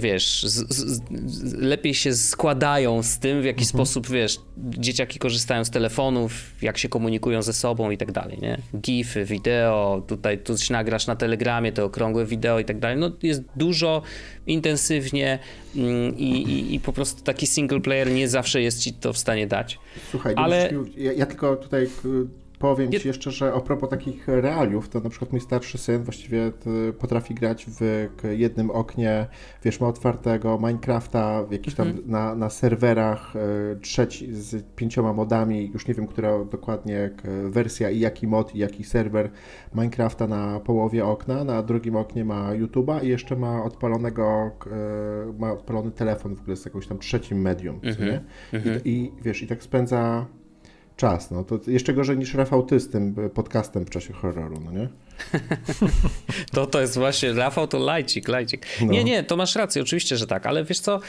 [0.00, 1.00] wiesz, z, z,
[1.54, 3.68] lepiej się składają z tym, w jaki mhm.
[3.68, 6.32] sposób, wiesz, dzieciaki korzystają z telefonów,
[6.62, 8.58] jak się komunikują ze sobą i tak dalej, nie?
[8.80, 12.96] Gify, wideo, tutaj tu się nagrasz na telegramie, te okrągłe wideo i tak dalej.
[12.96, 14.02] No jest dużo,
[14.46, 15.38] intensywnie
[15.76, 19.18] mm, i, i, i, po prostu taki single player nie zawsze jest ci to w
[19.18, 19.78] stanie dać.
[20.10, 20.70] Słuchaj, ale...
[20.96, 21.88] ja, ja tylko tutaj
[22.64, 26.52] Powiem Ci jeszcze, że a propos takich realiów, to na przykład mój starszy syn właściwie
[26.98, 29.26] potrafi grać w jednym oknie,
[29.64, 32.10] wiesz, ma otwartego Minecrafta, jakiś tam mhm.
[32.10, 33.40] na, na serwerach e,
[33.80, 37.10] trzeci z pięcioma modami, już nie wiem, która dokładnie
[37.48, 39.30] wersja i jaki mod i jaki serwer
[39.74, 45.52] Minecrafta na połowie okna, na drugim oknie ma YouTube'a i jeszcze ma odpalonego, e, ma
[45.52, 48.20] odpalony telefon w ogóle z jakimś tam trzecim medium, mhm.
[48.52, 48.80] I, mhm.
[48.84, 50.26] I wiesz, i tak spędza
[50.96, 51.30] czas.
[51.30, 54.88] No to jeszcze gorzej niż Rafał Ty z tym podcastem w czasie horroru, no nie?
[56.54, 58.66] to to jest właśnie, Rafał to lajcik, lajcik.
[58.80, 58.92] No.
[58.92, 61.00] Nie, nie, to masz rację, oczywiście, że tak, ale wiesz co,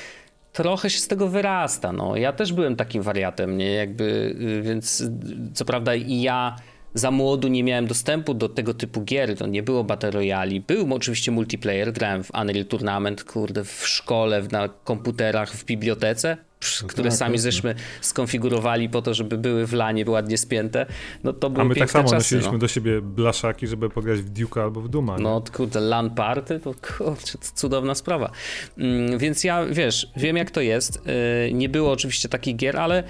[0.53, 2.15] trochę się z tego wyrasta, no.
[2.15, 4.03] Ja też byłem takim wariatem, nie, jakby,
[4.41, 5.03] y, więc
[5.53, 6.55] co prawda i ja
[6.95, 10.59] za młodu nie miałem dostępu do tego typu gier, to nie było Battle Royale.
[10.67, 16.37] Był oczywiście multiplayer, grałem w Unreal Tournament, kurde, w szkole, na komputerach, w bibliotece,
[16.81, 20.85] no które tak, sami żeśmy skonfigurowali po to, żeby były w lanie ładnie spięte,
[21.23, 22.57] no to były A my tak samo czasy, nosiliśmy no.
[22.57, 25.17] do siebie blaszaki, żeby pograć w Duke'a albo w Duma.
[25.17, 28.31] No kurde, LAN party, to kurczę, to cudowna sprawa.
[28.77, 31.01] Mm, więc ja, wiesz, wiem jak to jest.
[31.47, 33.03] Y, nie było oczywiście takich gier, ale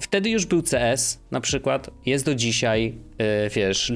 [0.00, 3.92] Wtedy już był CS na przykład, jest do dzisiaj, e, wiesz,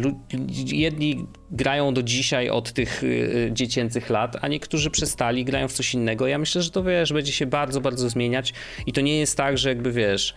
[0.66, 5.94] jedni grają do dzisiaj od tych e, dziecięcych lat, a niektórzy przestali, grają w coś
[5.94, 6.26] innego.
[6.26, 8.52] Ja myślę, że to wiesz, będzie się bardzo, bardzo zmieniać
[8.86, 10.35] i to nie jest tak, że jakby wiesz,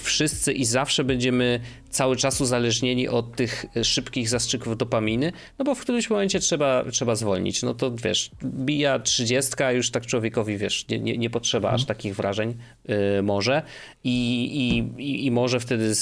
[0.00, 1.60] wszyscy i zawsze będziemy
[1.90, 7.14] cały czas uzależnieni od tych szybkich zastrzyków dopaminy, no bo w którymś momencie trzeba, trzeba
[7.14, 7.62] zwolnić.
[7.62, 11.86] No to wiesz, bija trzydziestka, już tak człowiekowi, wiesz, nie, nie, nie potrzeba aż mhm.
[11.86, 12.54] takich wrażeń
[12.88, 13.62] yy, może
[14.04, 14.44] i,
[14.98, 15.92] i, i może wtedy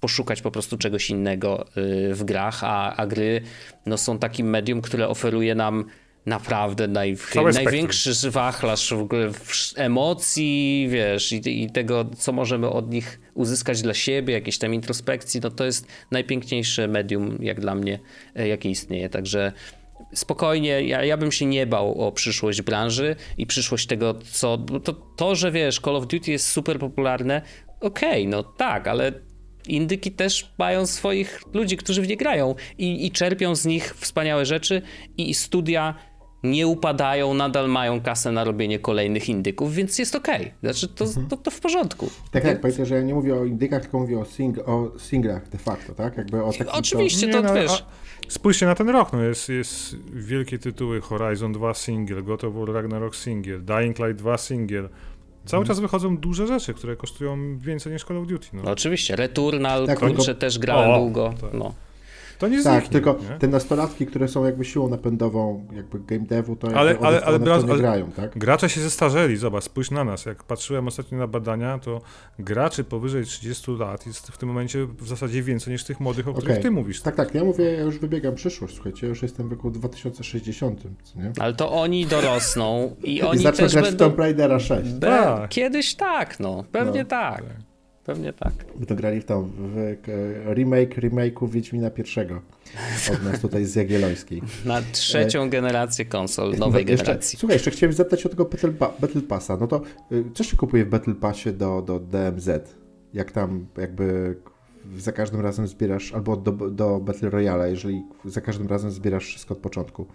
[0.00, 3.40] poszukać po prostu czegoś innego yy, w grach, a, a gry
[3.86, 5.84] no, są takim medium, które oferuje nam
[6.26, 7.16] naprawdę naj,
[7.54, 9.30] największy wachlarz w ogóle
[9.76, 15.40] emocji, wiesz, i, i, tego, co możemy od nich uzyskać dla siebie, jakiejś tam introspekcji,
[15.42, 17.98] no to jest najpiękniejsze medium, jak dla mnie,
[18.34, 19.08] e, jakie istnieje.
[19.08, 19.52] Także
[20.14, 24.58] spokojnie, ja, ja bym się nie bał o przyszłość branży i przyszłość tego, co.
[24.84, 27.42] To, to że wiesz, Call of Duty jest super popularne,
[27.80, 29.12] okej, okay, no tak, ale
[29.68, 34.46] indyki też mają swoich ludzi, którzy w nie grają i, i czerpią z nich wspaniałe
[34.46, 34.82] rzeczy
[35.16, 35.94] i studia
[36.42, 40.40] nie upadają, nadal mają kasę na robienie kolejnych indyków, więc jest okej.
[40.40, 40.52] Okay.
[40.62, 41.26] Znaczy, to, mhm.
[41.26, 42.10] to, to, w porządku.
[42.30, 45.48] Tak, tak, pamiętaj, że ja nie mówię o indykach, tylko mówię o, sing o singlach
[45.48, 46.16] de facto, tak?
[46.16, 47.84] Jakby o takim, Oczywiście, to, to no, wiesz...
[48.28, 52.72] Spójrzcie na ten rok, no jest, jest wielkie tytuły, Horizon 2 single, God of War
[52.72, 54.88] Ragnarok single, Dying Light 2 single,
[55.46, 55.66] Cały mhm.
[55.66, 58.48] czas wychodzą duże rzeczy, które kosztują więcej niż Call of Duty.
[58.52, 58.62] No.
[58.62, 61.34] no oczywiście, Returnal, tak, kurczę, też grałem o, długo.
[61.40, 61.52] Tak.
[61.52, 61.74] No.
[62.38, 63.38] To nie Tak, tylko nie?
[63.38, 67.64] te nastolatki, które są jakby siłą napędową jakby game devu, to ale, ale, ale, ale,
[67.64, 68.38] nie grają, tak?
[68.38, 70.26] Gracze się zestarzeli, zobacz, spójrz na nas.
[70.26, 72.00] Jak patrzyłem ostatnio na badania, to
[72.38, 76.30] graczy powyżej 30 lat jest w tym momencie w zasadzie więcej niż tych młodych, o
[76.30, 76.42] okay.
[76.42, 77.00] których ty mówisz.
[77.00, 80.84] Tak, tak, ja mówię, ja już wybiegam przyszłość, słuchajcie, ja już jestem w wieku 2060,
[81.16, 81.32] nie?
[81.38, 83.96] Ale to oni dorosną i oni I zaczną też grać będą...
[83.96, 84.90] w Tomb Raidera 6.
[84.90, 85.06] Be...
[85.06, 85.48] Tak.
[85.48, 87.08] Kiedyś tak, no, pewnie no.
[87.08, 87.36] tak.
[87.36, 87.65] tak.
[88.06, 88.52] Pewnie tak.
[88.80, 89.96] My to grali w tą w
[90.54, 92.40] remake remake'u Wiedźmina pierwszego
[93.12, 94.42] od nas tutaj z Jagiellońskiej.
[94.64, 95.48] Na trzecią e...
[95.48, 97.38] generację konsol, nowej no, jeszcze, generacji.
[97.38, 99.56] Słuchaj, jeszcze chciałem zapytać o tego Battle, Battle Passa.
[99.56, 102.48] No to y, co się kupuje w Battle Passie do, do DMZ?
[103.14, 104.36] Jak tam jakby
[104.98, 109.54] za każdym razem zbierasz, albo do, do Battle Royale, jeżeli za każdym razem zbierasz wszystko
[109.54, 110.06] od początku?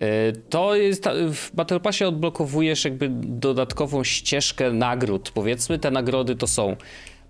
[0.00, 5.30] E, to jest, w Battle Passie odblokowujesz jakby dodatkową ścieżkę nagród.
[5.30, 6.76] Powiedzmy, te nagrody to są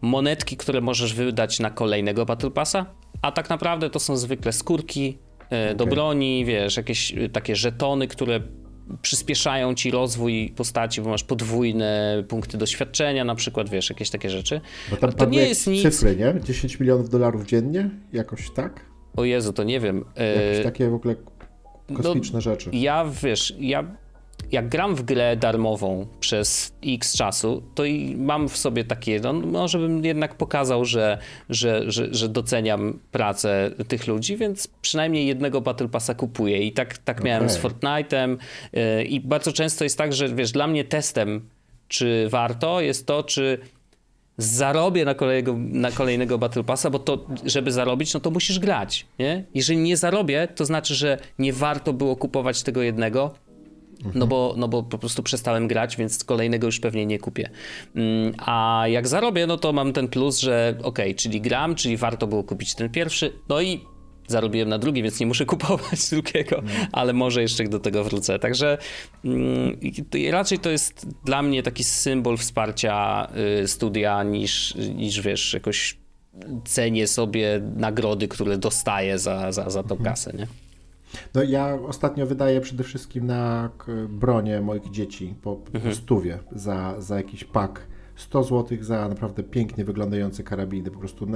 [0.00, 2.86] monetki, które możesz wydać na kolejnego Battle Passa,
[3.22, 5.58] a tak naprawdę to są zwykle skórki okay.
[5.58, 8.40] E, do broni, wiesz, jakieś e, takie żetony, które
[9.02, 14.60] przyspieszają ci rozwój postaci, bo masz podwójne punkty doświadczenia, na przykład, wiesz, jakieś takie rzeczy.
[14.90, 15.82] Bo tam to nie jest nic.
[15.82, 16.34] Cyfry, nie?
[16.44, 17.90] 10 milionów dolarów dziennie?
[18.12, 18.84] Jakoś tak?
[19.16, 20.04] O Jezu, to nie wiem.
[20.16, 21.16] Jakieś takie w ogóle
[21.94, 22.70] kosmiczne no, rzeczy.
[22.73, 23.85] Ja, wiesz, ja
[24.52, 29.32] jak gram w grę darmową przez x czasu, to i mam w sobie takie, no
[29.32, 35.60] może bym jednak pokazał, że, że, że, że doceniam pracę tych ludzi, więc przynajmniej jednego
[35.60, 37.55] Battle Passa kupuję i tak, tak miałem okay.
[37.55, 38.36] z Fortnite'em
[38.73, 41.48] yy, i bardzo często jest tak, że wiesz, dla mnie testem,
[41.89, 43.59] czy warto, jest to, czy
[44.39, 49.06] zarobię na kolejnego, na kolejnego Battle Passa, bo to, żeby zarobić, no to musisz grać,
[49.19, 49.44] nie?
[49.55, 53.35] Jeżeli nie zarobię, to znaczy, że nie warto było kupować tego jednego,
[54.15, 57.51] no bo, no bo po prostu przestałem grać, więc kolejnego już pewnie nie kupię.
[57.94, 62.27] Mm, a jak zarobię, no to mam ten plus, że ok, czyli gram, czyli warto
[62.27, 63.81] było kupić ten pierwszy, no i
[64.28, 66.70] zarobiłem na drugi, więc nie muszę kupować drugiego, no.
[66.92, 68.38] ale może jeszcze do tego wrócę.
[68.38, 68.78] Także
[69.24, 69.76] mm,
[70.30, 73.28] raczej to jest dla mnie taki symbol wsparcia
[73.62, 75.98] y, studia niż, niż wiesz, jakoś
[76.64, 80.05] cenię sobie nagrody, które dostaję za, za, za tą mhm.
[80.05, 80.46] kasę, nie?
[81.34, 83.70] No ja ostatnio wydaję przede wszystkim na
[84.09, 85.94] bronię moich dzieci po, mhm.
[85.94, 87.86] stówie za, za jakiś pak.
[88.16, 91.26] 100 zł za naprawdę pięknie wyglądające karabiny, po prostu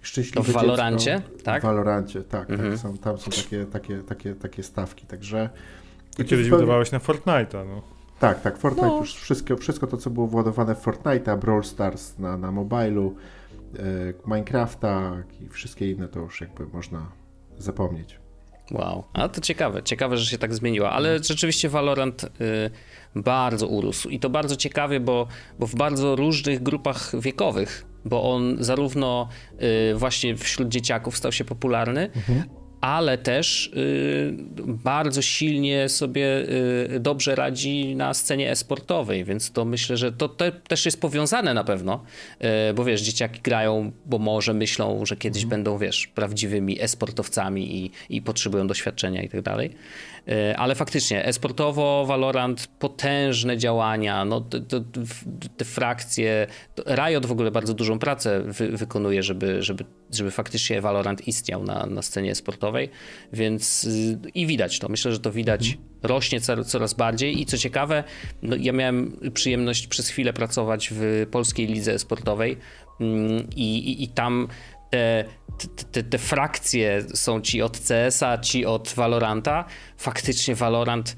[0.00, 1.62] najszczęśliwsze W Valorancie, tak?
[1.62, 2.70] W Valorancie, tak, tak mhm.
[2.70, 5.50] tak są, tam są takie, takie, takie, takie stawki, także...
[6.16, 6.50] Ty kiedyś zupełnie...
[6.50, 7.82] wydawałeś na Fortnite'a, no.
[8.18, 8.98] Tak, tak, Fortnite no.
[8.98, 13.14] już wszystko, wszystko to, co było władowane w Fortnite'a, Brawl Stars na, na mobilu,
[13.78, 13.82] e,
[14.26, 17.06] Minecrafta i wszystkie inne, to już jakby można
[17.58, 18.18] zapomnieć.
[18.70, 21.24] Wow, a to ciekawe, ciekawe, że się tak zmieniła, ale no.
[21.24, 22.28] rzeczywiście Valorant y,
[23.14, 25.26] bardzo urósł i to bardzo ciekawie, bo,
[25.58, 29.28] bo w bardzo różnych grupach wiekowych, bo on zarówno
[29.92, 34.34] y, właśnie wśród dzieciaków stał się popularny, mhm ale też y,
[34.66, 36.48] bardzo silnie sobie
[36.94, 41.54] y, dobrze radzi na scenie e-sportowej, więc to myślę, że to te, też jest powiązane
[41.54, 42.04] na pewno,
[42.70, 45.50] y, bo wiesz, dzieciaki grają, bo może myślą, że kiedyś mhm.
[45.50, 49.70] będą, wiesz, prawdziwymi e-sportowcami i, i potrzebują doświadczenia i tak dalej.
[50.28, 54.84] E, ale faktycznie, esportowo Valorant, potężne działania, no te, te,
[55.56, 56.46] te frakcje,
[56.86, 61.86] Riot w ogóle bardzo dużą pracę wy, wykonuje, żeby, żeby, żeby faktycznie Valorant istniał na,
[61.86, 62.90] na scenie sportowej,
[63.32, 65.86] więc y, i widać to, myślę, że to widać, mhm.
[66.02, 68.04] rośnie coraz bardziej i co ciekawe,
[68.42, 72.56] no, ja miałem przyjemność przez chwilę pracować w polskiej lidze sportowej
[73.00, 74.48] mm, i, i, i tam
[74.90, 75.24] te,
[75.92, 79.64] te, te, frakcje są ci od CS-a, ci od Valoranta.
[79.96, 81.16] Faktycznie Valorant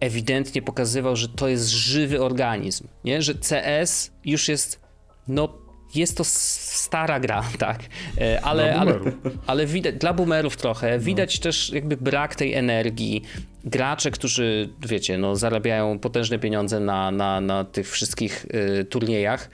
[0.00, 3.22] ewidentnie pokazywał, że to jest żywy organizm, nie?
[3.22, 4.80] że CS już jest,
[5.28, 7.80] no jest to stara gra, tak,
[8.20, 9.00] e, ale, ale,
[9.46, 11.04] ale widać, dla boomerów trochę, no.
[11.04, 13.22] widać też jakby brak tej energii.
[13.64, 18.46] Gracze, którzy, wiecie, no, zarabiają potężne pieniądze na, na, na tych wszystkich
[18.80, 19.50] y, turniejach,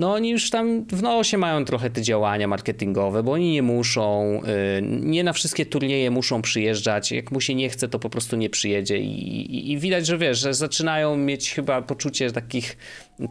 [0.00, 4.40] no oni już tam w nosie mają trochę te działania marketingowe, bo oni nie muszą,
[4.78, 7.12] y, nie na wszystkie turnieje muszą przyjeżdżać.
[7.12, 10.18] Jak mu się nie chce, to po prostu nie przyjedzie i, i, i widać, że
[10.18, 12.76] wiesz, że zaczynają mieć chyba poczucie takich,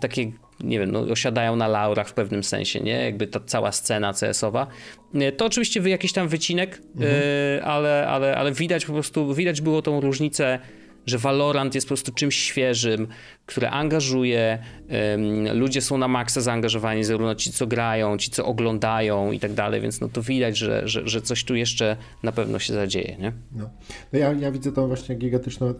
[0.01, 3.03] takiej nie wiem, no, osiadają na laurach w pewnym sensie, nie?
[3.03, 4.67] Jakby ta cała scena CS-owa.
[5.37, 7.13] To oczywiście jakiś tam wycinek, mhm.
[7.63, 10.59] ale, ale, ale widać po prostu, widać było tą różnicę
[11.05, 13.07] że Valorant jest po prostu czymś świeżym,
[13.45, 14.59] które angażuje,
[15.53, 19.81] ludzie są na maksa zaangażowani, zarówno ci, co grają, ci, co oglądają i tak dalej,
[19.81, 23.33] więc no to widać, że, że, że coś tu jeszcze na pewno się zadzieje, nie?
[23.51, 23.69] No,
[24.13, 25.73] no ja, ja widzę tą właśnie gigantyczną,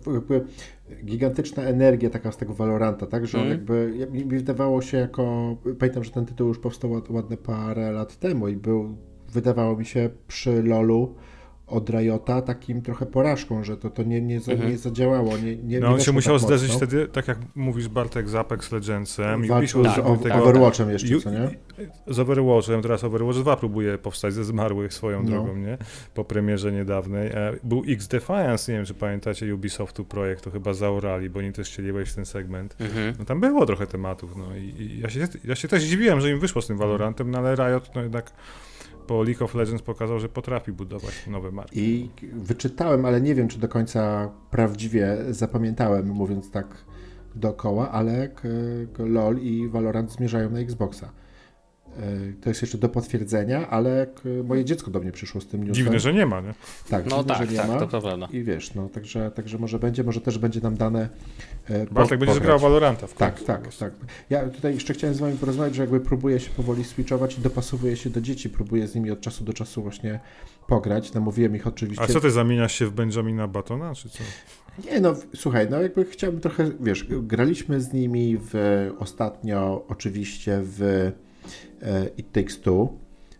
[1.05, 3.49] gigantyczna energia taka z tego Valoranta, tak, że mm.
[3.49, 8.47] jakby mi wydawało się jako, pamiętam, że ten tytuł już powstał ładne parę lat temu
[8.47, 8.97] i był,
[9.29, 11.15] wydawało mi się przy LoLu,
[11.69, 14.71] od Riota takim trochę porażką, że to, to nie, nie, za, mhm.
[14.71, 15.37] nie zadziałało.
[15.37, 16.87] Nie, nie, no on się musiał tak zderzyć mocno.
[16.87, 19.47] wtedy, tak jak mówisz Bartek, z Apex Legendsem.
[19.47, 21.49] Walczył tak, z tego, Overwatchem jeszcze, co nie?
[22.07, 25.29] Z Overwatchem, teraz Overwatch 2 próbuje powstać ze zmarłych swoją no.
[25.29, 25.77] drogą, nie?
[26.13, 27.27] Po premierze niedawnej.
[27.27, 31.53] E, był X Defiance, nie wiem czy pamiętacie, Ubisoftu projekt, to chyba zaorali, bo oni
[31.53, 32.75] też chcieli wejść w ten segment.
[32.79, 33.13] Mhm.
[33.19, 36.29] No tam było trochę tematów, no i, i ja, się, ja się też dziwiłem, że
[36.29, 38.31] im wyszło z tym Valorantem, no ale Riot no jednak
[39.09, 41.79] po League of Legends pokazał, że potrafi budować nowe marki.
[41.79, 46.67] I wyczytałem, ale nie wiem, czy do końca prawdziwie zapamiętałem, mówiąc tak
[47.35, 48.29] dookoła, ale
[48.97, 51.11] LOL i Valorant zmierzają na Xboxa.
[51.97, 54.07] E, to jest jeszcze do potwierdzenia, ale
[54.43, 55.75] moje dziecko do mnie przyszło z tym newsem.
[55.75, 56.53] Dziwne, że nie ma, nie?
[56.89, 57.79] Tak, no dziwne, tak, że nie tak, ma.
[57.79, 58.27] to prawda.
[58.31, 61.09] I wiesz, no także, także może będzie, może też będzie nam dane
[61.69, 63.93] e, Bartek będziesz grał Valoranta w Tak, tak, tak.
[64.29, 67.97] Ja tutaj jeszcze chciałem z wami porozmawiać, że jakby próbuję się powoli switchować i dopasowuję
[67.97, 70.19] się do dzieci, próbuję z nimi od czasu do czasu właśnie
[70.67, 71.13] pograć.
[71.13, 72.03] Namówiłem ich oczywiście.
[72.03, 74.19] A co ty zamieniasz się w Benjamina Batona, czy co?
[74.85, 78.53] Nie, no słuchaj, no jakby chciałbym trochę, wiesz, graliśmy z nimi w
[78.99, 81.28] ostatnio oczywiście w E,
[82.17, 82.89] It Takes Two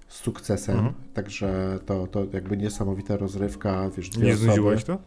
[0.07, 0.93] z sukcesem, mhm.
[1.13, 4.97] także to, to jakby niesamowita rozrywka, wiesz, dwie Nie znudziłeś to?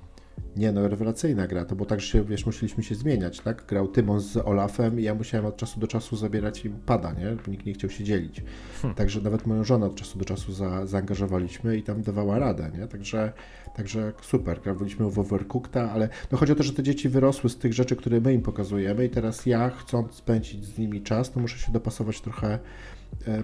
[0.56, 3.66] Nie, no rewelacyjna gra, to bo tak, że wiesz, musieliśmy się zmieniać, tak?
[3.66, 7.36] Grał Tymon z Olafem i ja musiałem od czasu do czasu zabierać im pada, nie?
[7.46, 8.42] Bo nikt nie chciał się dzielić.
[8.82, 8.96] Hmm.
[8.96, 12.86] Także nawet moją żonę od czasu do czasu za, zaangażowaliśmy i tam dawała radę, nie?
[12.86, 13.32] Także,
[13.76, 17.56] także super, graliśmy w Overcookta, ale no chodzi o to, że te dzieci wyrosły z
[17.56, 21.40] tych rzeczy, które my im pokazujemy i teraz ja, chcąc spędzić z nimi czas, to
[21.40, 22.58] muszę się dopasować trochę E,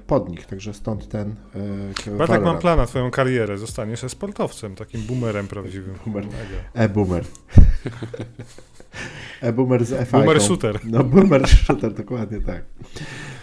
[0.07, 1.35] pod nich, także stąd ten
[2.20, 5.95] e, tak mam plan na twoją karierę, zostaniesz sportowcem, takim boomerem prawdziwym.
[6.07, 6.24] Boomer.
[6.74, 7.24] E-boomer.
[9.40, 10.81] E-boomer z f Boomer shooter.
[10.85, 12.65] No, boomer shooter, dokładnie tak.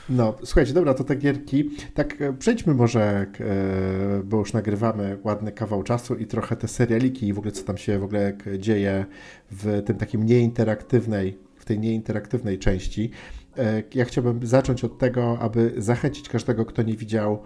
[0.10, 1.70] No, słuchajcie, dobra, to te gierki.
[1.94, 3.26] Tak, e, przejdźmy może, e,
[4.24, 7.78] bo już nagrywamy ładny kawał czasu i trochę te serialiki i w ogóle co tam
[7.78, 9.06] się w ogóle dzieje
[9.52, 13.12] w tym takim nieinteraktywnej, w tej nieinteraktywnej części.
[13.58, 17.44] E, ja chciałbym zacząć od tego, aby zachęcić każdego, kto nie widział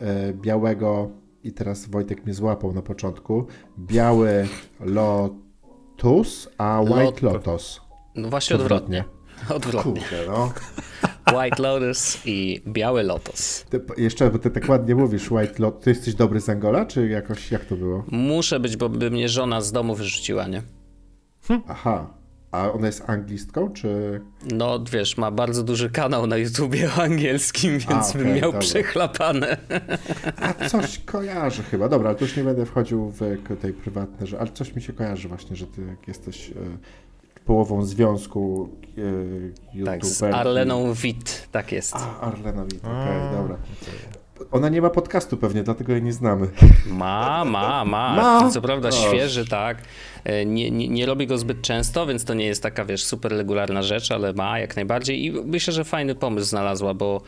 [0.00, 1.10] e, białego,
[1.44, 3.46] i teraz Wojtek mnie złapał na początku,
[3.78, 4.48] biały
[4.80, 7.80] Lotus, a White Lot Lotus.
[8.14, 9.04] No właśnie odwrotnie.
[9.48, 9.92] Odwrotnie.
[9.92, 10.52] Kurde, no.
[11.38, 13.64] White Lotus i Biały Lotus.
[13.70, 15.84] Ty, jeszcze, bo ty tak ładnie mówisz White Lotus.
[15.84, 18.04] Ty jesteś dobry z Angola, czy jakoś, jak to było?
[18.10, 20.62] Muszę być, bo by mnie żona z domu wyrzuciła, nie?
[21.68, 22.19] Aha.
[22.52, 24.20] A ona jest anglistką, czy...
[24.52, 28.60] No, wiesz, ma bardzo duży kanał na YouTubie angielskim, więc A, okay, bym miał dobra.
[28.60, 29.56] przechlapane.
[30.36, 31.88] A coś kojarzy chyba.
[31.88, 34.92] Dobra, ale tu już nie będę wchodził w tej prywatne, że, ale coś mi się
[34.92, 36.54] kojarzy właśnie, że ty jak jesteś e,
[37.44, 38.68] połową związku
[39.80, 41.96] e, Tak, z Arleną Witt, tak jest.
[41.96, 43.56] A, Arlena Witt, okej, okay, dobra.
[44.52, 46.48] Ona nie ma podcastu pewnie, dlatego jej nie znamy.
[46.86, 48.14] Ma, ma, ma.
[48.14, 48.50] ma?
[48.50, 49.78] Co prawda świeży, tak.
[50.24, 53.32] E, nie, nie, nie robi go zbyt często, więc to nie jest taka, wiesz, super
[53.32, 57.22] regularna rzecz, ale ma jak najbardziej i myślę, że fajny pomysł znalazła, bo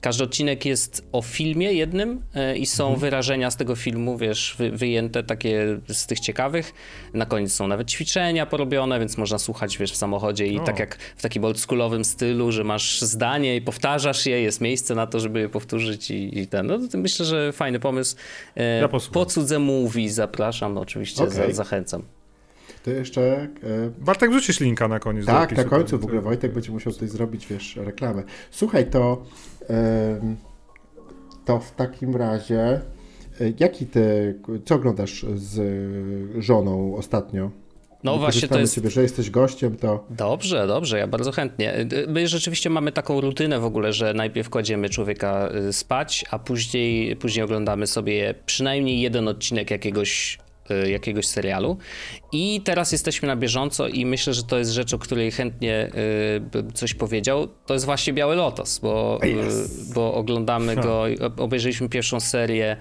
[0.00, 3.00] każdy odcinek jest o filmie jednym e, i są mhm.
[3.00, 6.74] wyrażenia z tego filmu, wiesz, wy, wyjęte takie z tych ciekawych.
[7.14, 10.98] Na koniec są nawet ćwiczenia porobione, więc można słuchać, wiesz, w samochodzie i tak jak
[11.16, 15.40] w takim oldschoolowym stylu, że masz zdanie i powtarzasz je, jest miejsce na to, żeby
[15.40, 16.66] je powtórzyć i, i ten.
[16.66, 18.16] No to myślę, że fajny pomysł.
[18.56, 21.34] E, ja po cudze mówi, zapraszam, no, oczywiście okay.
[21.34, 22.17] za, zachęcam.
[22.84, 23.22] To jeszcze...
[23.22, 23.48] E...
[23.98, 25.26] Bartek, wrzucisz linka na koniec.
[25.26, 28.22] Tak, na końcu w ogóle Wojtek będzie musiał tutaj zrobić, wiesz, reklamę.
[28.50, 29.22] Słuchaj, to
[31.48, 32.60] to w takim razie,
[33.40, 34.34] e, jaki ty,
[34.64, 35.60] co oglądasz z
[36.44, 37.50] żoną ostatnio?
[38.04, 38.74] No właśnie to jest...
[38.74, 40.06] Ciebie, że jesteś gościem, to...
[40.10, 41.86] Dobrze, dobrze, ja bardzo chętnie.
[42.08, 47.44] My rzeczywiście mamy taką rutynę w ogóle, że najpierw kładziemy człowieka spać, a później, później
[47.44, 50.38] oglądamy sobie przynajmniej jeden odcinek jakiegoś
[50.74, 51.76] jakiegoś serialu.
[52.32, 55.90] I teraz jesteśmy na bieżąco i myślę, że to jest rzecz, o której chętnie
[56.68, 57.48] y, coś powiedział.
[57.66, 59.92] To jest właśnie Biały Lotos, bo, yes.
[59.92, 61.04] bo oglądamy go,
[61.36, 62.76] obejrzeliśmy pierwszą serię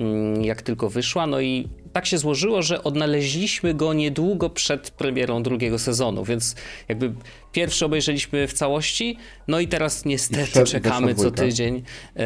[0.00, 5.42] mm, jak tylko wyszła, no i tak się złożyło, że odnaleźliśmy go niedługo przed premierą
[5.42, 6.54] drugiego sezonu, więc
[6.88, 7.12] jakby
[7.52, 9.16] pierwszy obejrzeliśmy w całości,
[9.48, 11.82] no i teraz niestety I przed, czekamy co tydzień
[12.16, 12.22] yy,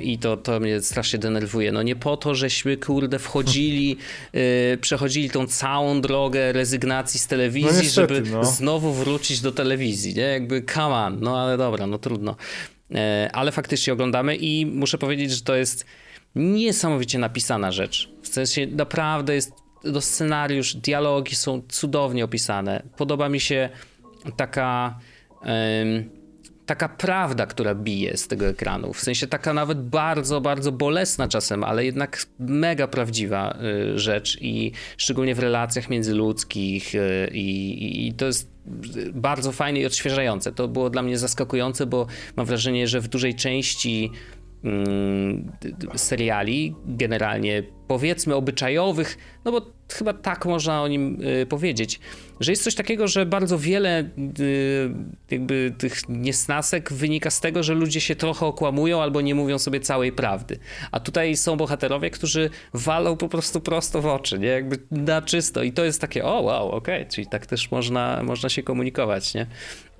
[0.00, 1.72] i to, to mnie strasznie denerwuje.
[1.72, 3.96] No nie po to, żeśmy kurde wchodzili,
[4.32, 8.44] yy, przechodzili tą całą drogę rezygnacji z telewizji, no niestety, żeby no.
[8.44, 10.22] znowu wrócić do telewizji, nie?
[10.22, 12.36] Jakby come on, no ale dobra, no trudno.
[12.90, 12.98] Yy,
[13.32, 15.84] ale faktycznie oglądamy i muszę powiedzieć, że to jest
[16.34, 18.10] niesamowicie napisana rzecz.
[18.22, 19.52] W sensie naprawdę jest
[19.84, 22.82] do scenariusz, dialogi są cudownie opisane.
[22.96, 23.68] Podoba mi się
[24.36, 24.98] taka.
[26.66, 28.92] Taka prawda, która bije z tego ekranu.
[28.92, 33.58] W sensie taka nawet bardzo, bardzo bolesna czasem, ale jednak mega prawdziwa
[33.94, 38.50] y, rzecz i szczególnie w relacjach międzyludzkich y, i, i to jest
[39.12, 40.52] bardzo fajne i odświeżające.
[40.52, 42.06] To było dla mnie zaskakujące, bo
[42.36, 44.10] mam wrażenie, że w dużej części
[45.96, 52.00] seriali, generalnie powiedzmy obyczajowych, no bo chyba tak można o nim y, powiedzieć,
[52.40, 54.10] że jest coś takiego, że bardzo wiele
[54.40, 54.90] y,
[55.30, 59.80] jakby tych niesnasek wynika z tego, że ludzie się trochę okłamują albo nie mówią sobie
[59.80, 60.58] całej prawdy.
[60.92, 64.48] A tutaj są bohaterowie, którzy walą po prostu prosto w oczy, nie?
[64.48, 65.62] Jakby na czysto.
[65.62, 67.12] I to jest takie, o wow, okej, okay.
[67.12, 69.46] czyli tak też można, można się komunikować, nie?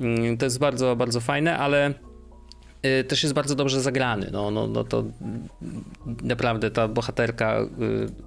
[0.01, 1.94] Mm, to jest bardzo, bardzo fajne, ale
[3.09, 4.28] też jest bardzo dobrze zagrany.
[4.32, 5.05] No, no, no to
[6.22, 7.66] naprawdę ta bohaterka, y,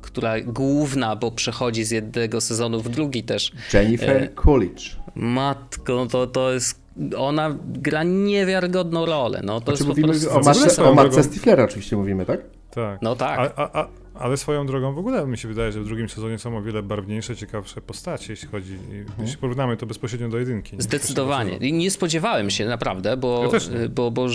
[0.01, 3.51] która główna, bo przechodzi z jednego sezonu w drugi też.
[3.73, 4.95] Jennifer y, Coolidge.
[5.15, 6.81] Matko, no to, to jest
[7.17, 9.41] ona gra niewiarygodną rolę.
[9.43, 10.85] No, to znaczy, jest mówimy po prostu...
[10.85, 12.39] o matce, Stiflera oczywiście mówimy, tak?
[12.71, 13.01] Tak.
[13.01, 13.53] No tak.
[13.55, 13.87] A, a,
[14.21, 16.83] ale swoją drogą w ogóle mi się wydaje, że w drugim sezonie są o wiele
[16.83, 19.05] barwniejsze, ciekawsze postacie, jeśli chodzi, mhm.
[19.19, 20.75] jeśli porównamy to bezpośrednio do jedynki.
[20.79, 21.57] Zdecydowanie.
[21.57, 24.27] I nie spodziewałem się naprawdę, bo, ja bo, bo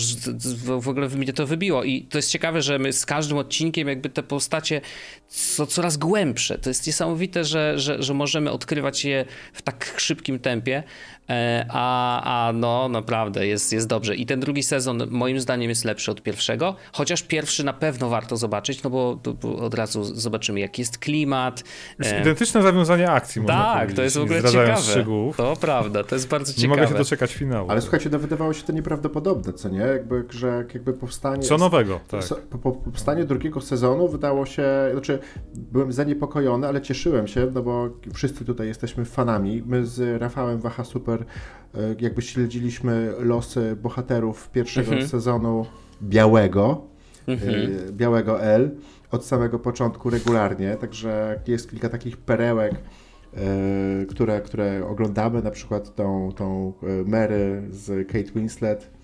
[0.81, 1.85] w ogóle mnie to wybiło.
[1.85, 4.81] I to jest ciekawe, że my z każdym odcinkiem jakby te postacie
[5.29, 6.59] są coraz głębsze.
[6.59, 10.83] To jest niesamowite, że, że, że możemy odkrywać je w tak szybkim tempie.
[11.31, 14.15] E, a, a no naprawdę jest, jest dobrze.
[14.15, 18.37] I ten drugi sezon moim zdaniem jest lepszy od pierwszego, chociaż pierwszy na pewno warto
[18.37, 21.65] zobaczyć, no bo, bo od razu zobaczymy jaki jest klimat.
[21.99, 22.21] Jest e...
[22.21, 24.77] identyczne zawiązanie akcji, Tak, to jest w ogóle ciekawe.
[24.77, 25.37] Szczegółów.
[25.37, 26.63] To prawda, to jest bardzo ciekawe.
[26.63, 27.71] Nie mogę się doczekać finału.
[27.71, 29.79] Ale słuchajcie, no wydawało się to nieprawdopodobne, co nie?
[29.79, 31.43] Jakby, że jakby powstanie...
[31.43, 32.23] Co nowego, tak.
[32.51, 35.19] Po, po, powstanie drugiego sezonu wydało się, znaczy
[35.55, 39.63] byłem zaniepokojony, ale cieszyłem się, no bo wszyscy tutaj jesteśmy fanami.
[39.67, 45.09] My z Rafałem Waha Super E, jakby śledziliśmy losy bohaterów pierwszego mhm.
[45.09, 45.67] sezonu
[46.03, 46.87] Białego,
[47.27, 47.55] mhm.
[47.89, 48.71] E, Białego L,
[49.11, 55.95] od samego początku regularnie, także jest kilka takich perełek, e, które, które oglądamy, na przykład
[55.95, 56.73] tą, tą
[57.07, 58.96] Mary z Kate Winslet,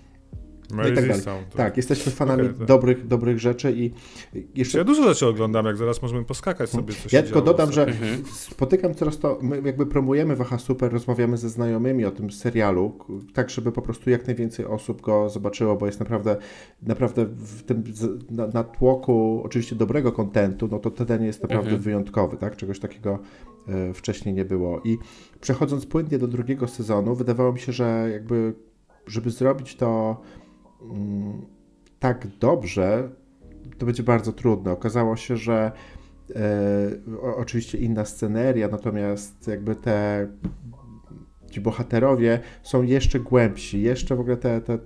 [0.73, 1.23] no i tak dalej.
[1.55, 2.67] Tak, jesteśmy fanami okay, tak.
[2.67, 3.91] dobrych, dobrych rzeczy i
[4.55, 4.77] jeszcze...
[4.77, 8.25] Ja dużo rzeczy oglądam, jak zaraz możemy poskakać sobie, co Ja tylko dodam, że mhm.
[8.25, 12.97] spotykam coraz to, my jakby promujemy Waha Super, rozmawiamy ze znajomymi o tym serialu,
[13.33, 16.37] tak żeby po prostu jak najwięcej osób go zobaczyło, bo jest naprawdę,
[16.81, 17.83] naprawdę w tym
[18.53, 21.81] natłoku oczywiście dobrego kontentu, no to ten jest naprawdę mhm.
[21.81, 22.55] wyjątkowy, tak?
[22.55, 23.19] Czegoś takiego
[23.67, 24.81] e, wcześniej nie było.
[24.83, 24.97] I
[25.41, 28.53] przechodząc płynnie do drugiego sezonu, wydawało mi się, że jakby
[29.07, 30.21] żeby zrobić to
[31.99, 33.09] tak dobrze,
[33.77, 34.71] to będzie bardzo trudne.
[34.71, 35.71] Okazało się, że
[36.35, 36.41] e,
[37.35, 40.27] oczywiście inna sceneria, natomiast jakby te
[41.51, 44.79] ci bohaterowie są jeszcze głębsi, jeszcze w ogóle te, te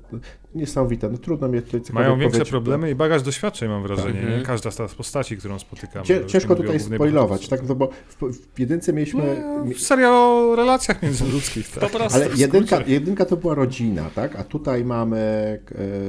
[0.57, 1.09] niesamowite.
[1.09, 4.21] No trudno mnie tutaj Mają większe problemy i bagaż doświadczeń mam wrażenie.
[4.37, 4.43] Tak.
[4.45, 6.05] Każda z postaci, którą spotykamy.
[6.27, 7.67] ciężko tutaj spoilować, tak?
[7.67, 9.43] No bo w, w jedynce mieliśmy...
[9.65, 11.71] No, serial o relacjach międzyludzkich.
[11.71, 11.91] Tak.
[11.91, 14.35] Po Ale jedynka, jedynka to była rodzina, tak?
[14.35, 15.17] A tutaj mamy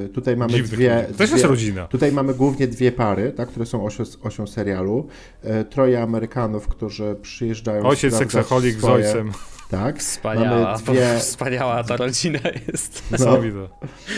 [0.05, 1.05] e, tutaj mamy Dziwny dwie...
[1.11, 1.87] To też jest rodzina.
[1.87, 3.49] Tutaj mamy głównie dwie pary, tak?
[3.49, 5.07] Które są osią, osią serialu.
[5.43, 7.83] E, troje Amerykanów, którzy przyjeżdżają...
[7.83, 9.31] Ojciec seksacholik z ojcem.
[9.69, 9.99] Tak.
[9.99, 11.17] Wspaniała, dwie...
[11.19, 13.03] wspaniała ta rodzina jest.
[13.19, 13.39] No.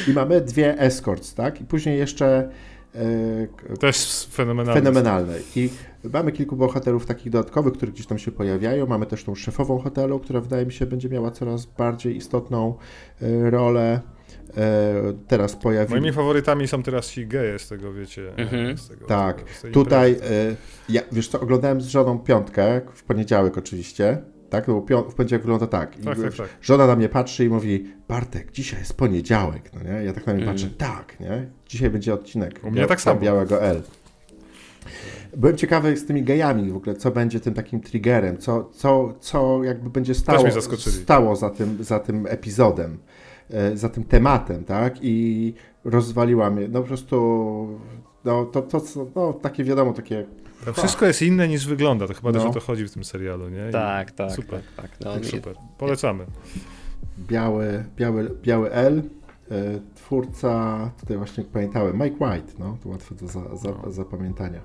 [0.08, 1.62] I mamy dwie escorts, tak?
[1.62, 2.50] I później jeszcze
[2.96, 4.82] e, też fenomenalne.
[4.82, 5.34] fenomenalne.
[5.56, 5.70] I
[6.14, 8.86] mamy kilku bohaterów takich dodatkowych, które gdzieś tam się pojawiają.
[8.86, 12.78] Mamy też tą szefową hotelu, która wydaje mi się będzie miała coraz bardziej istotną
[13.22, 14.00] e, rolę.
[14.58, 14.94] E,
[15.28, 15.92] teraz pojawi...
[15.92, 18.34] Moimi faworytami są teraz ci geje z tego, wiecie.
[18.38, 18.78] Mhm.
[18.78, 20.16] Z tego, tak, tutaj,
[20.90, 24.22] ja, wiesz co, oglądałem z żoną piątkę, w poniedziałek oczywiście,
[24.52, 24.68] tak?
[24.68, 25.96] No bo w poniedziałek wygląda tak.
[25.96, 26.50] tak, tak, tak.
[26.62, 30.04] Żona na mnie patrzy i mówi, Bartek, dzisiaj jest poniedziałek, no nie?
[30.04, 30.56] Ja tak na mnie mm.
[30.56, 31.48] patrzę, tak, nie?
[31.68, 33.20] Dzisiaj będzie odcinek U mnie tak samo.
[33.20, 33.82] Białego L.
[35.38, 39.64] Byłem ciekawy z tymi gejami w ogóle, co będzie tym takim triggerem, co, co, co
[39.64, 40.48] jakby będzie stało,
[40.78, 42.98] stało za, tym, za tym epizodem,
[43.50, 44.96] e, za tym tematem, tak?
[45.02, 45.54] I
[45.84, 47.68] rozwaliła mnie, no po prostu,
[48.26, 48.82] no to, to
[49.16, 50.26] no, takie wiadomo, takie
[50.66, 52.40] Tam wszystko jest inne niż wygląda, to chyba no.
[52.40, 53.70] też o to chodzi w tym serialu, nie?
[53.70, 54.32] I tak, tak.
[54.32, 55.22] Super, tak, tak.
[55.24, 55.56] No, super.
[55.78, 56.26] Polecamy.
[57.20, 59.04] Biały, biały, biały L,
[59.52, 63.92] e, twórca, tutaj właśnie pamiętałem, Mike White, no, to łatwe do za, za, no.
[63.92, 64.62] zapamiętania.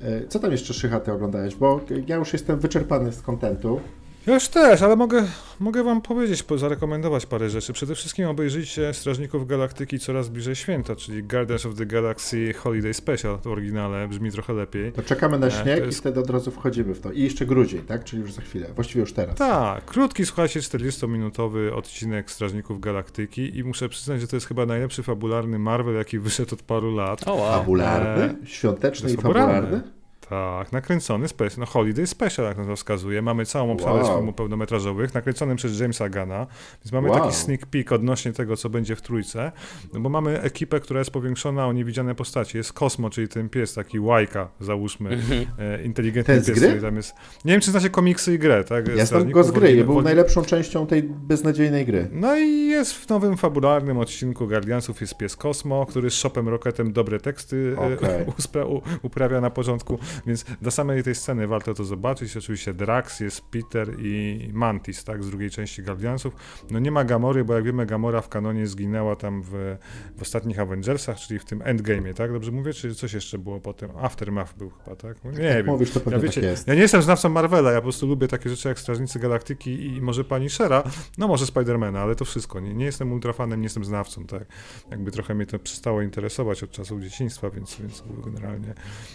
[0.00, 1.56] E, co tam jeszcze Szycha ty oglądałeś?
[1.56, 3.80] Bo ja już jestem wyczerpany z kontentu.
[4.26, 5.24] Ja już też, ale mogę,
[5.60, 7.72] mogę wam powiedzieć, zarekomendować parę rzeczy.
[7.72, 13.38] Przede wszystkim obejrzyjcie Strażników Galaktyki coraz bliżej święta, czyli Guardians of the Galaxy Holiday Special
[13.38, 14.92] w oryginale, brzmi trochę lepiej.
[14.92, 15.98] To czekamy na e, śnieg jest...
[15.98, 17.12] i wtedy od razu wchodzimy w to.
[17.12, 18.04] I jeszcze grudzień, tak?
[18.04, 19.36] Czyli już za chwilę, właściwie już teraz.
[19.36, 25.02] Tak, krótki, słuchajcie, 40-minutowy odcinek Strażników Galaktyki i muszę przyznać, że to jest chyba najlepszy
[25.02, 27.28] fabularny Marvel, jaki wyszedł od paru lat.
[27.28, 27.52] O, wow.
[27.52, 28.24] Fabularny?
[28.42, 28.46] E...
[28.46, 29.82] Świąteczny i fabularny?
[30.30, 33.22] Tak, nakręcony special, no Holiday Special, jak to wskazuje.
[33.22, 34.16] Mamy całą obsadę wow.
[34.16, 36.46] filmów pełnometrażowych, nakręconym przez Jamesa Gana,
[36.84, 37.18] więc mamy wow.
[37.20, 39.52] taki sneak peek odnośnie tego, co będzie w trójce,
[39.92, 42.56] no bo mamy ekipę, która jest powiększona o niewidziane postaci.
[42.56, 45.46] Jest Kosmo, czyli ten pies, taki Łajka, załóżmy, mm-hmm.
[45.58, 46.80] e, inteligentny ten pies, gry?
[46.80, 47.14] tam jest...
[47.44, 48.96] Nie wiem, czy znacie komiksy i grę, tak?
[48.96, 49.84] Ja znam go z gry, Wodzi...
[49.84, 52.08] był najlepszą częścią tej beznadziejnej gry.
[52.12, 56.92] No i jest w nowym fabularnym odcinku Guardiansów jest pies Kosmo, który z Shopem Rocketem
[56.92, 58.26] dobre teksty e, okay.
[59.02, 62.36] uprawia na początku, więc do samej tej sceny warto to zobaczyć.
[62.36, 66.34] Oczywiście Drax, jest Peter i Mantis, tak, z drugiej części Guardiansów.
[66.70, 69.76] No nie ma Gamory, bo jak wiemy, Gamora w kanonie zginęła tam w,
[70.16, 72.32] w ostatnich Avengersach, czyli w tym Endgame'ie, tak?
[72.32, 73.90] Dobrze mówię, czy coś jeszcze było potem?
[73.96, 75.24] Aftermath był chyba, tak?
[75.24, 75.66] Nie jak wiem.
[75.66, 76.66] Mówisz, to ja, wiecie, tak jest.
[76.66, 80.00] ja nie jestem znawcą Marvela, ja po prostu lubię takie rzeczy jak Strażnicy Galaktyki i
[80.00, 80.82] może Pani Shera,
[81.18, 82.60] no może Spidermana, ale to wszystko.
[82.60, 84.44] Nie, nie jestem ultrafanem, nie jestem znawcą, tak?
[84.90, 88.74] Jakby trochę mnie to przestało interesować od czasów dzieciństwa, więc, więc generalnie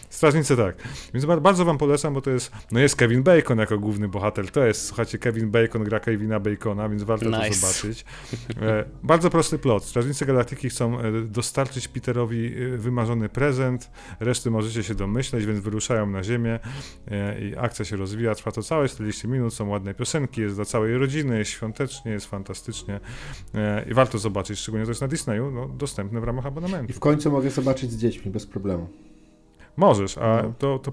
[0.10, 0.76] Strażnicy tak.
[1.14, 4.66] Więc bardzo wam polecam, bo to jest, no jest Kevin Bacon jako główny bohater, to
[4.66, 7.50] jest, słuchajcie, Kevin Bacon gra Kevina Bacona, więc warto nice.
[7.50, 8.06] to zobaczyć.
[8.62, 9.86] E, bardzo prosty plot.
[9.86, 16.06] Strażnicy Galaktyki chcą e, dostarczyć Peterowi e, wymarzony prezent, reszty możecie się domyśleć, więc wyruszają
[16.10, 16.60] na ziemię
[17.40, 20.98] i akcja się rozwija, trwa to całe 40 minut, są ładne piosenki, jest dla całej
[20.98, 23.00] rodziny, jest świątecznie, jest fantastycznie
[23.92, 26.92] i warto zobaczyć, szczególnie to jest na Disneyu, no, dostępne w ramach abonamentu.
[26.92, 28.88] I w końcu mogę zobaczyć z dziećmi bez problemu.
[29.78, 30.54] Możesz, a no.
[30.60, 30.92] to, to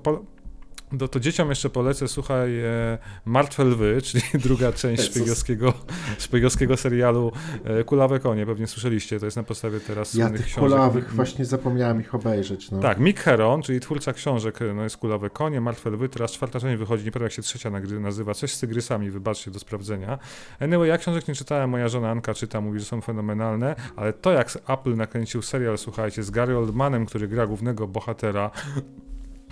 [0.98, 5.73] to, to dzieciom jeszcze polecę, słuchaj, e, Martwe Lwy, czyli druga część szpiegowskiego,
[6.19, 7.32] szpiegowskiego serialu
[7.64, 10.70] e, Kulawe Konie, pewnie słyszeliście, to jest na podstawie teraz Ja tych książek.
[10.70, 12.70] kulawych właśnie zapomniałem ich obejrzeć.
[12.70, 12.81] No.
[12.81, 16.78] Tak, Mick Heron, czyli twórca książek, no jest Kulawe Konie, Martwe Lwy, teraz czwarta część
[16.78, 17.70] wychodzi, nie pamiętam jak się trzecia
[18.01, 20.19] nazywa, coś z tygrysami, wybaczcie, do sprawdzenia.
[20.60, 24.32] Anyway, ja książek nie czytałem, moja żona Anka czyta, mówi, że są fenomenalne, ale to
[24.32, 28.51] jak Apple nakręcił serial, słuchajcie, z Gary Oldmanem, który gra głównego bohatera,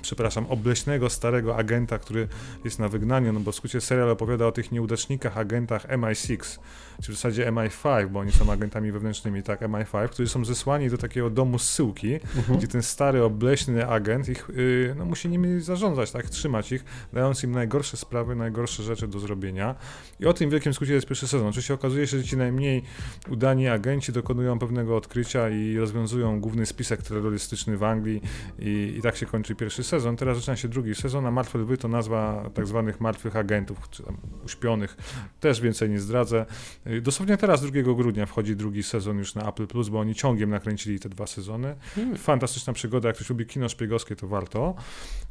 [0.02, 2.28] przepraszam, obleśnego starego agenta, który
[2.64, 6.59] jest na wygnaniu, no bo w skrócie serial opowiada o tych nieudacznikach agentach MI6,
[7.02, 10.98] czy w zasadzie MI5, bo oni są agentami wewnętrznymi, tak, MI5, którzy są zesłani do
[10.98, 12.59] takiego domu zsyłki, mhm.
[12.59, 17.44] gdzie ten stary, obleśny agent ich, yy, no musi nimi zarządzać, tak, trzymać ich, dając
[17.44, 19.74] im najgorsze sprawy, najgorsze rzeczy do zrobienia.
[20.20, 21.48] I o tym w wielkim skrócie jest pierwszy sezon.
[21.48, 22.82] Oczywiście okazuje się, że ci najmniej
[23.28, 28.22] udani agenci dokonują pewnego odkrycia i rozwiązują główny spisek terrorystyczny w Anglii
[28.59, 30.16] i, i tak się kończy pierwszy sezon.
[30.16, 34.02] Teraz zaczyna się drugi sezon, a Martwe Lwy to nazwa tak zwanych martwych agentów, czy
[34.02, 34.97] tam uśpionych.
[35.40, 36.47] Też więcej nie zdradzę.
[36.90, 40.50] Y, dosłownie teraz 2 grudnia wchodzi drugi sezon już na Apple Plus, bo oni ciągiem
[40.50, 41.76] nakręcili te dwa sezony.
[41.94, 42.16] Hmm.
[42.16, 44.74] Fantastyczna przygoda, jak ktoś lubi kino szpiegowskie, to warto.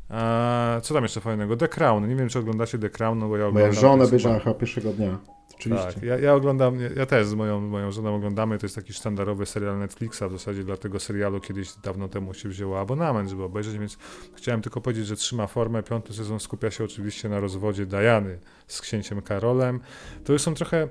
[0.09, 1.57] Eee, co tam jeszcze fajnego?
[1.57, 2.07] The Crown.
[2.07, 3.69] Nie wiem, czy oglądacie The Crown, no bo ja oglądam.
[3.69, 5.17] Moja żona obejrzała chyba pierwszego dnia.
[5.59, 5.93] Oczywiście.
[5.93, 9.45] Tak, ja, ja oglądam, ja też z moją, moją żoną oglądamy, to jest taki sztandarowy
[9.45, 13.77] serial Netflixa, w zasadzie dla tego serialu kiedyś dawno temu się wzięło abonament, żeby obejrzeć,
[13.77, 13.97] więc
[14.35, 15.83] chciałem tylko powiedzieć, że trzyma formę.
[15.83, 19.79] Piąty sezon skupia się oczywiście na rozwodzie Diany z księciem Karolem.
[20.23, 20.87] To już są trochę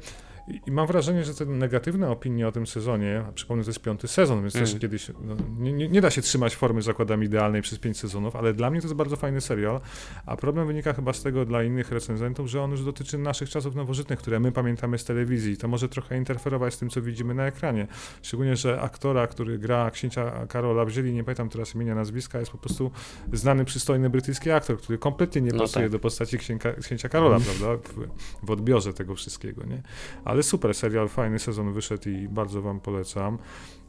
[0.66, 4.08] i mam wrażenie, że te negatywne opinie o tym sezonie, a przypomnę, to jest piąty
[4.08, 4.68] sezon, więc mm.
[4.68, 8.54] też kiedyś no, nie, nie, da się trzymać formy zakładam idealnej przez pięć sezonów, ale
[8.54, 9.80] dla mnie to jest bardzo fajny serial,
[10.26, 13.74] a problem wynika chyba z tego dla innych recenzentów, że on już dotyczy naszych czasów
[13.74, 15.56] nowożytnych, które my pamiętamy z telewizji.
[15.56, 17.86] To może trochę interferować z tym, co widzimy na ekranie.
[18.22, 22.58] Szczególnie, że aktora, który gra księcia Karola wzięli, nie pamiętam teraz imienia, nazwiska, jest po
[22.58, 22.90] prostu
[23.32, 25.92] znany, przystojny brytyjski aktor, który kompletnie nie no pasuje tak.
[25.92, 27.88] do postaci księcia, księcia Karola, prawda?
[27.88, 28.08] W,
[28.46, 29.82] w odbiorze tego wszystkiego, nie?
[30.24, 33.38] Ale ale super serial, fajny sezon wyszedł i bardzo wam polecam.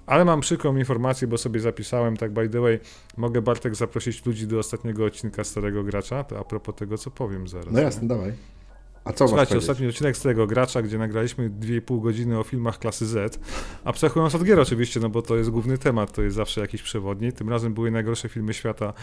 [0.06, 2.80] Ale mam przykrą informację, bo sobie zapisałem, tak by the way,
[3.18, 7.48] mogę Bartek zaprosić ludzi do ostatniego odcinka Starego Gracza, to a propos tego, co powiem
[7.48, 7.72] zaraz.
[7.72, 8.34] No jasne, dawaj.
[9.04, 13.06] A co Słuchajcie, ostatni odcinek z tego gracza, gdzie nagraliśmy 2,5 godziny o filmach klasy
[13.06, 13.40] Z.
[13.84, 17.34] Abstrahując od gier oczywiście, no bo to jest główny temat, to jest zawsze jakiś przewodni.
[17.34, 18.94] Tym razem były najgorsze filmy świata.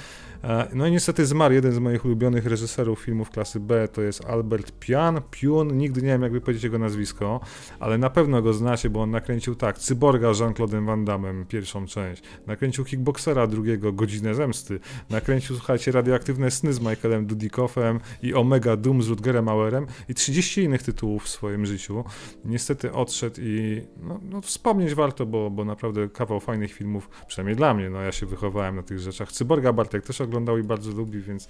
[0.45, 4.25] E, no i niestety zmarł jeden z moich ulubionych reżyserów filmów klasy B, to jest
[4.25, 5.21] Albert Pian.
[5.31, 7.41] Piun, nigdy nie wiem jakby powiedzieć jego nazwisko,
[7.81, 11.87] ale na pewno go znacie, bo on nakręcił tak, Cyborga z Jean-Claude'em Van Damme, pierwszą
[11.87, 12.23] część.
[12.47, 14.81] Nakręcił Kickboxera drugiego, Godzinę Zemsty.
[15.11, 20.63] Nakręcił, słuchajcie, Radioaktywne Sny z Michaelem Dudikoffem i Omega Doom z Rutgerem Auerem i 30
[20.63, 22.05] innych tytułów w swoim życiu.
[22.45, 27.75] Niestety odszedł i no, no wspomnieć warto, bo, bo naprawdę kawał fajnych filmów, przynajmniej dla
[27.75, 29.33] mnie, no ja się wychowałem na tych rzeczach.
[29.33, 31.49] Cyborga Bartek też oglądał i bardzo lubi, więc,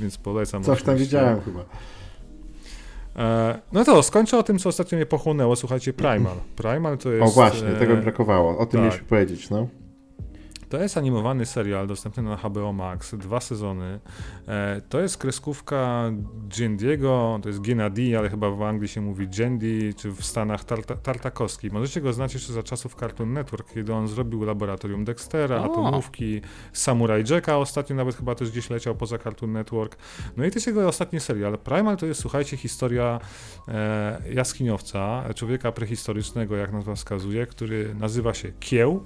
[0.00, 0.64] więc polecam.
[0.64, 1.64] Coś tam widziałem chyba.
[3.16, 5.56] E, no to skończę o tym, co ostatnio mnie pochłonęło.
[5.56, 6.36] Słuchajcie, Primal.
[6.56, 7.26] Primal to jest...
[7.26, 8.58] O właśnie, tego mi brakowało.
[8.58, 8.86] O tym tak.
[8.86, 9.68] mieliśmy powiedzieć, no.
[10.68, 14.00] To jest animowany serial dostępny na HBO Max, dwa sezony.
[14.48, 16.10] E, to jest kreskówka
[16.58, 20.96] Gendiego, to jest Gennady, ale chyba w Anglii się mówi Gendi, czy w Stanach Tarta
[20.96, 21.70] Tartakowski.
[21.70, 25.64] Możecie go znać jeszcze za czasów Cartoon Network, kiedy on zrobił Laboratorium Dextera, o.
[25.64, 26.40] Atomówki,
[26.72, 29.96] Samurai Jacka, ostatnio nawet chyba też gdzieś leciał poza Cartoon Network.
[30.36, 31.58] No i to jest jego ostatni serial.
[31.58, 33.20] Primal to jest, słuchajcie, historia
[33.68, 39.04] e, jaskiniowca, człowieka prehistorycznego, jak nazwa wskazuje, który nazywa się Kieł.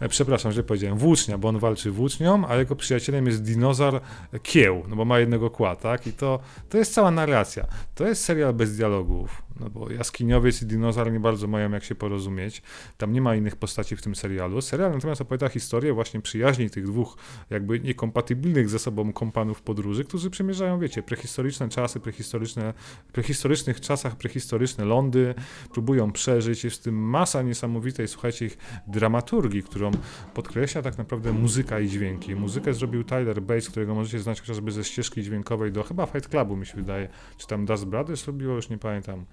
[0.00, 4.00] E, przepraszam, że powiedziałem, włócznia, bo on walczy włócznią, a jego przyjacielem jest dinozaur
[4.42, 6.06] kieł, no bo ma jednego kła, tak?
[6.06, 7.66] I to, to jest cała narracja.
[7.94, 11.94] To jest serial bez dialogów no bo jaskiniowiec i dinozaur nie bardzo mają jak się
[11.94, 12.62] porozumieć.
[12.96, 14.60] Tam nie ma innych postaci w tym serialu.
[14.60, 17.16] Serial natomiast opowiada historię właśnie przyjaźni tych dwóch
[17.50, 22.74] jakby niekompatybilnych ze sobą kompanów podróży, którzy przemierzają, wiecie, prehistoryczne czasy, prehistoryczne,
[23.12, 25.34] prehistorycznych czasach, prehistoryczne lądy,
[25.72, 26.64] próbują przeżyć.
[26.64, 29.90] Jest w tym masa niesamowitej, słuchajcie, ich dramaturgii, którą
[30.34, 32.34] podkreśla tak naprawdę muzyka i dźwięki.
[32.34, 36.56] Muzykę zrobił Tyler Bates, którego możecie znać chociażby ze ścieżki dźwiękowej do chyba Fight Clubu,
[36.56, 37.08] mi się wydaje.
[37.36, 39.26] Czy tam Dust Brothers robiło, już nie pamiętam.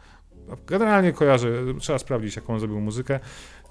[0.67, 1.49] Generalnie kojarzę,
[1.79, 3.19] trzeba sprawdzić, jaką on zrobił muzykę.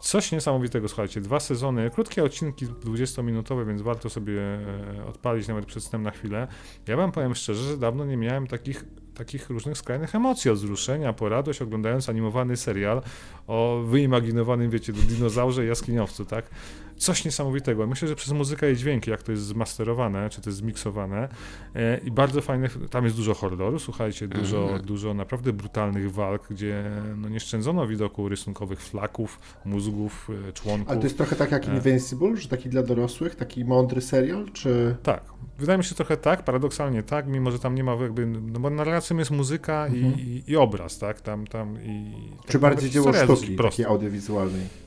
[0.00, 5.84] Coś niesamowitego, słuchajcie, dwa sezony, krótkie odcinki 20-minutowe, więc warto sobie e, odpalić nawet przed
[5.84, 6.48] snem na chwilę.
[6.88, 8.84] Ja wam powiem szczerze, że dawno nie miałem takich
[9.14, 13.02] takich różnych skrajnych emocji, od wzruszenia po radość, oglądając animowany serial
[13.46, 16.50] o wyimaginowanym, wiecie, dinozaurze i jaskiniowcu, tak?
[16.96, 17.86] Coś niesamowitego.
[17.86, 21.28] Myślę, że przez muzykę i dźwięki, jak to jest zmasterowane, czy to jest zmiksowane
[21.74, 24.82] e, i bardzo fajne, tam jest dużo horroru, słuchajcie, dużo, mm.
[24.82, 26.84] dużo naprawdę brutalnych walk, gdzie
[27.16, 30.88] no, nie szczędzono widoku rysunkowych flaków, mózgów, e, członków.
[30.90, 31.74] Ale to jest trochę tak jak e.
[31.74, 34.96] Invincible, że taki dla dorosłych, taki mądry serial, czy...
[35.02, 35.24] Tak,
[35.58, 38.70] wydaje mi się trochę tak, paradoksalnie tak, mimo że tam nie ma jakby, no bo
[38.70, 40.14] narracją jest muzyka mhm.
[40.18, 42.12] i, i, obraz, tak, tam, tam i...
[42.46, 44.81] Czy bardziej dzieło sztuki, takiej audiowizualnej?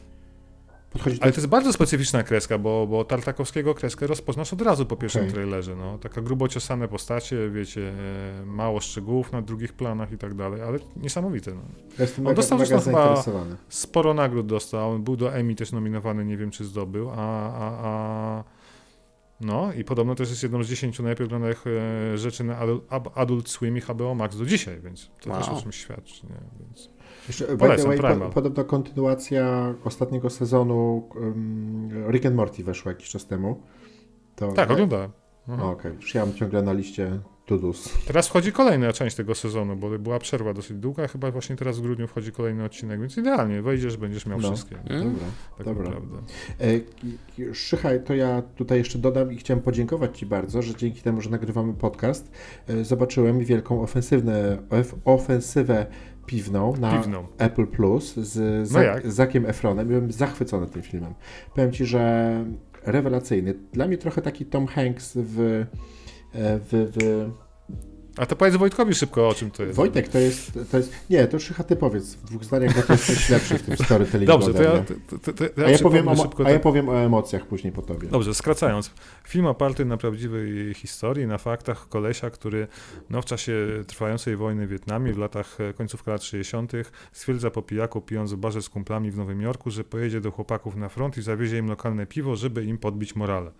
[0.95, 4.95] Podchodzi Ale to jest bardzo specyficzna kreska, bo, bo Tartakowskiego kreskę rozpoznasz od razu po
[4.95, 5.33] pierwszym okay.
[5.33, 5.75] trailerze.
[5.75, 5.97] No.
[5.97, 7.93] Taka grubo ciosane postacie, wiecie,
[8.41, 11.51] e, mało szczegółów na drugich planach i tak dalej, ale niesamowite.
[11.51, 11.61] No.
[11.99, 13.23] Jestem On mega, dostał mega chyba
[13.69, 17.15] sporo nagród dostał, był do Emmy też nominowany, nie wiem czy zdobył, a,
[17.53, 18.43] a, a
[19.41, 22.57] no i podobno też jest jedną z dziesięciu najlepiej oglądanych e, rzeczy na
[23.15, 25.39] Adult Swim i HBO Max do dzisiaj, więc to wow.
[25.39, 26.25] też o czymś świadczy.
[26.25, 26.39] Nie?
[26.59, 26.89] Więc...
[27.27, 33.25] Jeszcze, Polecam, way, po, podobno kontynuacja ostatniego sezonu um, Rick and Morty weszła jakiś czas
[33.25, 33.61] temu.
[34.35, 35.11] To, tak, oglądałem.
[35.47, 35.69] Mhm.
[35.69, 36.01] Okej, okay.
[36.01, 37.97] już ja mam ciągle na liście Tudus.
[38.07, 41.81] Teraz wchodzi kolejna część tego sezonu, bo była przerwa dosyć długa, chyba właśnie teraz w
[41.81, 44.47] grudniu wchodzi kolejny odcinek, więc idealnie, wejdziesz, będziesz miał no.
[44.47, 44.75] wszystkie.
[44.75, 45.27] Dobra,
[45.57, 45.91] tak dobra.
[46.61, 51.21] E, Szychaj, to ja tutaj jeszcze dodam i chciałem podziękować Ci bardzo, że dzięki temu,
[51.21, 52.31] że nagrywamy podcast,
[52.67, 54.57] e, zobaczyłem wielką ofensywne,
[55.05, 55.85] ofensywę
[56.25, 57.27] piwną na piwną.
[57.37, 59.87] Apple Plus z no Zakiem Efronem.
[59.87, 61.13] Byłem zachwycony tym filmem.
[61.55, 62.45] Powiem Ci, że
[62.83, 63.53] rewelacyjny.
[63.73, 65.65] Dla mnie trochę taki Tom Hanks w, e,
[66.33, 67.29] w, w
[68.17, 69.75] a to powiedz Wojtkowi szybko, o czym to jest.
[69.75, 72.93] Wojtek, to jest, to jest nie, to Szycha, ty powiedz w dwóch zdaniach, bo to
[72.93, 76.07] jest lepszy w tym storytellingu Dobrze, to ja, to, to, to ja, a ja powiem
[76.07, 78.07] o, szybko, a ja powiem o emocjach później po tobie.
[78.07, 78.91] Dobrze, skracając.
[79.27, 82.67] Film oparty na prawdziwej historii, na faktach kolesia, który
[83.09, 83.53] no, w czasie
[83.87, 86.71] trwającej wojny w Wietnamie w latach e, końcówka lat 60.
[87.11, 90.75] stwierdza po pijaku, pijąc w barze z kumplami w Nowym Jorku, że pojedzie do chłopaków
[90.75, 93.51] na front i zawiezie im lokalne piwo, żeby im podbić morale.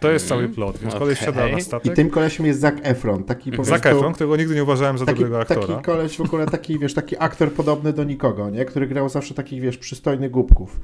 [0.00, 1.00] To jest cały plot, więc okay.
[1.00, 1.92] koleś wsiada na statek.
[1.92, 5.06] I tym kolesiem jest Zac Efron, taki po Zac Efron, którego nigdy nie uważałem za
[5.06, 5.66] taki, dobrego aktora.
[5.66, 8.64] Taki koleś w ogóle taki, wiesz, taki aktor podobny do nikogo, nie?
[8.64, 10.80] Który grał zawsze takich, wiesz, przystojnych głupków.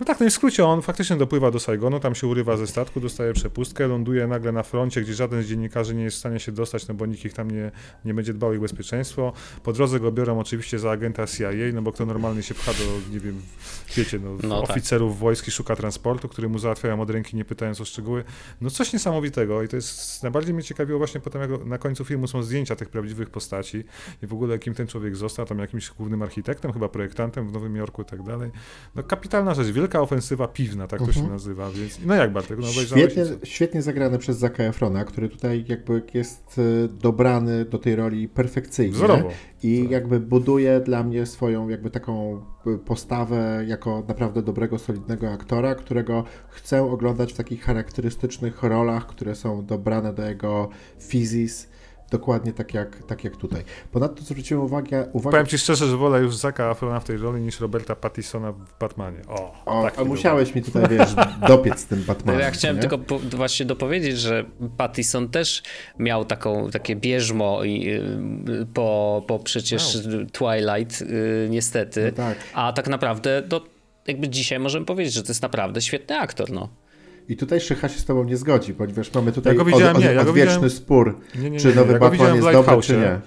[0.00, 3.00] No tak, no w skrócie on faktycznie dopływa do Saigonu, tam się urywa ze statku,
[3.00, 6.52] dostaje przepustkę, ląduje nagle na froncie, gdzie żaden z dziennikarzy nie jest w stanie się
[6.52, 7.70] dostać, no bo nikt ich tam nie,
[8.04, 9.32] nie będzie dbał o ich bezpieczeństwo.
[9.62, 13.12] Po drodze go biorą oczywiście za agenta CIA, no bo kto normalnie się pcha do,
[13.12, 13.42] nie wiem,
[13.96, 14.70] wiecie, no, no tak.
[14.70, 15.20] oficerów tak.
[15.20, 18.24] wojsk i szuka transportu, który mu załatwiają od ręki, nie pytając o szczegóły.
[18.60, 22.26] No coś niesamowitego i to jest, najbardziej mnie ciekawiło właśnie potem, jak na końcu filmu
[22.26, 23.84] są zdjęcia tych prawdziwych postaci
[24.22, 27.76] i w ogóle kim ten człowiek został, tam jakimś głównym architektem, chyba projektantem w Nowym
[27.76, 28.50] Jorku i tak dalej.
[28.94, 31.12] No kapitalna rzecz, wielka ofensywa piwna, tak to -huh.
[31.12, 31.32] się mhm.
[31.32, 36.02] nazywa, więc no jak Bartek, no świetnie, świetnie zagrane przez Zaka Efrona, który tutaj jakby
[36.14, 39.30] jest e, dobrany do tej roli perfekcyjnie Wzorowo.
[39.62, 39.90] i tak.
[39.90, 46.24] jakby buduje dla mnie swoją jakby taką e, postawę jako naprawdę dobrego, solidnego aktora, którego
[46.48, 50.68] chcę oglądać w takich charakterystycznych rolach, które są dobrane do jego
[51.00, 51.68] fizis,
[52.10, 53.64] Dokładnie tak jak, tak jak tutaj.
[53.92, 55.32] Ponadto zwróciłem uwagę, uwagę...
[55.32, 58.78] Powiem ci szczerze, że wolę już Zaka Afrona w tej roli niż Roberta Pattisona w
[58.80, 59.18] Batmanie.
[59.28, 61.14] O, o a musiałeś mi tutaj, wiesz,
[61.48, 62.40] dopiec tym Batmanem.
[62.40, 62.80] Ja chciałem nie?
[62.80, 64.44] tylko po, właśnie dopowiedzieć, że
[64.76, 65.62] Pattison też
[65.98, 70.26] miał taką, takie bierzmo i, y, po, po przecież wow.
[70.32, 72.04] Twilight y, niestety.
[72.04, 72.38] No tak.
[72.54, 73.64] A tak naprawdę to
[74.06, 76.68] jakby dzisiaj możemy powiedzieć, że to jest naprawdę świetny aktor, no.
[77.28, 80.08] I tutaj Szycha się z tobą nie zgodzi, ponieważ mamy tutaj ja widziałem, od, od,
[80.08, 83.20] nie, ja odwieczny spór, nie, nie, czy nowy ja Batman jest dobry, czy nie.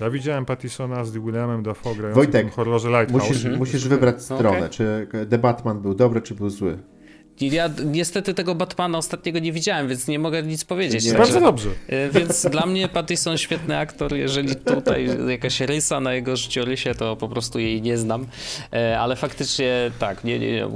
[0.00, 3.28] Ja widziałem Pattisona z Williamem Dafoe grającym Wojtek, w horrorze Lighthouse.
[3.28, 3.58] Musisz, mhm.
[3.58, 4.68] musisz wybrać stronę, okay.
[4.68, 6.78] czy The Batman był dobry, czy był zły.
[7.40, 11.04] Ja niestety tego Batmana ostatniego nie widziałem, więc nie mogę nic powiedzieć.
[11.04, 11.14] Nie.
[11.14, 11.70] Bardzo dobrze.
[11.88, 14.14] E, więc dla mnie Pattison świetny aktor.
[14.14, 18.26] Jeżeli tutaj jakaś rysa na jego życiorysie, to po prostu jej nie znam.
[18.72, 20.68] E, ale faktycznie tak, nie, nie, nie.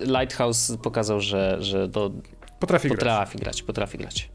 [0.00, 2.10] Lighthouse pokazał, że, że to
[2.60, 3.42] potrafi, potrafi grać.
[3.42, 3.62] grać.
[3.62, 4.30] Potrafi grać.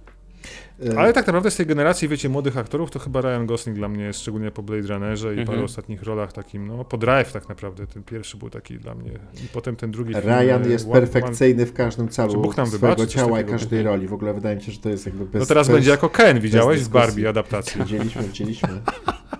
[0.90, 3.90] E, Ale tak naprawdę z tej generacji, wiecie, młodych aktorów, to chyba Ryan Gosling dla
[3.90, 5.46] mnie, szczególnie po Blade Runnerze i -hmm.
[5.46, 9.12] paru ostatnich rolach takim, no, po Drive tak naprawdę, ten pierwszy był taki dla mnie
[9.46, 13.08] i potem ten drugi Ryan film, jest one, perfekcyjny w każdym calu Bóg nam swojego
[13.08, 14.08] ciała i każdej roli.
[14.08, 15.40] W ogóle wydaje mi się, że to jest jakby bez...
[15.40, 17.82] No teraz bez, będzie jako Ken, widziałeś w Barbie adaptacji.
[17.82, 18.70] Widzieliśmy, widzieliśmy.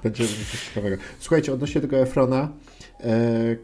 [0.04, 0.98] będzie coś ciekawego.
[1.20, 2.50] Słuchajcie, odnośnie tego Efrona,
[3.00, 3.56] e,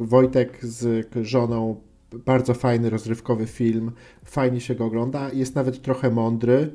[0.00, 1.80] Wojtek z żoną
[2.14, 3.92] bardzo fajny, rozrywkowy film,
[4.24, 6.72] fajnie się go ogląda, jest nawet trochę mądry.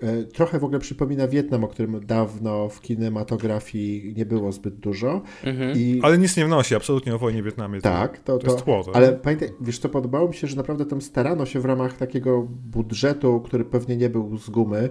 [0.00, 5.22] E, trochę w ogóle przypomina Wietnam, o którym dawno w kinematografii nie było zbyt dużo.
[5.44, 5.72] Mhm.
[5.76, 6.00] I...
[6.02, 7.80] Ale nic nie wnosi, absolutnie o wojnie w Wietnamie.
[7.80, 8.84] Tak, to, to, to jest tło.
[8.84, 11.96] To, ale pamiętaj, wiesz co, podobało mi się, że naprawdę tam starano się w ramach
[11.96, 14.88] takiego budżetu, który pewnie nie był z gumy,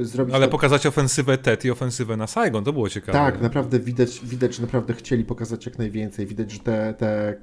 [0.00, 0.34] zrobić.
[0.34, 0.50] Ale to...
[0.50, 3.12] pokazać ofensywę TET i ofensywę na Saigon, to było ciekawe.
[3.12, 6.26] Tak, naprawdę widać, widać, że naprawdę chcieli pokazać jak najwięcej.
[6.26, 7.36] Widać, że te, te,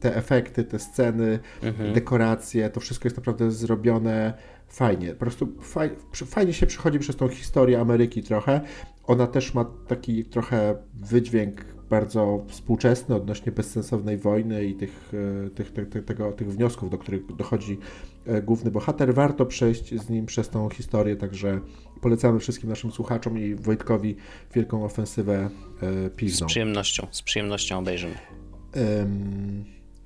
[0.00, 1.92] te efekty, te sceny, mhm.
[1.92, 4.32] dekoracje, to wszystko jest naprawdę zrobione
[4.68, 5.12] fajnie.
[5.12, 5.90] Po prostu faj,
[6.26, 8.60] fajnie się przychodzi przez tą historię Ameryki trochę.
[9.06, 15.12] Ona też ma taki trochę wydźwięk bardzo współczesny odnośnie bezsensownej wojny i tych,
[15.46, 17.78] e, tych, tych, tych, tego, tych wniosków, do których dochodzi
[18.26, 19.14] e, główny bohater.
[19.14, 21.60] Warto przejść z nim przez tą historię, także
[22.00, 24.16] polecamy wszystkim naszym słuchaczom i Wojtkowi
[24.54, 25.50] wielką ofensywę
[25.82, 26.48] e, piwną.
[26.48, 28.14] Z przyjemnością, z przyjemnością obejrzymy.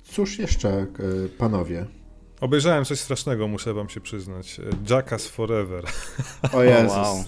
[0.03, 0.87] Cóż jeszcze,
[1.37, 1.85] panowie?
[2.41, 4.61] Obejrzałem coś strasznego, muszę wam się przyznać.
[4.89, 5.83] Jackass Forever.
[6.53, 6.97] O Jezus.
[6.97, 7.23] wow.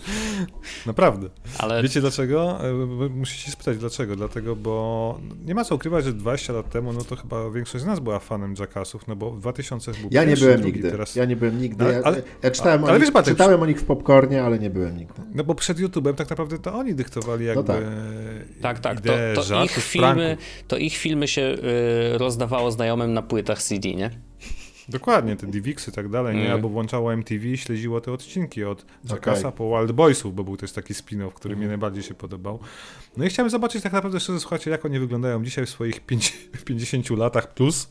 [0.86, 1.30] Naprawdę.
[1.58, 1.84] Ale...
[1.84, 2.60] Wiecie dlaczego?
[3.06, 4.16] E, musicie spytać dlaczego.
[4.16, 7.88] Dlatego, bo nie ma co ukrywać, że 20 lat temu, no to chyba większość z
[7.88, 10.92] nas była fanem Jackassów, no bo w 2000 był Ja nie byłem drugi, nigdy.
[10.92, 11.16] Teraz...
[11.16, 11.86] Ja nie byłem nigdy.
[11.86, 14.70] Ja, ale, ja czytałem, ale, o, nich, wiesz, czytałem o nich w popcornie, ale nie
[14.70, 15.22] byłem nigdy.
[15.34, 17.80] No bo przed YouTube'em tak naprawdę to oni dyktowali no jakby no
[18.62, 18.80] tak.
[18.80, 19.02] tak, tak.
[19.36, 24.28] To, to, ich filmy, to ich filmy się y, rozdawało znajomym na płytach CD, nie?
[24.90, 26.42] Dokładnie, te DivXy i tak dalej, nie?
[26.42, 26.54] Mm.
[26.54, 29.52] Albo włączało MTV i śledziło te odcinki od Jackasa okay.
[29.52, 31.60] po Wild Boysów, bo był też taki spin-off, który mm.
[31.60, 32.60] mnie najbardziej się podobał.
[33.18, 36.00] No i chciałem zobaczyć tak naprawdę, szczerze, słuchajcie, jak oni wyglądają dzisiaj w swoich
[36.66, 37.90] 50 latach plus,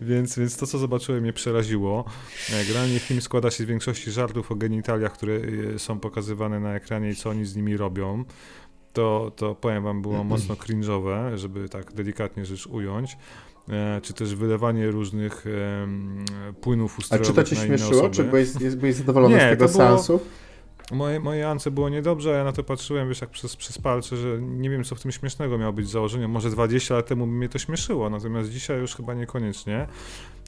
[0.00, 2.04] więc, więc to, co zobaczyłem, mnie przeraziło.
[2.52, 5.40] E, generalnie film składa się z większości żartów o genitaliach, które
[5.74, 8.24] e, są pokazywane na ekranie i co oni z nimi robią
[8.96, 13.16] to, to powiem wam, było mocno cringe'owe, żeby tak delikatnie rzecz ująć.
[13.68, 15.44] E, czy też wylewanie różnych
[16.60, 18.10] płynów ustrojowych A czy to cię śmieszyło?
[18.10, 20.20] Czy byłeś, byłeś zadowolony Nie, z tego seansu?
[20.92, 24.16] Moje, moje Ance było niedobrze, a ja na to patrzyłem, wiesz, jak przez, przez palce,
[24.16, 26.28] że nie wiem, co w tym śmiesznego miało być założenie.
[26.28, 29.86] Może 20 lat temu by mnie to śmieszyło, natomiast dzisiaj już chyba niekoniecznie.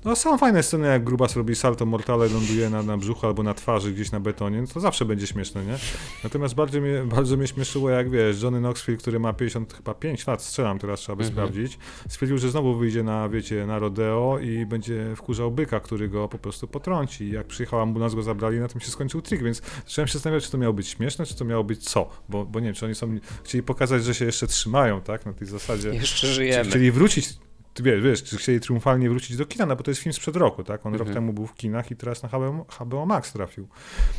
[0.04, 3.54] No są fajne sceny, jak Grubas robi salto mortale, ląduje na, na brzuchu albo na
[3.54, 5.76] twarzy gdzieś na betonie, no to zawsze będzie śmieszne, nie?
[6.24, 10.26] Natomiast bardzo mnie, bardzo mnie śmieszyło, jak wiesz, Johnny Knoxville, który ma 50, chyba 5
[10.26, 11.34] lat, strzelam teraz, trzeba by mhm.
[11.34, 16.28] sprawdzić, stwierdził, że znowu wyjdzie na, wiecie, na rodeo i będzie wkurzał byka, który go
[16.28, 17.24] po prostu potrąci.
[17.24, 20.44] I jak przyjechał ambulans, go zabrali, na tym się skończył trik, więc zacząłem się zastanawiać,
[20.44, 22.86] czy to miało być śmieszne, czy to miało być co, bo, bo nie wiem, czy
[22.86, 25.88] oni są, chcieli pokazać, że się jeszcze trzymają, tak, na tej zasadzie.
[25.88, 26.70] Jeszcze żyjemy.
[26.70, 27.47] Chcieli wrócić
[27.82, 30.64] wiesz, wiesz, czy chcieli triumfalnie wrócić do kina, no bo to jest film sprzed roku,
[30.64, 30.86] tak?
[30.86, 31.08] On Mhm.
[31.08, 33.68] rok temu był w kinach i teraz na HBO, HBO Max trafił.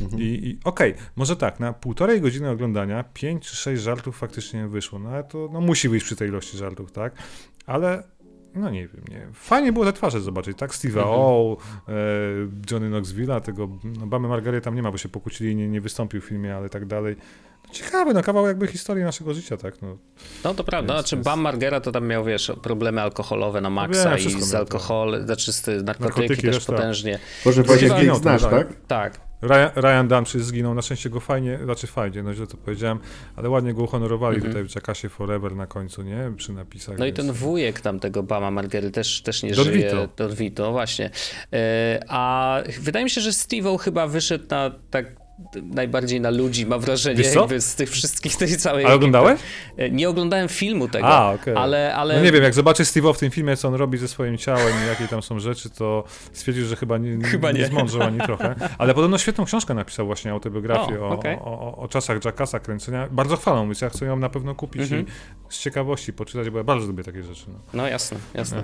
[0.00, 0.22] Mhm.
[0.22, 4.98] I, i okej, może tak, na półtorej godziny oglądania pięć czy sześć żartów faktycznie wyszło,
[4.98, 7.14] no ale to no, musi wyjść przy tej ilości żartów, tak?
[7.66, 8.02] Ale
[8.54, 9.28] no nie wiem, nie.
[9.32, 10.70] Fajnie było te twarze zobaczyć, tak?
[10.70, 11.06] Steve'a Mhm.
[11.08, 11.56] O,
[11.88, 11.92] e,
[12.70, 15.80] Johnny Knoxville'a, tego, no Bamy Margaret tam nie ma, bo się pokłócili i nie, nie
[15.80, 17.16] wystąpił w filmie, ale tak dalej.
[17.68, 19.82] No, ciekawe, no kawał jakby historii naszego życia, tak?
[19.82, 19.98] No,
[20.44, 23.70] No to prawda, Więc- znaczy więc- Bam Margera to tam miał, wiesz, problemy alkoholowe na
[23.70, 26.76] maksa wiem, i wszystko z miał, alkohol, znaczy z narkotyki, Narkotyki też tak.
[26.76, 27.18] potężnie.
[27.46, 28.68] Ich to, znasz, tak.
[28.86, 29.29] tak?
[29.42, 32.98] Ryan, Ryan Dunphy zginął, na szczęście go fajnie, znaczy fajnie, no źle to powiedziałem,
[33.36, 34.52] ale ładnie go uhonorowali Mhm.
[34.52, 36.32] tutaj w Jackasie Forever na końcu, nie?
[36.36, 36.98] Przy napisach.
[36.98, 39.84] no i więc- ten wujek tam tego Bama Margery też, też nie Don żyje.
[39.84, 40.08] Vito.
[40.16, 41.10] Don Vito, właśnie.
[41.52, 45.19] E, A wydaje mi się, że Steve chyba wyszedł na tak
[45.62, 49.40] najbardziej na ludzi, ma wrażenie, jakby z tych wszystkich, tej całej Ale oglądałeś?
[49.90, 51.54] Nie oglądałem filmu tego, A, okej.
[51.56, 54.08] ale, ale No nie wiem, jak zobaczy Steve'a w tym filmie, co on robi ze
[54.08, 57.58] swoim ciałem i jakie tam są rzeczy, to stwierdził, że chyba nie, nie, Chyba nie
[57.60, 57.66] nie.
[57.66, 58.54] zmądrzał ani trochę.
[58.78, 61.36] Ale podobno świetną książkę napisał właśnie, autobiografię O, o, okej.
[61.36, 63.08] o, o, o czasach Jackasa kręcenia.
[63.10, 65.02] Bardzo chwalą, więc ja chcę ją na pewno kupić Mhm.
[65.02, 65.06] i
[65.48, 67.44] z ciekawości poczytać, bo ja bardzo lubię takie rzeczy.
[67.48, 67.54] No.
[67.74, 68.62] no jasne, jasne.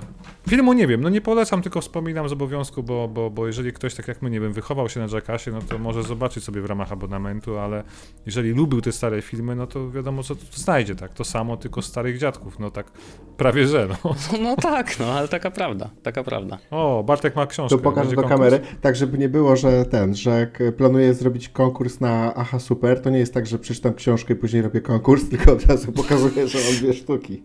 [0.48, 3.94] Filmu nie wiem, no nie polecam, tylko wspominam z obowiązku, bo, bo, bo jeżeli ktoś
[3.94, 6.68] tak jak my, nie wiem, wychował się na Jackasie, no to może zobaczyć sobie w
[6.68, 7.84] ramach abonamentu, ale
[8.26, 11.14] jeżeli lubił te stare filmy, no to wiadomo, co tu znajdzie, tak?
[11.14, 12.90] To samo, tylko starych dziadków, no tak
[13.36, 14.14] prawie że, no.
[14.42, 16.58] No tak, no ale taka prawda, taka prawda.
[16.70, 17.76] O, Bartek ma książkę.
[17.76, 21.48] To pokaż Będzie do kamery, tak żeby nie było, że ten, że jak planuję zrobić
[21.48, 25.28] konkurs na Aha Super, to nie jest tak, że przeczytam książkę i później robię konkurs,
[25.30, 27.42] tylko od razu pokazuję, że mam dwie sztuki.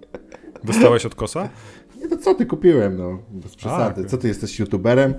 [0.64, 1.50] Dostałeś od kosa?
[2.02, 4.02] Nie, to co ty kupiłem, no, bez przesady.
[4.02, 4.06] okej.
[4.06, 5.14] Co ty jesteś youtuberem?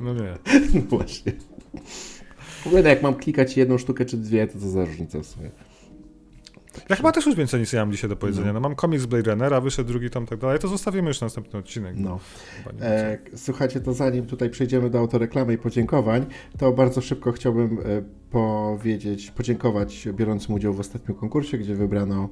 [0.00, 0.34] No nie.
[0.74, 1.32] No właśnie.
[2.62, 5.26] W ogóle no, jak mam klikać jedną sztukę czy dwie, to co za różnica w
[5.26, 5.50] sumie.
[6.88, 8.52] Ja chyba też już więcej nic nie mam dzisiaj do powiedzenia.
[8.52, 10.58] No mam komiks Blade Runnera, wyszedł drugi tom, tak dalej.
[10.58, 11.94] To zostawimy już na następny odcinek.
[11.96, 12.20] No.
[12.80, 16.26] E, słuchajcie, to zanim tutaj przejdziemy do autoreklamy i podziękowań,
[16.58, 22.28] to bardzo szybko chciałbym e, powiedzieć, podziękować biorącym udział w ostatnim konkursie, gdzie wybrano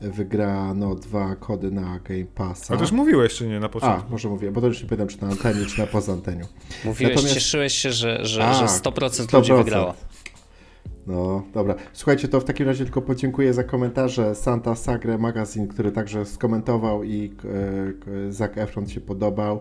[0.00, 2.74] wygrano dwa kody na Game Passa.
[2.74, 4.10] A to już mówiłeś, czy nie, na A, początku?
[4.10, 6.46] może mówię, bo to już nie pamiętam, czy na antenie, czy na poza anteniu.
[6.84, 9.94] Mówiłeś, Natomiast- cieszyłeś się, że, że, A, że 100%, ludzi wygrało.
[11.06, 11.74] No, dobra.
[11.92, 17.04] Słuchajcie, to w takim razie tylko podziękuję za komentarze Santa Sagre Magazine, który także skomentował
[17.04, 19.60] i e, k- Zac Efron się podobał.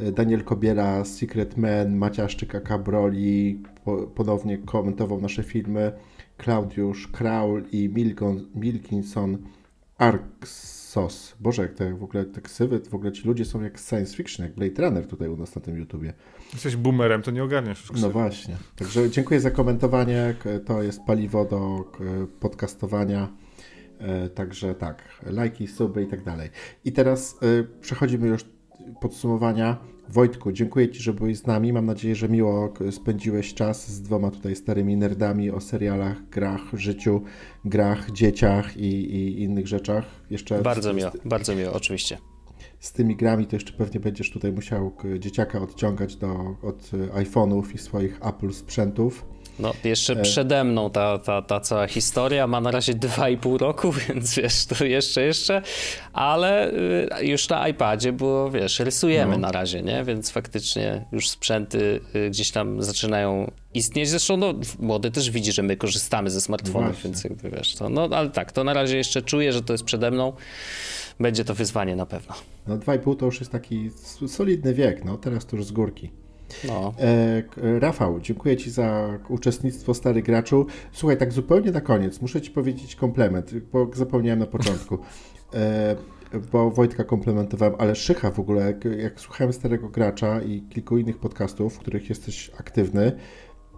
[0.00, 5.92] E, Daniel Kobiela, Secret Man, Maciaszczyk Cabroli po, ponownie komentował nasze filmy.
[6.36, 9.38] Klaudiusz Kraul i Milkon, Milkinson
[9.98, 11.36] Arksos.
[11.40, 14.46] Boże, jak te w ogóle te ksywy, w ogóle ci ludzie są jak science fiction,
[14.46, 16.12] jak Blade Runner tutaj u nas na tym YouTubie.
[16.52, 18.12] Jesteś boomerem, to nie ogarniasz już No ksywy.
[18.12, 18.56] właśnie.
[18.76, 20.34] Także dziękuję za komentowanie.
[20.64, 21.84] To jest paliwo do
[22.40, 23.28] podcastowania.
[23.98, 26.50] E, Także tak, lajki, suby i tak dalej.
[26.84, 28.44] I teraz e, przechodzimy już
[29.00, 29.78] podsumowania.
[30.08, 31.72] Wojtku, dziękuję Ci, że byłeś z nami.
[31.72, 37.22] Mam nadzieję, że miło spędziłeś czas z dwoma tutaj starymi nerdami o serialach, grach, życiu,
[37.64, 40.04] grach, dzieciach i, i innych rzeczach.
[40.30, 42.18] Jeszcze Bardzo z, miło, z, bardzo miło, oczywiście.
[42.80, 47.78] z tymi grami to jeszcze pewnie będziesz tutaj musiał dzieciaka odciągać do, od iPhone'ów i
[47.78, 49.33] swoich Apple sprzętów.
[49.58, 50.22] No, jeszcze E.
[50.22, 54.84] przede mną ta, ta, ta cała historia ma na razie 2,5 roku, więc wiesz, to
[54.84, 55.62] jeszcze, jeszcze,
[56.12, 56.72] ale
[57.20, 59.38] y, już na iPadzie było, wiesz, rysujemy No.
[59.38, 60.04] na razie, nie?
[60.04, 64.08] Więc faktycznie już sprzęty y, gdzieś tam zaczynają istnieć.
[64.08, 67.10] Zresztą no, młody też widzi, że my korzystamy ze smartfonów, Właśnie.
[67.10, 69.84] więc jakby wiesz, to, no ale tak, to na razie jeszcze czuję, że to jest
[69.84, 70.32] przede mną.
[71.20, 72.34] Będzie to wyzwanie na pewno.
[72.66, 73.90] No 2,5 to już jest taki
[74.26, 76.10] solidny wiek, no teraz to już z górki.
[76.68, 76.94] No.
[76.98, 77.42] E,
[77.80, 80.66] Rafał, dziękuję Ci za uczestnictwo Stary Graczu.
[80.92, 84.98] Słuchaj, tak zupełnie na koniec, muszę Ci powiedzieć komplement, bo zapomniałem na początku.
[85.54, 85.96] E,
[86.52, 91.18] bo Wojtka komplementowałem, ale Szycha w ogóle, jak, jak słuchałem Starego Gracza i kilku innych
[91.18, 93.12] podcastów, w których jesteś aktywny,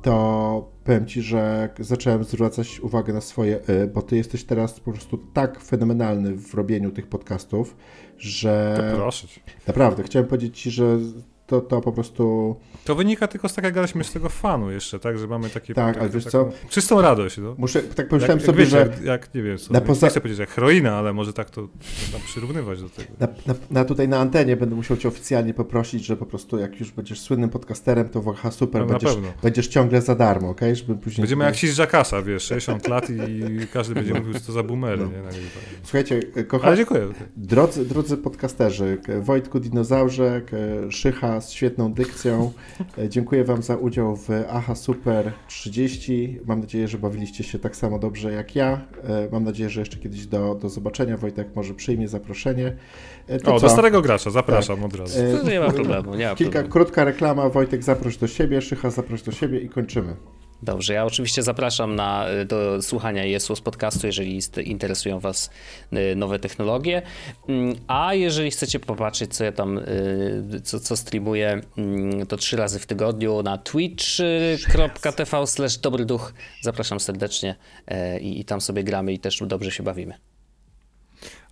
[0.03, 4.93] to powiem Ci, że zacząłem zwracać uwagę na swoje y, bo Ty jesteś teraz po
[4.93, 7.77] prostu tak fenomenalny w robieniu tych podcastów,
[8.19, 9.27] że To proszę
[9.67, 10.99] naprawdę chciałem powiedzieć Ci, że
[11.47, 14.99] to, to po prostu To wynika tylko z tak, jak gadaliśmy z tego fanu jeszcze,
[14.99, 16.69] tak, że mamy takie, Tak, ale wiesz taką co?
[16.69, 17.55] czystą radość, no.
[17.59, 20.21] muszę, tak pomyślałem jak, sobie, że jak, jak, nie wiem, co, na nie poza- chcę
[20.21, 21.69] powiedzieć jak heroina, ale może tak to
[22.13, 23.09] tam przyrównywać do tego.
[23.21, 26.81] na, na, na tutaj na antenie będę musiał Cię oficjalnie poprosić, że po prostu jak
[26.81, 30.77] już będziesz słynnym podcasterem, to w Aha Super No, będziesz, będziesz ciągle za darmo, okej?
[30.77, 31.23] Żeby później...
[31.23, 35.07] Będziemy jak Jackasa, wiesz, 60 lat i każdy będzie mówił, że to za boomery, No.
[35.07, 35.23] nie?
[35.83, 37.09] Słuchajcie, Ale kochani, dziękuję.
[37.37, 40.57] drodzy, drodzy podcasterzy, Wojtku Dinozaurze, k-
[40.91, 42.53] Szycha, Z świetną dykcją.
[42.99, 46.41] E, dziękuję Wam za udział w Aha Super 30.
[46.47, 48.81] Mam nadzieję, że bawiliście się tak samo dobrze jak ja.
[49.05, 51.17] E, mam nadzieję, że jeszcze kiedyś do, do zobaczenia.
[51.17, 52.77] Wojtek może przyjmie zaproszenie.
[53.45, 53.67] To o, co?
[53.67, 54.85] do starego gracza, zapraszam tak.
[54.85, 55.19] od razu.
[55.51, 56.15] nie ma problemu.
[56.15, 56.73] Nie ma kilka, problemu.
[56.73, 57.49] krótka reklama.
[57.49, 60.17] Wojtek, zaproś do siebie, Szycha, zaproś do siebie i kończymy.
[60.63, 63.25] Dobrze, ja oczywiście zapraszam na, y, do słuchania
[63.57, 65.51] z podcastu, jeżeli interesują Was
[65.93, 67.03] y, nowe technologie.
[67.49, 72.57] Mm, a jeżeli chcecie popatrzeć, co ja tam, y, co, co streamuję, mm, to trzy
[72.57, 76.35] razy w tygodniu na twitch.tv slash dobry duch.
[76.63, 77.57] Zapraszam serdecznie
[78.21, 80.15] i, i tam sobie gramy i też dobrze się bawimy.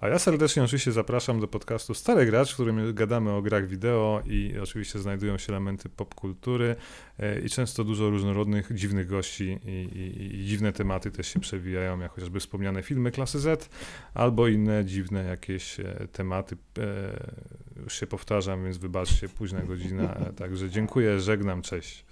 [0.05, 4.23] A ja serdecznie oczywiście zapraszam do podcastu Stary Gracz, w którym gadamy o grach wideo
[4.27, 6.77] i oczywiście znajdują się elementy popkultury
[7.19, 12.01] e, i często dużo różnorodnych, dziwnych gości i, i, i, dziwne tematy też się przewijają,
[12.01, 13.69] jak chociażby wspomniane filmy klasy Z,
[14.15, 16.57] albo inne dziwne jakieś e, tematy.
[16.79, 20.17] E, już się powtarzam, więc wybaczcie, późna godzina.
[20.37, 22.05] Także dziękuję, żegnam, cześć.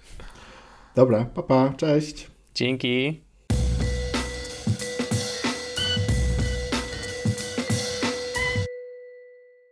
[0.95, 2.27] Dobra, papa, cześć.
[2.55, 3.22] Dzięki.